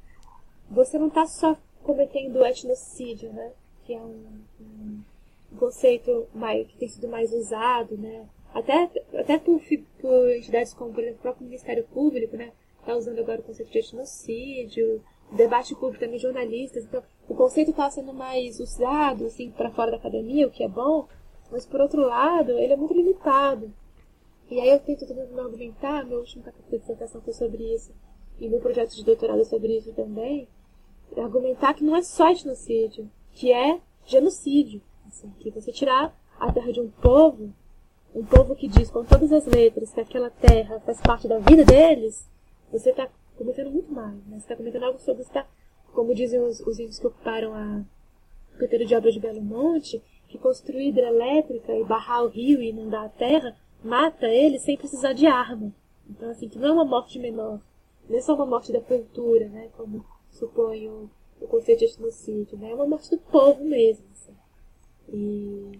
você 0.70 0.98
não 0.98 1.08
está 1.08 1.26
só 1.26 1.56
cometendo 1.82 2.44
etnocídio, 2.44 3.32
né? 3.32 3.52
Que 3.84 3.94
é 3.94 4.00
um, 4.00 4.42
um 4.60 5.56
conceito 5.58 6.28
mais, 6.34 6.66
que 6.68 6.76
tem 6.76 6.88
sido 6.88 7.08
mais 7.08 7.32
usado, 7.32 7.96
né? 7.96 8.26
Até, 8.54 8.90
até 9.14 9.38
por, 9.38 9.60
por 10.00 10.30
entidades 10.30 10.74
como, 10.74 10.92
por 10.92 11.00
exemplo, 11.00 11.18
o 11.18 11.22
próprio 11.22 11.46
Ministério 11.46 11.84
Público, 11.84 12.36
né? 12.36 12.52
Está 12.78 12.94
usando 12.94 13.18
agora 13.18 13.40
o 13.40 13.44
conceito 13.44 13.70
de 13.70 13.78
etnocídio, 13.78 15.02
debate 15.32 15.74
público 15.74 16.04
também, 16.04 16.18
jornalistas. 16.18 16.84
Então, 16.84 17.02
o 17.28 17.34
conceito 17.34 17.70
está 17.70 17.88
sendo 17.90 18.12
mais 18.12 18.60
usado, 18.60 19.26
assim, 19.26 19.50
para 19.50 19.70
fora 19.70 19.92
da 19.92 19.96
academia, 19.96 20.46
o 20.46 20.50
que 20.50 20.62
é 20.62 20.68
bom, 20.68 21.08
mas, 21.50 21.64
por 21.64 21.80
outro 21.80 22.02
lado, 22.02 22.52
ele 22.52 22.72
é 22.72 22.76
muito 22.76 22.94
limitado. 22.94 23.72
E 24.52 24.60
aí 24.60 24.68
eu 24.68 24.78
tento 24.80 25.06
tentando 25.06 25.32
me 25.32 25.40
argumentar, 25.40 26.04
meu 26.04 26.18
último 26.18 26.44
capítulo 26.44 26.72
de 26.72 26.78
dissertação 26.80 27.22
foi 27.22 27.32
sobre 27.32 27.74
isso, 27.74 27.90
e 28.38 28.46
meu 28.46 28.60
projeto 28.60 28.94
de 28.94 29.02
doutorado 29.02 29.40
é 29.40 29.44
sobre 29.44 29.78
isso 29.78 29.94
também, 29.94 30.46
argumentar 31.16 31.72
que 31.72 31.82
não 31.82 31.96
é 31.96 32.02
só 32.02 32.30
etnocídio, 32.30 33.10
que 33.32 33.50
é 33.50 33.80
genocídio. 34.04 34.82
Assim, 35.08 35.30
que 35.40 35.50
você 35.50 35.72
tirar 35.72 36.14
a 36.38 36.52
terra 36.52 36.70
de 36.70 36.82
um 36.82 36.90
povo, 36.90 37.50
um 38.14 38.26
povo 38.26 38.54
que 38.54 38.68
diz 38.68 38.90
com 38.90 39.02
todas 39.02 39.32
as 39.32 39.46
letras 39.46 39.90
que 39.90 40.02
aquela 40.02 40.28
terra 40.28 40.80
faz 40.80 41.00
parte 41.00 41.26
da 41.26 41.38
vida 41.38 41.64
deles, 41.64 42.28
você 42.70 42.90
está 42.90 43.08
cometendo 43.38 43.70
muito 43.70 43.90
mais. 43.90 44.16
Né? 44.26 44.32
Você 44.32 44.44
está 44.44 44.56
cometendo 44.56 44.84
algo 44.84 44.98
sobre. 44.98 45.24
Tá, 45.24 45.46
como 45.94 46.14
dizem 46.14 46.38
os, 46.38 46.60
os 46.60 46.78
índios 46.78 46.98
que 46.98 47.06
ocuparam 47.06 47.54
a 47.54 47.82
canteiro 48.58 48.84
de 48.84 48.94
obras 48.94 49.14
de 49.14 49.20
Belo 49.20 49.40
Monte, 49.40 50.02
que 50.28 50.36
construir 50.36 50.88
hidrelétrica 50.88 51.74
e 51.74 51.84
barrar 51.84 52.22
o 52.22 52.28
rio 52.28 52.60
e 52.60 52.68
inundar 52.68 53.06
a 53.06 53.08
terra 53.08 53.56
mata 53.84 54.26
eles 54.26 54.62
sem 54.62 54.76
precisar 54.76 55.12
de 55.12 55.26
arma. 55.26 55.72
Então, 56.08 56.30
assim, 56.30 56.48
que 56.48 56.58
não 56.58 56.68
é 56.68 56.72
uma 56.72 56.84
morte 56.84 57.18
menor. 57.18 57.60
Não 58.08 58.16
é 58.16 58.20
só 58.20 58.34
uma 58.34 58.46
morte 58.46 58.72
da 58.72 58.80
cultura, 58.80 59.48
né? 59.48 59.70
Como 59.76 60.04
supõe 60.30 60.88
o, 60.88 61.10
conceito 61.48 61.80
de 61.80 61.84
etnocídio, 61.86 62.58
né? 62.58 62.70
É 62.70 62.74
uma 62.74 62.86
morte 62.86 63.10
do 63.10 63.18
povo 63.18 63.64
mesmo. 63.64 64.04
Assim. 64.12 64.34
E, 65.08 65.72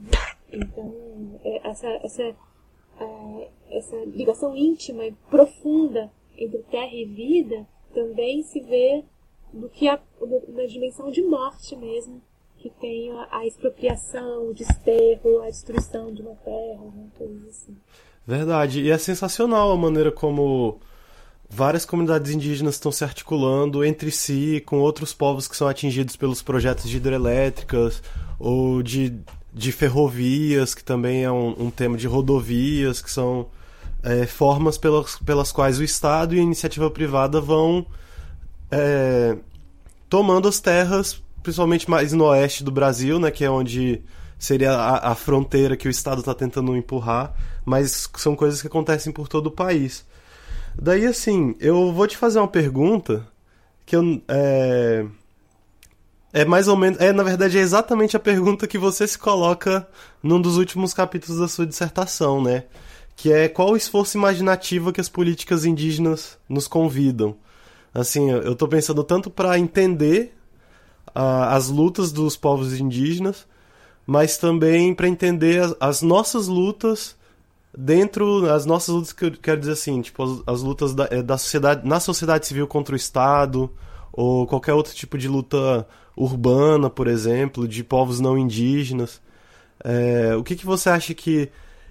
então, 0.53 1.41
é, 1.45 1.69
essa, 1.69 1.89
essa, 1.89 2.23
é, 2.23 3.51
essa 3.71 3.97
ligação 4.07 4.57
íntima 4.57 5.05
e 5.05 5.13
profunda 5.31 6.11
entre 6.37 6.63
terra 6.65 6.95
e 6.95 7.05
vida 7.05 7.67
também 7.93 8.43
se 8.43 8.61
vê 8.61 9.05
no 9.53 9.69
que 9.69 9.89
a, 9.89 10.01
na 10.49 10.65
dimensão 10.65 11.11
de 11.11 11.23
morte 11.23 11.77
mesmo, 11.77 12.23
que 12.63 12.71
tem 12.81 13.11
a, 13.33 13.45
expropriação, 13.45 14.49
o 14.49 14.55
desterro, 14.55 15.43
a 15.43 15.51
destruição 15.51 16.15
de 16.15 16.23
uma 16.23 16.37
terra, 16.37 16.85
né, 16.95 17.09
coisas 17.19 17.49
assim. 17.49 17.77
Verdade, 18.25 18.83
e 18.83 18.91
é 18.91 18.97
sensacional 18.97 19.73
a 19.73 19.77
maneira 19.77 20.13
como 20.13 20.79
várias 21.51 21.85
comunidades 21.85 22.31
indígenas 22.31 22.75
estão 22.75 22.93
se 22.93 23.03
articulando 23.03 23.85
entre 23.85 24.13
si 24.13 24.63
com 24.65 24.79
outros 24.79 25.13
povos 25.13 25.49
que 25.49 25.57
são 25.57 25.67
atingidos 25.67 26.15
pelos 26.15 26.41
projetos 26.41 26.89
de 26.89 26.99
hidrelétricas 26.99 28.01
ou 28.39 28.81
de, 28.81 29.13
de 29.53 29.73
ferrovias, 29.73 30.73
que 30.73 30.85
também 30.85 31.25
é 31.25 31.33
um, 31.33 31.65
um 31.65 31.71
tema 31.71 31.97
de 31.97 32.07
rodovias, 32.07 33.03
que 33.03 33.11
são 33.11 33.49
é, 34.05 34.25
formas 34.25 34.79
pelas, 34.79 35.19
pelas 35.19 35.51
quais 35.51 35.81
o 35.81 35.85
Estado 35.85 36.37
e 36.37 36.39
a 36.39 36.43
iniciativa 36.43 36.89
privada 36.89 37.41
vão 37.41 37.85
é, 38.71 39.37
tomando 40.09 40.47
as 40.47 40.61
terras, 40.61 41.21
principalmente 41.43 41.91
mais 41.91 42.13
no 42.13 42.25
oeste 42.25 42.65
do 42.65 42.71
Brasil, 42.71 43.19
né, 43.19 43.31
que 43.31 43.45
é 43.45 43.51
onde 43.51 44.03
seria 44.39 44.73
a, 44.73 45.13
a 45.13 45.15
fronteira 45.15 45.77
que 45.77 45.87
o 45.87 45.91
Estado 45.91 46.21
está 46.21 46.35
tentando 46.35 46.77
empurrar, 46.77 47.33
mas 47.65 48.09
são 48.17 48.35
coisas 48.35 48.61
que 48.61 48.67
acontecem 48.67 49.13
por 49.13 49.29
todo 49.29 49.47
o 49.47 49.53
país. 49.53 50.05
Daí, 50.75 51.07
assim, 51.07 51.55
eu 51.61 51.93
vou 51.93 52.07
te 52.07 52.17
fazer 52.17 52.39
uma 52.39 52.49
pergunta 52.49 53.27
que 53.85 53.95
eu. 53.95 54.23
É, 54.29 55.05
é 56.33 56.45
mais 56.45 56.67
ou 56.67 56.77
menos. 56.77 56.99
É, 57.01 57.13
na 57.13 57.23
verdade, 57.23 57.59
é 57.59 57.61
exatamente 57.61 58.17
a 58.17 58.21
pergunta 58.21 58.67
que 58.67 58.79
você 58.79 59.07
se 59.07 59.19
coloca 59.19 59.87
num 60.23 60.41
dos 60.41 60.57
últimos 60.57 60.95
capítulos 60.95 61.41
da 61.41 61.49
sua 61.49 61.67
dissertação, 61.67 62.43
né? 62.43 62.65
Que 63.15 63.33
é 63.33 63.49
qual 63.49 63.71
o 63.71 63.77
esforço 63.77 64.17
imaginativo 64.17 64.93
que 64.93 65.01
as 65.01 65.09
políticas 65.09 65.65
indígenas 65.65 66.39
nos 66.49 66.67
convidam. 66.67 67.37
Assim, 67.95 68.31
eu 68.31 68.55
tô 68.55 68.67
pensando 68.67 69.05
tanto 69.05 69.31
para 69.31 69.59
entender 69.59 70.35
as 71.15 71.69
lutas 71.69 72.13
dos 72.13 72.37
povos 72.37 72.79
indígenas, 72.79 73.47
mas 74.07 74.37
também 74.37 74.95
para 74.95 75.09
entender 75.09 75.61
as, 75.61 75.75
as 75.81 76.03
nossas 76.03 76.47
lutas 76.47 77.17
dentro 77.77 78.51
as 78.51 78.67
nossas 78.67 78.95
lutas 78.95 79.13
que 79.13 79.25
eu 79.25 79.33
quero 79.33 79.61
dizer 79.61 79.73
assim 79.73 80.01
tipo 80.03 80.23
as, 80.23 80.43
as 80.47 80.63
lutas 80.63 80.95
da, 80.95 81.09
é, 81.11 81.23
da, 81.23 81.39
sociedade 81.39 81.87
na 81.89 82.01
sociedade 82.01 82.47
civil 82.47 82.67
contra 82.67 82.95
o 82.95 82.97
estado 82.97 83.71
ou 84.13 84.47
qualquer 84.47 84.75
outro 84.75 84.95
tipo 84.95 85.17
de 85.17 85.27
luta 85.29 85.87
urbana 86.17 86.91
por 86.91 87.07
exemplo 87.07 87.67
de 87.67 87.83
povos 87.83 88.21
não 88.21 88.37
indígenas. 88.37 89.21
É, 89.85 90.37
o 90.37 90.45
que, 90.45 90.55
que 90.55 90.67
você 90.67 90.91
acha 90.91 91.13
que 91.15 91.49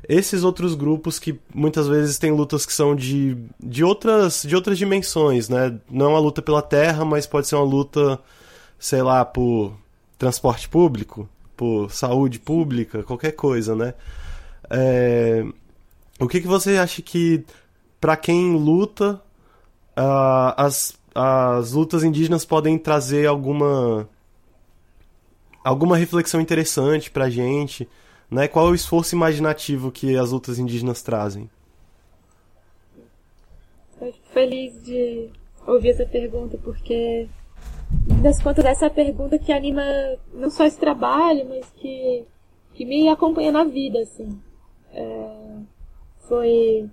esses 0.07 0.43
outros 0.43 0.76
grupos 0.76 1.19
que 1.19 1.39
muitas 1.53 1.88
vezes 1.88 2.17
têm 2.17 2.32
lutas 2.32 2.65
que 2.65 2.74
são 2.74 2.95
de, 2.95 3.38
de 3.59 3.84
outras 3.84 4.43
de 4.43 4.55
outras 4.55 4.78
dimensões 4.78 5.49
né? 5.49 5.78
Não 5.89 6.07
é 6.07 6.09
uma 6.09 6.19
luta 6.19 6.41
pela 6.41 6.61
terra 6.61 7.03
mas 7.03 7.26
pode 7.26 7.47
ser 7.47 7.55
uma 7.55 7.65
luta 7.65 8.19
sei 8.82 9.02
lá 9.02 9.24
por 9.24 9.74
transporte 10.18 10.68
público 10.68 11.30
por 11.56 11.90
saúde 11.90 12.38
pública 12.38 13.04
qualquer 13.04 13.32
coisa 13.32 13.76
né 13.76 13.94
é, 14.70 15.46
o 16.22 16.28
que, 16.28 16.40
que 16.40 16.48
você 16.48 16.78
acha 16.78 17.02
que, 17.02 17.44
para 18.00 18.16
quem 18.16 18.56
luta, 18.56 19.16
uh, 19.98 20.54
as, 20.56 20.96
as 21.16 21.72
lutas 21.72 22.04
indígenas 22.04 22.46
podem 22.46 22.78
trazer 22.78 23.26
alguma 23.26 24.08
alguma 25.64 25.98
reflexão 25.98 26.40
interessante 26.40 27.10
pra 27.12 27.30
gente? 27.30 27.90
Né? 28.30 28.48
Qual 28.48 28.68
é 28.68 28.72
o 28.72 28.76
esforço 28.76 29.16
imaginativo 29.16 29.92
que 29.92 30.16
as 30.16 30.32
lutas 30.32 30.58
indígenas 30.58 31.02
trazem? 31.02 31.50
Feliz 34.32 34.82
de 34.84 35.30
ouvir 35.68 35.90
essa 35.90 36.06
pergunta, 36.06 36.58
porque, 36.64 37.28
das 38.22 38.42
contas, 38.42 38.66
essa 38.66 38.86
é 38.86 38.88
a 38.88 38.92
pergunta 38.92 39.39
que 39.39 39.52
anima 39.52 39.84
não 40.34 40.50
só 40.50 40.66
esse 40.66 40.80
trabalho, 40.80 41.48
mas 41.48 41.70
que, 41.72 42.26
que 42.74 42.86
me 42.86 43.10
acompanha 43.10 43.52
na 43.52 43.64
vida, 43.64 44.00
assim. 44.00 44.39
É 44.94 45.42
foi 46.32 46.89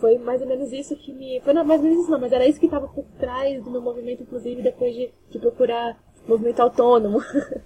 foi 0.00 0.18
mais 0.18 0.40
ou 0.42 0.48
menos 0.48 0.72
isso 0.72 0.96
que 0.96 1.12
me. 1.12 1.40
Foi 1.40 1.52
não, 1.52 1.64
mais 1.64 1.80
ou 1.80 1.86
menos 1.86 2.02
isso 2.02 2.10
não, 2.10 2.18
mas 2.18 2.32
era 2.32 2.46
isso 2.46 2.58
que 2.58 2.66
estava 2.66 2.88
por 2.88 3.04
trás 3.20 3.62
do 3.62 3.70
meu 3.70 3.80
movimento, 3.80 4.24
inclusive 4.24 4.62
depois 4.62 4.94
de, 4.94 5.10
de 5.30 5.38
procurar 5.38 5.96
movimento 6.26 6.60
autônomo 6.60 7.20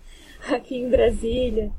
aqui 0.52 0.76
em 0.76 0.90
Brasília. 0.90 1.72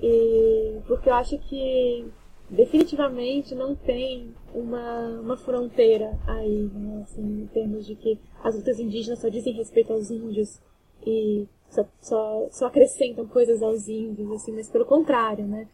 E 0.00 0.78
porque 0.86 1.08
eu 1.08 1.14
acho 1.14 1.36
que 1.38 2.06
definitivamente 2.52 3.54
não 3.54 3.74
tem 3.74 4.34
uma, 4.54 5.20
uma 5.20 5.36
fronteira 5.38 6.18
aí, 6.26 6.70
né, 6.74 7.02
assim, 7.02 7.42
em 7.42 7.46
termos 7.46 7.86
de 7.86 7.96
que 7.96 8.18
as 8.44 8.54
lutas 8.54 8.78
indígenas 8.78 9.20
só 9.20 9.28
dizem 9.28 9.54
respeito 9.54 9.92
aos 9.92 10.10
índios 10.10 10.60
e 11.06 11.48
só, 11.70 11.88
só, 12.00 12.48
só 12.50 12.66
acrescentam 12.66 13.26
coisas 13.26 13.62
aos 13.62 13.88
índios, 13.88 14.30
assim, 14.32 14.52
mas 14.52 14.68
pelo 14.68 14.84
contrário, 14.84 15.46
né? 15.46 15.66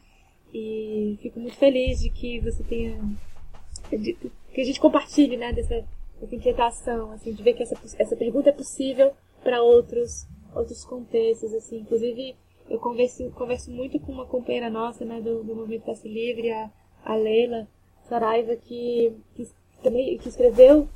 E 0.55 1.18
fico 1.20 1.41
muito 1.41 1.57
feliz 1.57 2.01
de 2.01 2.11
que 2.11 2.41
você 2.41 2.62
tenha. 2.62 2.99
De, 3.91 4.14
que 4.55 4.61
a 4.61 4.64
gente 4.64 4.81
compartilhe 4.81 5.37
né, 5.37 5.53
dessa, 5.53 5.85
dessa 6.20 6.35
inquietação, 6.35 7.11
assim, 7.12 7.33
de 7.33 7.43
ver 7.43 7.55
que 7.55 7.62
essa, 7.62 7.76
essa 7.99 8.16
pergunta 8.16 8.49
é 8.49 8.53
possível 8.53 9.12
para 9.43 9.61
outros, 9.62 10.26
outros 10.55 10.85
contextos. 10.85 11.53
Assim. 11.53 11.81
Inclusive, 11.81 12.37
eu 12.69 12.79
converso, 12.79 13.31
converso 13.31 13.71
muito 13.71 13.99
com 14.01 14.12
uma 14.12 14.27
companheira 14.27 14.71
nossa 14.71 15.05
né, 15.05 15.21
do, 15.21 15.43
do 15.43 15.55
Movimento 15.55 15.85
Passe 15.85 16.09
Livre, 16.09 16.51
a, 16.51 16.71
a 17.05 17.14
Leila 17.14 17.66
Saraiva, 18.09 18.57
que, 18.57 19.12
que, 19.35 19.49
também, 19.83 20.19
que 20.19 20.29
escreveu 20.29 20.89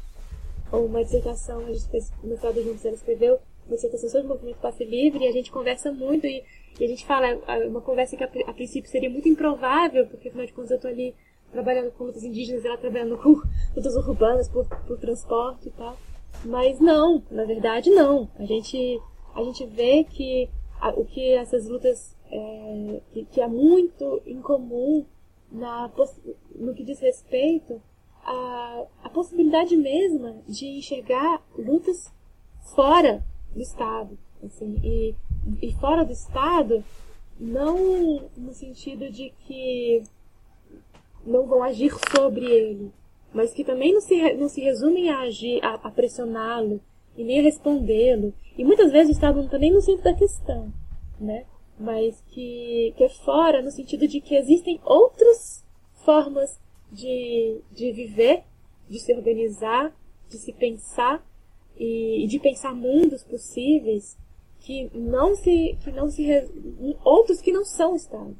uma 0.73 1.05
dissertação, 1.05 1.61
a 1.61 1.73
gente 1.73 1.89
fez 1.89 2.11
mestrado 2.23 2.63
juntos, 2.63 2.85
ela 2.85 2.95
escreveu 2.95 3.39
uma 3.67 3.77
dissertação 3.77 4.09
sobre 4.09 4.27
o 4.27 4.31
Movimento 4.31 4.59
Passe 4.59 4.85
Livre, 4.85 5.25
e 5.25 5.29
a 5.29 5.33
gente 5.33 5.51
conversa 5.51 5.93
muito, 5.93 6.27
e 6.27 6.43
e 6.81 6.85
a 6.85 6.89
gente 6.89 7.05
fala, 7.05 7.27
é 7.29 7.67
uma 7.67 7.81
conversa 7.81 8.17
que 8.17 8.25
a, 8.25 8.31
a 8.47 8.53
princípio 8.53 8.91
seria 8.91 9.11
muito 9.11 9.29
improvável, 9.29 10.07
porque 10.07 10.29
afinal 10.29 10.47
de 10.47 10.53
contas 10.53 10.71
eu 10.71 10.77
estou 10.77 10.91
ali 10.91 11.15
trabalhando 11.51 11.93
com 11.93 12.05
lutas 12.05 12.23
indígenas, 12.23 12.65
ela 12.65 12.79
trabalhando 12.79 13.19
com 13.19 13.41
lutas 13.77 13.95
urbanas 13.95 14.49
por, 14.49 14.67
por 14.87 14.99
transporte 14.99 15.69
e 15.69 15.73
tal. 15.73 15.97
Mas 16.45 16.81
não, 16.81 17.23
na 17.31 17.45
verdade 17.45 17.91
não. 17.91 18.29
A 18.39 18.45
gente, 18.45 19.01
a 19.35 19.43
gente 19.43 19.67
vê 19.67 20.05
que 20.05 20.49
a, 20.83 20.91
o 20.91 21.05
que 21.05 21.33
essas 21.33 21.67
lutas, 21.67 22.17
é, 22.31 23.01
que, 23.13 23.25
que 23.27 23.41
há 23.41 23.49
muito 23.49 24.21
em 24.27 24.41
comum 24.41 25.07
na, 25.51 25.91
no 26.55 26.75
que 26.75 26.85
diz 26.85 26.99
respeito 27.01 27.81
à, 28.25 28.85
à 29.05 29.09
possibilidade 29.09 29.77
mesma 29.77 30.37
de 30.49 30.67
enxergar 30.79 31.43
lutas 31.57 32.13
fora 32.75 33.25
do 33.55 33.61
Estado. 33.61 34.19
Assim, 34.43 34.81
e 34.83 35.15
e 35.61 35.73
fora 35.75 36.05
do 36.05 36.13
Estado, 36.13 36.85
não 37.39 38.31
no 38.37 38.53
sentido 38.53 39.11
de 39.11 39.33
que 39.47 40.03
não 41.25 41.47
vão 41.47 41.63
agir 41.63 41.93
sobre 42.15 42.45
ele, 42.45 42.93
mas 43.33 43.53
que 43.53 43.65
também 43.65 43.93
não 43.93 44.01
se, 44.01 44.35
não 44.35 44.49
se 44.49 44.61
resumem 44.61 45.11
a 45.11 45.21
agir, 45.21 45.65
a, 45.65 45.75
a 45.75 45.91
pressioná-lo 45.91 46.81
e 47.17 47.25
nem 47.25 47.41
a 47.41 47.43
respondê-lo. 47.43 48.33
E 48.57 48.65
muitas 48.65 48.93
vezes 48.93 49.09
o 49.09 49.13
Estado 49.13 49.37
não 49.37 49.47
está 49.47 49.59
nem 49.59 49.73
no 49.73 49.81
centro 49.81 50.05
da 50.05 50.15
questão, 50.15 50.73
né? 51.19 51.47
Mas 51.79 52.23
que, 52.29 52.93
que 52.97 53.05
é 53.05 53.09
fora 53.09 53.63
no 53.63 53.71
sentido 53.71 54.07
de 54.07 54.21
que 54.21 54.37
existem 54.37 54.81
outras 54.85 55.65
formas 56.05 56.61
de, 56.91 57.61
de 57.73 57.93
viver, 57.93 58.45
de 58.89 58.99
se 58.99 59.15
organizar, 59.15 59.95
de 60.29 60.37
se 60.37 60.53
pensar 60.53 61.25
e, 61.77 62.25
e 62.25 62.27
de 62.27 62.39
pensar 62.39 62.75
mundos 62.75 63.23
possíveis 63.25 64.17
que 64.61 64.91
não 64.95 65.35
se 65.35 65.77
que 65.83 65.91
não 65.91 66.09
se 66.09 66.25
outros 67.05 67.41
que 67.41 67.53
não 67.53 67.65
são 67.65 67.97
Estado. 67.97 68.37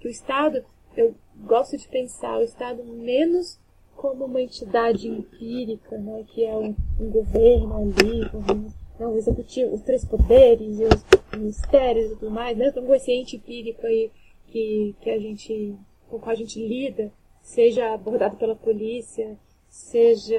Que 0.00 0.08
o 0.08 0.10
Estado, 0.10 0.64
eu 0.96 1.14
gosto 1.44 1.76
de 1.76 1.86
pensar 1.88 2.38
o 2.38 2.42
Estado 2.42 2.82
menos 2.84 3.58
como 3.96 4.24
uma 4.24 4.40
entidade 4.40 5.08
empírica, 5.08 5.96
né, 5.98 6.24
que 6.28 6.44
é 6.44 6.56
um, 6.56 6.74
um 6.98 7.10
governo 7.10 7.76
ali, 7.76 8.72
um, 9.06 9.14
um 9.14 9.16
executivo, 9.16 9.74
os 9.74 9.82
três 9.82 10.04
poderes 10.04 10.80
e 10.80 10.84
os 10.84 11.04
ministérios 11.38 12.12
e 12.12 12.16
tudo 12.16 12.30
mais, 12.30 12.56
né, 12.56 12.70
como 12.72 12.94
esse 12.94 13.12
ente 13.12 13.36
empírico 13.36 13.86
aí 13.86 14.10
que, 14.48 14.94
que 15.00 15.10
a 15.10 15.18
gente, 15.18 15.76
com 16.08 16.16
o 16.16 16.20
qual 16.20 16.32
a 16.32 16.36
gente 16.36 16.58
lida, 16.64 17.12
seja 17.40 17.94
abordado 17.94 18.36
pela 18.36 18.54
polícia, 18.54 19.36
seja 19.68 20.36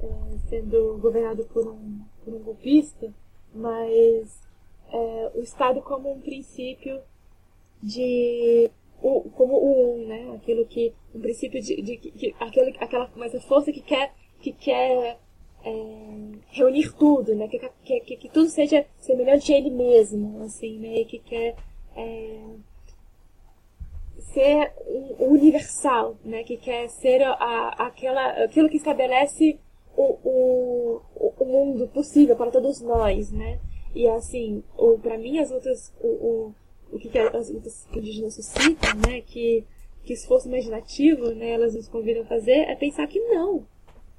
é, 0.00 0.38
sendo 0.48 0.98
governado 0.98 1.44
por 1.46 1.66
um, 1.66 2.00
por 2.24 2.34
um 2.34 2.38
golpista, 2.38 3.12
mas 3.52 4.40
é, 4.92 5.32
o 5.34 5.40
Estado 5.40 5.82
como 5.82 6.12
um 6.12 6.20
princípio 6.20 7.00
de 7.82 8.70
o, 9.02 9.22
como 9.30 9.54
o 9.54 9.94
um, 9.94 10.06
né? 10.06 10.32
Aquilo 10.34 10.64
que 10.66 10.92
um 11.14 11.20
princípio 11.20 11.60
de, 11.60 11.80
de, 11.82 11.96
de 11.96 12.34
aquele, 12.40 12.76
aquela 12.78 13.10
mais 13.16 13.34
a 13.34 13.40
força 13.40 13.72
que 13.72 13.80
quer 13.80 14.12
que 14.40 14.52
quer 14.52 15.18
é, 15.64 16.38
reunir 16.48 16.92
tudo, 16.92 17.34
né? 17.34 17.48
Que, 17.48 17.58
que, 17.58 18.00
que, 18.00 18.16
que, 18.16 18.28
tudo 18.28 18.48
seja 18.48 18.86
semelhante 18.98 19.52
a 19.52 19.58
ele 19.58 19.70
mesmo, 19.70 20.42
assim, 20.42 20.78
né? 20.78 21.00
E 21.00 21.04
que 21.04 21.18
quer 21.18 21.56
é, 21.96 22.40
ser 24.18 24.72
universal, 25.18 26.16
né? 26.24 26.44
Que 26.44 26.56
quer 26.56 26.88
ser 26.88 27.22
a, 27.22 27.86
aquela, 27.86 28.44
aquilo 28.44 28.68
que 28.68 28.76
estabelece 28.76 29.58
o, 29.96 30.18
o, 30.24 31.00
o 31.38 31.44
mundo 31.44 31.88
possível 31.88 32.36
para 32.36 32.50
todos 32.50 32.80
nós, 32.80 33.32
né? 33.32 33.58
E 33.94 34.06
assim, 34.06 34.62
para 35.02 35.18
mim 35.18 35.38
as 35.38 35.50
lutas, 35.50 35.92
o, 36.00 36.06
o, 36.06 36.54
o 36.92 36.98
que, 36.98 37.08
que 37.08 37.18
as 37.18 37.50
lutas 37.50 37.86
indígenas 37.92 38.34
suscitam, 38.34 38.90
né? 39.06 39.22
Que, 39.22 39.64
que 40.04 40.12
esforço 40.12 40.48
imaginativo, 40.48 41.30
né? 41.30 41.50
Elas 41.50 41.74
nos 41.74 41.88
convidam 41.88 42.22
a 42.22 42.26
fazer 42.26 42.68
é 42.68 42.76
pensar 42.76 43.06
que 43.06 43.18
não, 43.20 43.66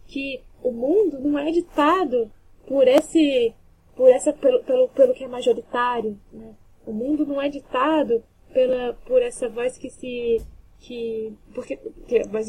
que 0.06 0.44
o 0.64 0.72
mundo 0.72 1.20
não 1.20 1.38
é 1.38 1.52
ditado 1.52 2.32
por 2.68 2.88
esse, 2.88 3.54
por 3.96 4.10
essa, 4.10 4.34
pelo, 4.34 4.64
pelo, 4.64 4.90
pelo 4.90 5.14
que 5.14 5.24
é 5.24 5.28
majoritário, 5.28 6.20
né? 6.32 6.54
O 6.86 6.92
mundo 6.92 7.26
não 7.26 7.42
é 7.42 7.50
ditado 7.50 8.24
pela, 8.54 8.94
por 9.06 9.22
essa 9.22 9.48
voz 9.48 9.78
que 9.78 9.90
se 9.90 10.42
que 10.80 11.34
porque, 11.54 11.78
que, 12.08 12.24
mas 12.32 12.48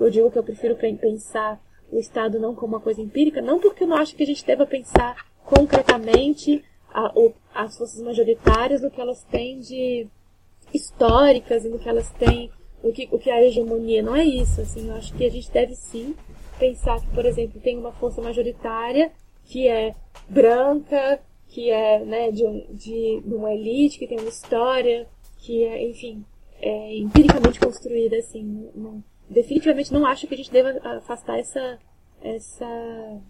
eu 0.00 0.10
digo 0.10 0.30
que 0.30 0.38
eu 0.38 0.42
prefiro 0.42 0.76
pensar 0.76 1.62
o 1.90 1.98
Estado 1.98 2.40
não 2.40 2.54
como 2.54 2.74
uma 2.74 2.80
coisa 2.80 3.00
empírica, 3.00 3.40
não 3.40 3.60
porque 3.60 3.84
eu 3.84 3.88
não 3.88 3.96
acho 3.96 4.16
que 4.16 4.22
a 4.24 4.26
gente 4.26 4.44
deva 4.44 4.66
pensar 4.66 5.24
concretamente 5.44 6.64
a, 6.92 7.12
o, 7.16 7.32
as 7.54 7.78
forças 7.78 8.02
majoritárias 8.02 8.82
no 8.82 8.90
que 8.90 9.00
elas 9.00 9.22
têm 9.24 9.60
de 9.60 10.08
históricas 10.72 11.64
e 11.64 11.68
no 11.68 11.78
que 11.78 11.88
elas 11.88 12.10
têm, 12.12 12.50
o 12.82 12.92
que, 12.92 13.08
o 13.12 13.18
que 13.18 13.30
é 13.30 13.34
a 13.34 13.44
hegemonia. 13.44 14.02
Não 14.02 14.16
é 14.16 14.24
isso, 14.24 14.60
assim, 14.60 14.88
eu 14.88 14.94
acho 14.94 15.14
que 15.14 15.24
a 15.24 15.30
gente 15.30 15.50
deve 15.50 15.74
sim 15.74 16.14
pensar 16.64 17.00
que, 17.00 17.06
por 17.08 17.26
exemplo, 17.26 17.60
tem 17.60 17.78
uma 17.78 17.92
força 17.92 18.22
majoritária 18.22 19.12
que 19.44 19.68
é 19.68 19.94
branca, 20.28 21.20
que 21.48 21.70
é 21.70 22.02
né, 22.02 22.30
de, 22.30 22.46
um, 22.46 22.66
de, 22.70 23.20
de 23.20 23.34
uma 23.34 23.52
elite, 23.52 23.98
que 23.98 24.06
tem 24.06 24.18
uma 24.18 24.28
história, 24.28 25.06
que 25.38 25.62
é, 25.64 25.86
enfim, 25.90 26.24
é 26.60 26.96
empiricamente 26.96 27.60
construída, 27.60 28.16
assim, 28.16 28.70
não, 28.74 29.04
definitivamente 29.28 29.92
não 29.92 30.06
acho 30.06 30.26
que 30.26 30.32
a 30.32 30.36
gente 30.36 30.50
deva 30.50 30.70
afastar 30.96 31.38
essa, 31.38 31.78
essa, 32.22 33.20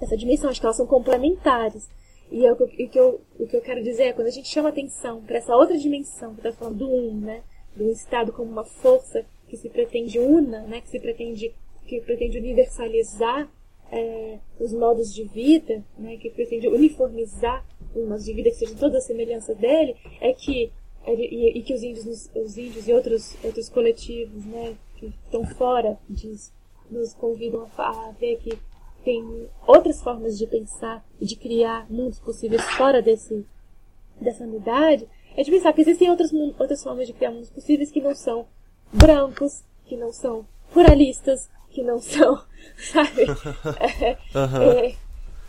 essa 0.00 0.16
dimensão. 0.16 0.48
Acho 0.48 0.60
que 0.60 0.66
elas 0.66 0.76
são 0.76 0.86
complementares. 0.86 1.90
E, 2.32 2.46
é 2.46 2.52
o, 2.52 2.56
que, 2.56 2.88
que 2.88 2.98
eu, 2.98 3.20
o 3.38 3.46
que 3.46 3.56
eu 3.56 3.60
quero 3.60 3.82
dizer 3.82 4.04
é 4.04 4.12
quando 4.14 4.28
a 4.28 4.30
gente 4.30 4.48
chama 4.48 4.70
atenção 4.70 5.20
para 5.22 5.36
essa 5.36 5.54
outra 5.54 5.76
dimensão, 5.76 6.34
que 6.34 6.40
está 6.40 6.52
falando 6.52 6.78
do 6.78 6.88
um, 6.88 7.20
né? 7.20 7.42
Do 7.76 7.90
Estado 7.90 8.32
como 8.32 8.50
uma 8.50 8.64
força 8.64 9.26
que 9.46 9.56
se 9.56 9.68
pretende 9.68 10.18
una, 10.18 10.62
né? 10.62 10.80
Que 10.80 10.88
se 10.88 10.98
pretende, 10.98 11.54
que 11.86 12.00
pretende 12.00 12.38
universalizar 12.38 13.48
é, 13.92 14.38
os 14.58 14.72
modos 14.72 15.12
de 15.14 15.24
vida, 15.24 15.84
né? 15.98 16.16
Que 16.16 16.30
pretende 16.30 16.68
uniformizar 16.68 17.64
os 17.94 18.06
modos 18.06 18.24
de 18.24 18.32
vida 18.32 18.50
que 18.50 18.56
sejam 18.56 18.76
toda 18.76 18.98
a 18.98 19.00
semelhança 19.00 19.54
dele, 19.54 19.96
é 20.20 20.32
que 20.32 20.72
e, 21.06 21.58
e, 21.58 21.62
que 21.62 21.74
os 21.74 21.82
índios, 21.82 22.30
os 22.34 22.56
índios 22.56 22.88
e 22.88 22.92
outros, 22.92 23.36
outros 23.44 23.68
coletivos, 23.68 24.44
né, 24.46 24.74
que 24.96 25.06
estão 25.06 25.44
fora 25.44 25.98
disso, 26.08 26.52
nos 26.90 27.12
convidam 27.14 27.68
a, 27.76 28.08
a 28.08 28.10
ver 28.12 28.38
que 28.38 28.58
tem 29.04 29.48
outras 29.66 30.02
formas 30.02 30.38
de 30.38 30.46
pensar 30.46 31.04
e 31.20 31.26
de 31.26 31.36
criar 31.36 31.86
mundos 31.90 32.18
possíveis 32.18 32.62
fora 32.70 33.02
desse, 33.02 33.44
dessa 34.18 34.44
unidade, 34.44 35.06
é 35.36 35.42
de 35.42 35.50
pensar 35.50 35.72
que 35.72 35.82
existem 35.82 36.08
outras, 36.08 36.32
outras 36.58 36.82
formas 36.82 37.06
de 37.06 37.12
criar 37.12 37.30
mundos 37.30 37.50
possíveis 37.50 37.90
que 37.90 38.00
não 38.00 38.14
são 38.14 38.46
brancos, 38.92 39.62
que 39.84 39.96
não 39.96 40.10
são 40.12 40.46
pluralistas, 40.72 41.50
que 41.74 41.82
não 41.82 41.98
são, 41.98 42.40
sabe? 42.78 43.24
É, 43.80 44.16
uhum. 44.38 44.62
é, 44.62 44.94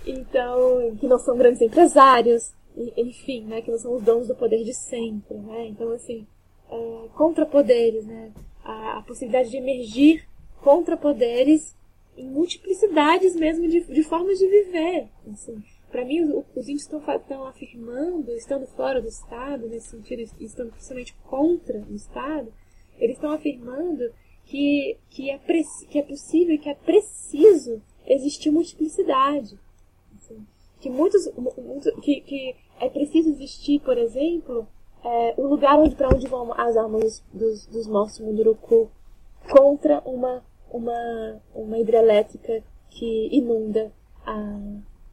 então, 0.06 0.96
que 1.00 1.08
não 1.08 1.20
são 1.20 1.38
grandes 1.38 1.62
empresários, 1.62 2.54
enfim, 2.98 3.46
né? 3.46 3.62
Que 3.62 3.72
não 3.72 3.78
são 3.78 3.96
os 3.96 4.04
donos 4.04 4.28
do 4.28 4.36
poder 4.36 4.64
de 4.64 4.74
sempre, 4.74 5.38
né? 5.38 5.68
Então, 5.68 5.92
assim, 5.92 6.28
é, 6.70 7.08
contrapoderes, 7.16 8.06
né? 8.06 8.32
A, 8.64 8.98
a 8.98 9.02
possibilidade 9.04 9.50
de 9.50 9.58
emergir 9.58 10.28
contrapoderes 10.62 11.76
em 12.18 12.28
multiplicidades 12.30 13.36
mesmo 13.36 13.68
de, 13.68 13.82
de 13.82 14.04
formas 14.04 14.38
de 14.40 14.48
viver. 14.48 15.08
Assim. 15.32 15.64
Para 15.92 16.04
mim, 16.04 16.22
os, 16.22 16.46
os 16.56 16.68
índios 16.68 16.84
estão, 16.84 17.00
estão 17.16 17.46
afirmando, 17.46 18.32
estando 18.32 18.66
fora 18.68 19.02
do 19.02 19.08
Estado, 19.08 19.68
nesse 19.68 19.90
sentido, 19.90 20.22
estando 20.40 20.72
principalmente 20.72 21.16
contra 21.24 21.80
o 21.90 21.96
Estado, 21.96 22.52
eles 22.98 23.16
estão 23.16 23.32
afirmando 23.32 24.12
que, 24.46 24.98
que, 25.10 25.30
é, 25.30 25.40
que 25.90 26.00
é 26.00 26.04
possível, 26.04 26.58
que 26.60 26.70
é 26.70 26.76
preciso 26.76 27.82
existir 28.06 28.52
multiplicidade. 28.52 29.58
Assim. 30.18 30.46
Que 30.80 30.90
muitos, 30.90 31.28
que, 32.02 32.22
que 32.22 32.56
é 32.80 32.90
preciso 32.90 33.30
existir, 33.30 33.80
por 33.80 33.98
exemplo, 33.98 34.68
é, 35.04 35.36
um 35.38 35.48
lugar 35.48 35.80
onde 35.80 35.96
para 35.96 36.10
onde 36.10 36.28
vão 36.28 36.54
as 36.54 36.76
almas 36.78 37.24
dos, 37.34 37.66
dos 37.68 37.88
mortos 37.88 38.20
Munduruku 38.20 38.90
contra 39.50 40.02
uma, 40.06 40.44
uma, 40.72 41.42
uma 41.54 41.78
hidrelétrica 41.78 42.64
que 42.90 43.30
inunda 43.32 43.92
a, 44.26 44.60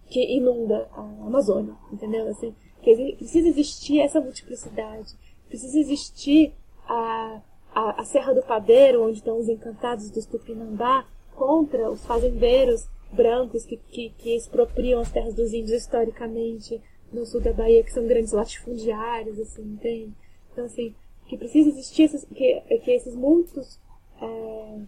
que 0.07 0.21
inunda 0.37 0.89
a 0.93 1.01
Amazônia, 1.27 1.75
entendeu? 1.93 2.29
Assim, 2.29 2.55
que 2.83 3.15
precisa 3.17 3.49
existir 3.49 4.01
essa 4.01 4.21
multiplicidade, 4.21 5.15
precisa 5.49 5.79
existir 5.79 6.55
a, 6.87 7.41
a, 7.75 8.01
a 8.01 8.05
Serra 8.05 8.35
do 8.35 8.43
Padeiro, 8.43 9.03
onde 9.03 9.19
estão 9.19 9.39
os 9.39 9.49
encantados 9.49 10.11
dos 10.11 10.27
Tupinambá, 10.27 11.07
contra 11.35 11.91
os 11.91 12.05
fazendeiros 12.05 12.87
brancos 13.13 13.65
que, 13.65 13.77
que, 13.77 14.11
que 14.19 14.37
expropriam 14.37 15.01
as 15.01 15.11
terras 15.11 15.35
dos 15.35 15.53
índios 15.53 15.83
historicamente, 15.83 16.81
no 17.13 17.27
sul 17.27 17.41
da 17.41 17.53
Bahia 17.53 17.83
que 17.83 17.93
são 17.93 18.07
grandes 18.07 18.33
latifundiários, 18.33 19.39
assim, 19.39 19.63
entende? 19.63 20.13
Então, 20.53 20.65
assim, 20.65 20.95
que 21.27 21.37
precisa 21.37 21.69
existir 21.69 22.05
esses, 22.05 22.25
que, 22.25 22.61
que 22.79 22.91
esses 22.91 23.15
muitos 23.15 23.79
é, 24.21 24.79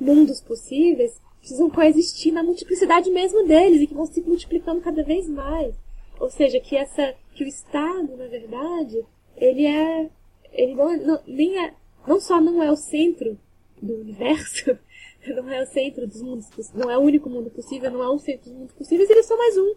mundos 0.00 0.40
possíveis 0.40 1.20
precisam 1.38 1.70
coexistir 1.70 2.32
na 2.32 2.42
multiplicidade 2.42 3.10
mesmo 3.10 3.46
deles 3.46 3.80
e 3.82 3.86
que 3.86 3.94
vão 3.94 4.06
se 4.06 4.20
multiplicando 4.20 4.80
cada 4.80 5.02
vez 5.02 5.28
mais. 5.28 5.74
Ou 6.20 6.30
seja, 6.30 6.60
que 6.60 6.76
essa, 6.76 7.14
que 7.34 7.44
o 7.44 7.48
Estado, 7.48 8.16
na 8.16 8.26
verdade, 8.26 9.04
ele 9.36 9.66
é, 9.66 10.10
ele 10.52 10.74
não, 10.74 10.96
não 10.96 11.20
nem 11.26 11.64
é, 11.64 11.74
não 12.08 12.20
só 12.20 12.40
não 12.40 12.62
é 12.62 12.70
o 12.70 12.76
centro 12.76 13.38
do 13.80 13.94
universo, 13.94 14.78
não 15.28 15.50
é 15.50 15.62
o 15.62 15.66
centro 15.66 16.06
dos 16.06 16.22
mundos, 16.22 16.72
não 16.72 16.90
é 16.90 16.96
o 16.96 17.02
único 17.02 17.28
mundo 17.28 17.50
possível, 17.50 17.90
não 17.90 18.02
é 18.02 18.08
o 18.08 18.18
centro 18.18 18.50
dos 18.50 18.58
mundos 18.58 18.74
possíveis, 18.74 19.08
ele 19.10 19.20
é 19.20 19.22
só 19.22 19.36
mais 19.36 19.56
um 19.56 19.74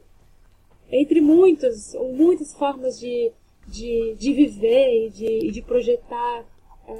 entre 0.91 1.21
muitas, 1.21 1.93
muitas 2.13 2.53
formas 2.53 2.99
de, 2.99 3.31
de, 3.67 4.15
de 4.15 4.33
viver 4.33 5.07
e 5.07 5.09
de, 5.09 5.51
de 5.51 5.61
projetar 5.61 6.45
é, 6.87 6.95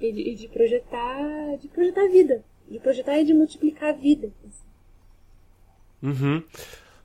e, 0.00 0.12
de, 0.12 0.20
e 0.22 0.34
de 0.34 0.48
projetar 0.48 1.56
de 1.58 1.68
projetar 1.68 2.04
a 2.04 2.08
vida, 2.08 2.44
de 2.68 2.78
projetar 2.80 3.18
e 3.18 3.24
de 3.24 3.34
multiplicar 3.34 3.90
a 3.90 3.96
vida. 3.96 4.32
Uhum. 6.02 6.42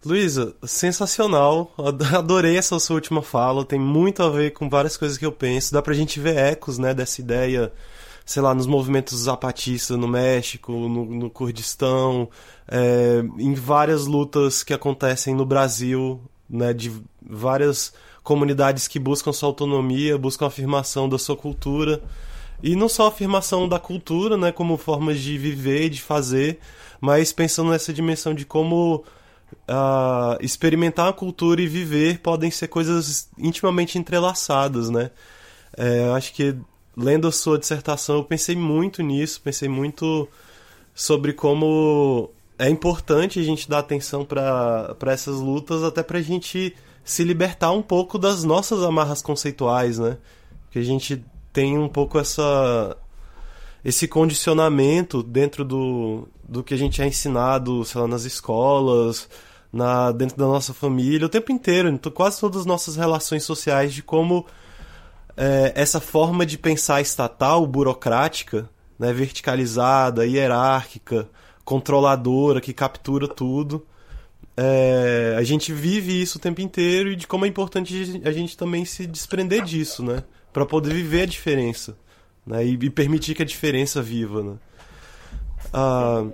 Luísa, 0.06 0.56
sensacional. 0.64 1.74
Adorei 2.16 2.58
essa 2.58 2.80
sua 2.80 2.96
última 2.96 3.22
fala. 3.22 3.66
Tem 3.66 3.80
muito 3.80 4.22
a 4.22 4.30
ver 4.30 4.52
com 4.52 4.70
várias 4.70 4.96
coisas 4.96 5.18
que 5.18 5.26
eu 5.26 5.32
penso. 5.32 5.74
Dá 5.74 5.82
pra 5.82 5.94
gente 5.94 6.20
ver 6.20 6.38
ecos, 6.38 6.78
né, 6.78 6.94
dessa 6.94 7.22
ideia 7.22 7.74
sei 8.26 8.42
lá, 8.42 8.56
nos 8.56 8.66
movimentos 8.66 9.20
zapatistas 9.20 9.96
no 9.98 10.08
México, 10.08 10.72
no, 10.72 11.06
no 11.06 11.30
Kurdistão, 11.30 12.28
é, 12.68 13.24
em 13.38 13.54
várias 13.54 14.08
lutas 14.08 14.64
que 14.64 14.74
acontecem 14.74 15.36
no 15.36 15.46
Brasil, 15.46 16.20
né, 16.50 16.74
de 16.74 16.92
várias 17.22 17.94
comunidades 18.24 18.88
que 18.88 18.98
buscam 18.98 19.32
sua 19.32 19.50
autonomia, 19.50 20.18
buscam 20.18 20.46
a 20.46 20.48
afirmação 20.48 21.08
da 21.08 21.20
sua 21.20 21.38
cultura. 21.38 22.02
E 22.64 22.76
não 22.76 22.90
só 22.90 23.06
a 23.06 23.10
afirmação 23.10 23.70
da 23.70 23.78
cultura, 23.78 24.36
né, 24.36 24.52
como 24.52 24.76
formas 24.76 25.20
de 25.20 25.38
viver 25.38 25.90
de 25.90 26.02
fazer, 26.02 26.60
mas 27.00 27.32
pensando 27.32 27.70
nessa 27.70 27.94
dimensão 27.94 28.34
de 28.34 28.44
como 28.44 29.04
uh, 29.70 30.38
experimentar 30.42 31.10
a 31.10 31.14
cultura 31.14 31.62
e 31.62 31.68
viver 31.68 32.20
podem 32.20 32.52
ser 32.52 32.68
coisas 32.68 33.30
intimamente 33.38 33.98
entrelaçadas, 33.98 34.90
né? 34.90 35.12
É, 35.78 36.10
acho 36.16 36.34
que 36.34 36.56
lendo 36.96 37.28
a 37.28 37.32
sua 37.32 37.60
dissertação 37.60 38.18
eu 38.18 38.24
pensei 38.24 38.56
muito 38.56 39.04
nisso, 39.04 39.42
pensei 39.42 39.68
muito 39.68 40.28
sobre 40.94 41.34
como 41.34 42.32
é 42.58 42.70
importante 42.70 43.40
a 43.40 43.44
gente 43.44 43.70
dar 43.70 43.80
atenção 43.80 44.24
para 44.24 44.96
essas 45.08 45.40
lutas, 45.40 45.84
até 45.84 46.02
para 46.02 46.20
a 46.20 46.22
gente 46.22 46.74
se 47.04 47.24
libertar 47.24 47.72
um 47.72 47.82
pouco 47.82 48.18
das 48.18 48.44
nossas 48.44 48.82
amarras 48.82 49.22
conceituais, 49.22 50.00
né? 50.00 50.18
Que 50.72 50.80
a 50.80 50.84
gente 50.84 51.24
tem 51.52 51.78
um 51.78 51.90
pouco 51.90 52.18
essa 52.18 52.98
esse 53.86 54.08
condicionamento 54.08 55.22
dentro 55.22 55.64
do, 55.64 56.28
do 56.44 56.64
que 56.64 56.74
a 56.74 56.78
gente 56.78 57.04
é 57.04 57.08
ensinado, 57.08 57.86
sei 57.86 58.02
lá, 58.02 58.08
nas 58.08 58.24
escolas, 58.24 59.30
na, 59.72 60.12
dentro 60.12 60.36
da 60.36 60.48
nossa 60.48 60.74
família, 60.74 61.28
o 61.28 61.30
tempo 61.30 61.52
inteiro, 61.52 61.88
em 61.88 61.98
quase 61.98 62.40
todas 62.40 62.62
as 62.62 62.66
nossas 62.66 62.96
relações 62.96 63.44
sociais, 63.44 63.94
de 63.94 64.02
como 64.02 64.44
é, 65.38 65.72
essa 65.76 66.00
forma 66.00 66.48
de 66.48 66.58
pensar 66.58 67.00
estatal, 67.00 67.68
burocrática, 67.68 68.68
né, 68.98 69.14
verticalizada, 69.14 70.26
hierárquica, 70.26 71.30
controladora, 71.64 72.60
que 72.60 72.74
captura 72.74 73.28
tudo. 73.28 73.86
É, 74.58 75.36
a 75.38 75.44
gente 75.44 75.72
vive 75.72 76.20
isso 76.20 76.40
o 76.40 76.42
tempo 76.42 76.60
inteiro 76.60 77.12
e 77.12 77.16
de 77.16 77.28
como 77.28 77.46
é 77.46 77.48
importante 77.48 78.22
a 78.26 78.32
gente 78.32 78.58
também 78.58 78.84
se 78.84 79.06
desprender 79.06 79.64
disso, 79.64 80.02
né? 80.02 80.24
Para 80.54 80.66
poder 80.66 80.94
viver 80.94 81.24
a 81.24 81.26
diferença, 81.26 81.98
né? 82.46 82.66
E, 82.66 82.74
e, 82.74 82.90
permitir 82.90 83.36
que 83.36 83.44
a 83.44 83.46
diferença 83.46 84.02
viva, 84.02 84.44
né? 84.44 84.56
Ah, 85.74 86.26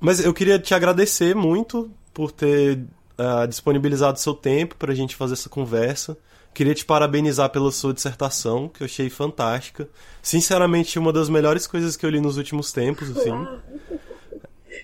mas 0.00 0.24
eu 0.24 0.34
queria 0.34 0.58
te 0.58 0.74
agradecer 0.74 1.34
muito 1.34 1.90
por 2.12 2.30
ter 2.30 2.78
uh, 3.18 3.46
disponibilizado 3.48 4.18
seu 4.18 4.34
tempo 4.34 4.76
para 4.76 4.92
a 4.92 4.94
gente 4.94 5.16
fazer 5.16 5.34
essa 5.34 5.48
conversa. 5.48 6.16
Queria 6.52 6.74
te 6.74 6.84
parabenizar 6.84 7.50
pela 7.50 7.72
sua 7.72 7.92
dissertação, 7.92 8.68
que 8.68 8.82
eu 8.82 8.84
achei 8.84 9.10
fantástica. 9.10 9.88
Sinceramente, 10.22 10.98
uma 10.98 11.12
das 11.12 11.28
melhores 11.28 11.66
coisas 11.66 11.96
que 11.96 12.06
eu 12.06 12.10
li 12.10 12.20
nos 12.20 12.36
últimos 12.36 12.70
tempos, 12.70 13.10
assim. 13.16 13.32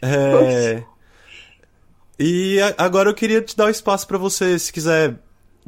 É... 0.02 0.82
E 2.18 2.58
agora 2.76 3.08
eu 3.08 3.14
queria 3.14 3.40
te 3.40 3.56
dar 3.56 3.64
o 3.64 3.66
um 3.68 3.70
espaço 3.70 4.06
para 4.06 4.18
você, 4.18 4.58
se 4.58 4.72
quiser 4.72 5.18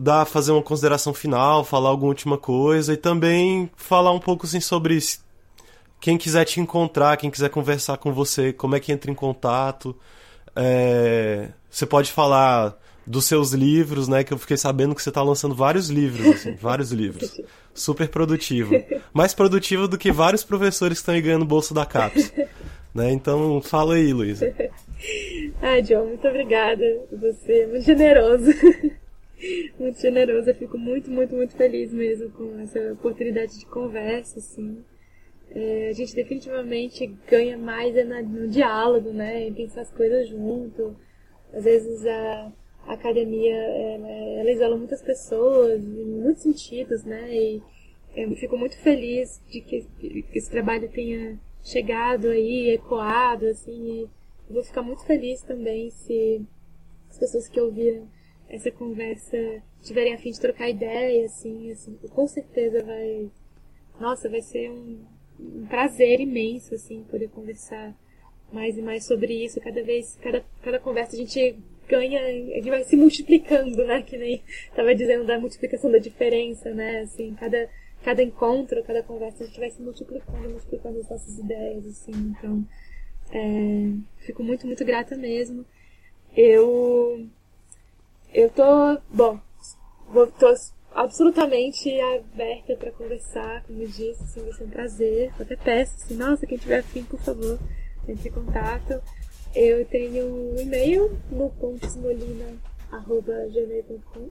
dar, 0.03 0.25
fazer 0.25 0.51
uma 0.51 0.63
consideração 0.63 1.15
final, 1.15 1.65
falar 1.65 1.89
alguma 1.89 2.09
última 2.09 2.37
coisa 2.37 2.93
e 2.93 2.97
também 2.97 3.71
falar 3.77 4.11
um 4.11 4.19
pouco 4.19 4.47
assim 4.47 4.61
sobre 4.61 4.99
quem 6.01 6.19
quiser 6.19 6.45
te 6.45 6.61
encontrar, 6.61 7.17
quem 7.17 7.31
quiser 7.31 7.49
conversar 7.49 7.97
com 7.99 8.13
você, 8.13 8.53
como 8.53 8.75
é 8.75 8.81
que 8.81 8.91
entra 8.91 9.11
em 9.11 9.15
contato. 9.15 9.97
É... 10.57 11.51
Você 11.71 11.87
pode 11.87 12.11
falar 12.11 12.77
dos 13.07 13.27
seus 13.27 13.53
livros, 13.53 14.09
né? 14.09 14.25
Que 14.25 14.33
eu 14.33 14.39
fiquei 14.39 14.57
sabendo 14.57 14.95
que 14.95 15.03
você 15.03 15.09
está 15.09 15.23
lançando 15.23 15.55
vários 15.55 15.89
livros, 15.89 16.27
assim, 16.27 16.55
vários 16.61 16.91
livros. 16.91 17.41
Super 17.73 18.09
produtivo. 18.09 18.75
Mais 19.15 19.33
produtivo 19.33 19.87
do 19.87 19.97
que 19.97 20.11
vários 20.11 20.43
professores 20.43 20.99
que 20.99 21.03
estão 21.03 21.15
aí 21.15 21.21
ganhando 21.21 21.45
bolsa 21.45 21.73
da 21.73 21.87
CAPES. 21.87 22.33
Né? 22.93 23.13
Então, 23.13 23.63
fala 23.63 23.95
aí, 23.95 24.13
Luísa. 24.13 24.53
Ah, 25.61 25.81
John, 25.81 26.07
muito 26.07 26.29
obrigada. 26.29 26.85
Você 27.11 27.63
é 27.63 27.67
muito 27.67 27.85
generoso. 27.85 28.53
muito 29.79 30.01
generoso. 30.01 30.51
Eu 30.51 30.55
fico 30.55 30.79
muito, 30.79 31.11
muito, 31.11 31.35
muito 31.35 31.57
feliz 31.57 31.93
mesmo 31.93 32.31
com 32.31 32.59
essa 32.61 32.93
oportunidade 32.93 33.59
de 33.59 33.67
conversa, 33.67 34.39
assim. 34.39 34.85
É, 35.51 35.89
a 35.89 35.93
gente 35.93 36.15
definitivamente 36.15 37.07
ganha 37.29 37.59
mais 37.59 37.95
é 37.95 38.05
no 38.05 38.49
diálogo, 38.49 39.13
né? 39.13 39.49
Em 39.49 39.55
pensar 39.55 39.83
as 39.83 39.91
coisas 39.91 40.29
junto. 40.29 40.97
Às 41.53 41.65
vezes 41.65 42.07
a 42.07 42.53
a 42.87 42.95
academia 42.95 43.55
ela, 43.55 44.09
ela 44.41 44.51
isola 44.51 44.77
muitas 44.77 45.03
pessoas 45.03 45.85
em 45.85 46.05
muitos 46.05 46.43
sentidos, 46.43 47.05
né? 47.05 47.33
E 47.33 47.63
eu 48.15 48.35
fico 48.37 48.57
muito 48.57 48.77
feliz 48.79 49.41
de 49.49 49.61
que, 49.61 49.83
que 49.99 50.39
esse 50.39 50.51
trabalho 50.51 50.89
tenha 50.91 51.39
chegado 51.63 52.29
aí, 52.29 52.71
ecoado, 52.71 53.47
assim. 53.47 54.09
eu 54.49 54.55
vou 54.55 54.65
ficar 54.65 54.83
muito 54.83 55.05
feliz 55.05 55.43
também 55.43 55.91
se 55.91 56.45
as 57.09 57.19
pessoas 57.19 57.49
que 57.49 57.61
ouviram 57.61 58.09
essa 58.53 58.71
conversa 58.71 59.37
tiverem 59.83 60.15
a 60.15 60.19
fim 60.19 60.31
de 60.31 60.41
trocar 60.41 60.69
ideia, 60.69 61.25
assim, 61.25 61.73
assim, 61.73 61.99
com 62.11 62.29
certeza 62.29 62.85
vai, 62.85 63.31
nossa, 63.99 64.29
vai 64.29 64.43
ser 64.43 64.71
um, 64.71 65.01
um 65.41 65.67
prazer 65.67 66.21
imenso, 66.21 66.75
assim, 66.75 67.03
poder 67.05 67.29
conversar 67.31 67.97
mais 68.53 68.77
e 68.77 68.83
mais 68.83 69.07
sobre 69.07 69.43
isso. 69.43 69.59
Cada 69.61 69.83
vez, 69.83 70.19
cada, 70.23 70.45
cada 70.63 70.79
conversa 70.79 71.17
a 71.17 71.19
gente 71.19 71.57
ganha, 71.89 72.21
ele 72.29 72.71
vai 72.71 72.85
se 72.85 72.95
multiplicando, 72.95 73.85
né? 73.87 74.03
Que 74.03 74.19
nem 74.19 74.43
estava 74.69 74.95
dizendo 74.95 75.25
da 75.25 75.41
multiplicação 75.41 75.91
da 75.91 75.99
diferença, 75.99 76.73
né? 76.75 77.01
Assim, 77.01 77.35
cada, 77.35 77.71
cada 78.05 78.23
encontro, 78.23 78.85
cada 78.85 79.03
conversa, 79.03 79.45
a 79.45 79.47
gente 79.47 79.59
vai 79.59 79.71
se 79.71 79.81
multiplicando, 79.81 80.51
multiplicando 80.51 80.99
as 80.99 81.09
nossas 81.09 81.39
ideias, 81.39 81.87
assim. 81.87 82.13
Então, 82.13 82.65
é, 83.33 84.25
fico 84.27 84.43
muito, 84.43 84.67
muito 84.67 84.85
grata 84.85 85.17
mesmo. 85.17 85.65
Eu, 86.37 87.27
eu 88.33 88.49
tô, 88.51 88.99
bom, 89.11 89.39
vou, 90.09 90.27
tô 90.27 90.55
absolutamente 90.95 91.91
aberta 92.01 92.77
para 92.77 92.93
conversar, 92.93 93.63
como 93.65 93.83
eu 93.83 93.89
disse, 93.89 94.23
assim, 94.23 94.43
vai 94.43 94.53
ser 94.53 94.65
um 94.65 94.71
prazer. 94.71 95.33
Eu 95.39 95.45
até 95.45 95.57
peço, 95.57 95.97
assim, 95.97 96.15
nossa, 96.15 96.47
quem 96.47 96.57
tiver 96.59 96.79
afim, 96.79 97.03
por 97.05 97.21
favor, 97.21 97.59
entre 98.09 98.29
em 98.29 98.33
contato. 98.33 99.03
Eu 99.55 99.85
tenho 99.87 100.27
um 100.27 100.59
e-mail, 100.59 101.17
lupontesmolina.gmail.com 101.31 104.31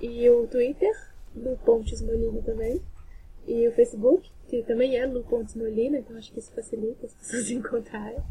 e 0.00 0.30
o 0.30 0.46
Twitter, 0.46 0.92
lupontesmolina 1.34 2.40
também, 2.42 2.80
e 3.46 3.66
o 3.66 3.72
Facebook, 3.72 4.30
que 4.48 4.62
também 4.62 4.96
é 4.96 5.04
lupontesmolina, 5.06 5.98
então 5.98 6.16
acho 6.16 6.30
que 6.32 6.38
isso 6.38 6.52
facilita 6.52 7.06
as 7.06 7.14
pessoas 7.14 7.50
encontrarem. 7.58 8.22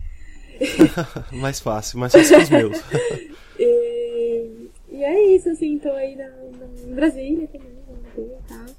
mais 1.34 1.60
fácil, 1.60 2.00
mais 2.00 2.14
fácil 2.14 2.38
que 2.38 2.44
os 2.44 2.50
meus. 2.50 2.80
e, 4.96 5.04
é 5.04 5.36
isso, 5.36 5.50
assim, 5.50 5.78
tô 5.78 5.90
aí 5.92 6.16
na, 6.16 6.30
na, 6.30 6.66
em 6.66 6.94
Brasília 6.94 7.48
também, 7.48 7.76
e 8.18 8.48
tal. 8.48 8.76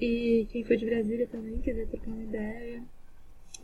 E 0.00 0.46
quem 0.50 0.64
for 0.64 0.76
de 0.76 0.86
Brasília 0.86 1.26
também 1.26 1.58
quiser 1.58 1.86
trocar 1.88 2.08
uma 2.08 2.22
ideia. 2.22 2.82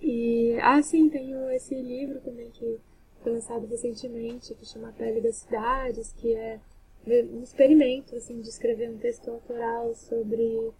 E, 0.03 0.57
ah, 0.61 0.82
sim, 0.82 1.09
tenho 1.09 1.51
esse 1.51 1.74
livro 1.74 2.20
também 2.20 2.51
que 2.51 2.78
foi 3.22 3.32
lançado 3.32 3.66
recentemente, 3.66 4.55
que 4.55 4.66
chama 4.66 4.93
Pele 4.93 5.20
das 5.20 5.37
Cidades, 5.37 6.12
que 6.12 6.34
é 6.34 6.61
um 7.07 7.43
experimento 7.43 8.16
assim, 8.16 8.41
de 8.41 8.49
escrever 8.49 8.91
um 8.91 8.99
texto 8.99 9.30
autoral 9.30 9.95
sobre 9.95 10.72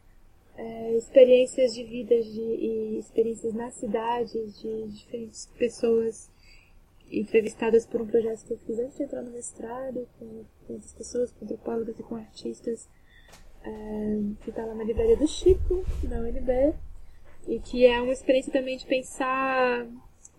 é, 0.57 0.93
experiências 0.97 1.75
de 1.75 1.85
vida 1.85 2.21
de, 2.21 2.41
e 2.41 2.99
experiências 2.99 3.55
na 3.55 3.71
cidade 3.71 4.45
de 4.61 4.89
diferentes 4.89 5.47
pessoas 5.59 6.29
entrevistadas 7.11 7.87
por 7.87 8.01
um 8.03 8.07
projeto 8.07 8.45
que 8.45 8.53
eu 8.53 8.59
fiz 8.59 8.79
antes 8.79 8.97
de 8.97 9.05
entrar 9.05 9.23
no 9.23 9.31
mestrado, 9.31 10.09
com, 10.19 10.45
com 10.67 10.73
outras 10.75 10.93
pessoas, 10.93 11.33
com 11.33 11.45
antropólogas 11.45 11.99
e 11.99 12.03
com 12.03 12.17
artistas, 12.17 12.89
é, 13.63 14.19
que 14.43 14.51
está 14.51 14.65
lá 14.65 14.75
na 14.75 14.85
Livraria 14.85 15.17
do 15.17 15.27
Chico, 15.27 15.85
na 16.05 16.21
UNB, 16.21 16.75
e 17.49 17.61
que 17.61 17.87
é 17.87 18.01
uma 18.01 18.13
experiência 18.13 18.53
também 18.53 18.77
de 18.77 18.87
pensar 18.87 19.87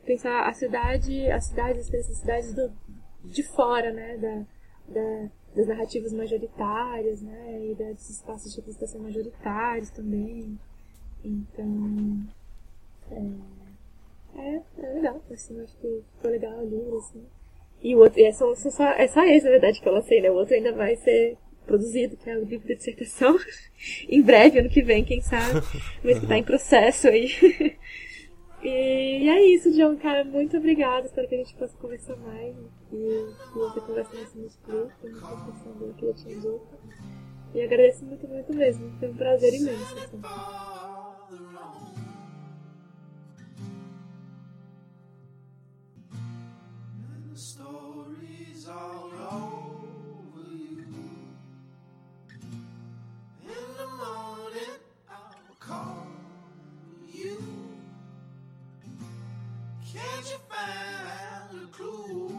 pensar 0.06 0.48
a 0.48 0.54
cidade, 0.54 1.30
as 1.30 1.48
cidades, 1.48 1.94
as 1.94 2.06
cidades 2.06 2.54
do, 2.54 2.72
de 3.26 3.44
fora, 3.44 3.92
né, 3.92 4.18
da, 4.18 4.46
da, 4.94 5.30
das 5.54 5.68
narrativas 5.68 6.14
majoritárias, 6.14 7.22
né, 7.22 7.68
e 7.68 7.76
desses 7.76 8.12
espaços 8.12 8.52
de 8.52 8.58
representação 8.58 9.02
majoritários 9.02 9.90
também. 9.90 10.58
Então, 11.24 12.26
é, 13.12 13.57
é, 14.38 14.62
é 14.80 14.94
legal, 14.94 15.22
assim, 15.32 15.62
acho 15.62 15.76
que 15.78 16.04
ficou 16.16 16.32
legal 16.32 16.60
o 16.60 16.70
livro, 16.70 16.98
assim. 16.98 17.26
E 17.82 17.96
o 17.96 18.00
outro, 18.00 18.20
e 18.20 18.26
é 18.26 18.32
só, 18.32 18.54
só, 18.56 18.90
é 18.92 19.08
só 19.08 19.24
esse, 19.24 19.46
na 19.46 19.52
verdade, 19.52 19.82
que 19.82 19.88
eu 19.88 19.94
lancei, 19.94 20.22
né, 20.22 20.32
o 20.32 20.36
outro 20.36 20.56
ainda 20.56 20.72
vai 20.74 20.96
ser 20.96 21.38
produzido, 21.66 22.16
que 22.18 22.30
é 22.30 22.38
o 22.38 22.46
livro 22.46 22.68
de 22.68 22.76
dissertação, 22.76 23.38
em 24.08 24.22
breve, 24.22 24.60
ano 24.60 24.70
que 24.70 24.82
vem, 24.82 25.04
quem 25.04 25.22
sabe, 25.22 25.62
mas 26.04 26.20
que 26.20 26.28
tá 26.28 26.38
em 26.38 26.44
processo 26.44 27.08
aí. 27.08 27.30
E 28.64 29.30
é 29.30 29.46
isso, 29.46 29.72
John, 29.72 29.96
cara. 29.98 30.26
Muito 30.26 30.58
obrigada. 30.58 31.06
Espero 31.06 31.28
que 31.28 31.36
a 31.36 31.38
gente 31.38 31.54
possa 31.56 31.78
conversar 31.78 32.16
mais. 32.18 32.56
E 32.92 33.28
que 33.54 33.60
você 33.60 33.80
converse 33.82 34.16
mais 34.16 34.36
no 34.36 34.46
Split, 34.48 34.90
na 35.04 35.46
questão 35.46 35.74
do 35.74 35.94
que 35.94 36.06
eu 36.06 36.14
tinha 36.16 36.36
dito. 36.36 36.62
E 37.54 37.62
agradeço 37.62 38.04
muito, 38.04 38.28
muito 38.28 38.54
mesmo. 38.54 38.92
Foi 39.00 39.10
um 39.10 39.16
prazer 39.16 39.54
imenso. 39.54 39.98
Assim. 40.00 40.22
stories 47.38 48.68
all 48.68 49.12
over 49.14 50.50
you. 50.56 50.88
In 53.44 53.68
the 53.78 53.88
morning, 53.96 54.80
I'll 55.08 55.56
call 55.60 56.08
you. 57.08 57.38
Can't 59.94 60.32
you 60.32 60.40
find 60.50 61.64
a 61.64 61.68
clue? 61.68 62.37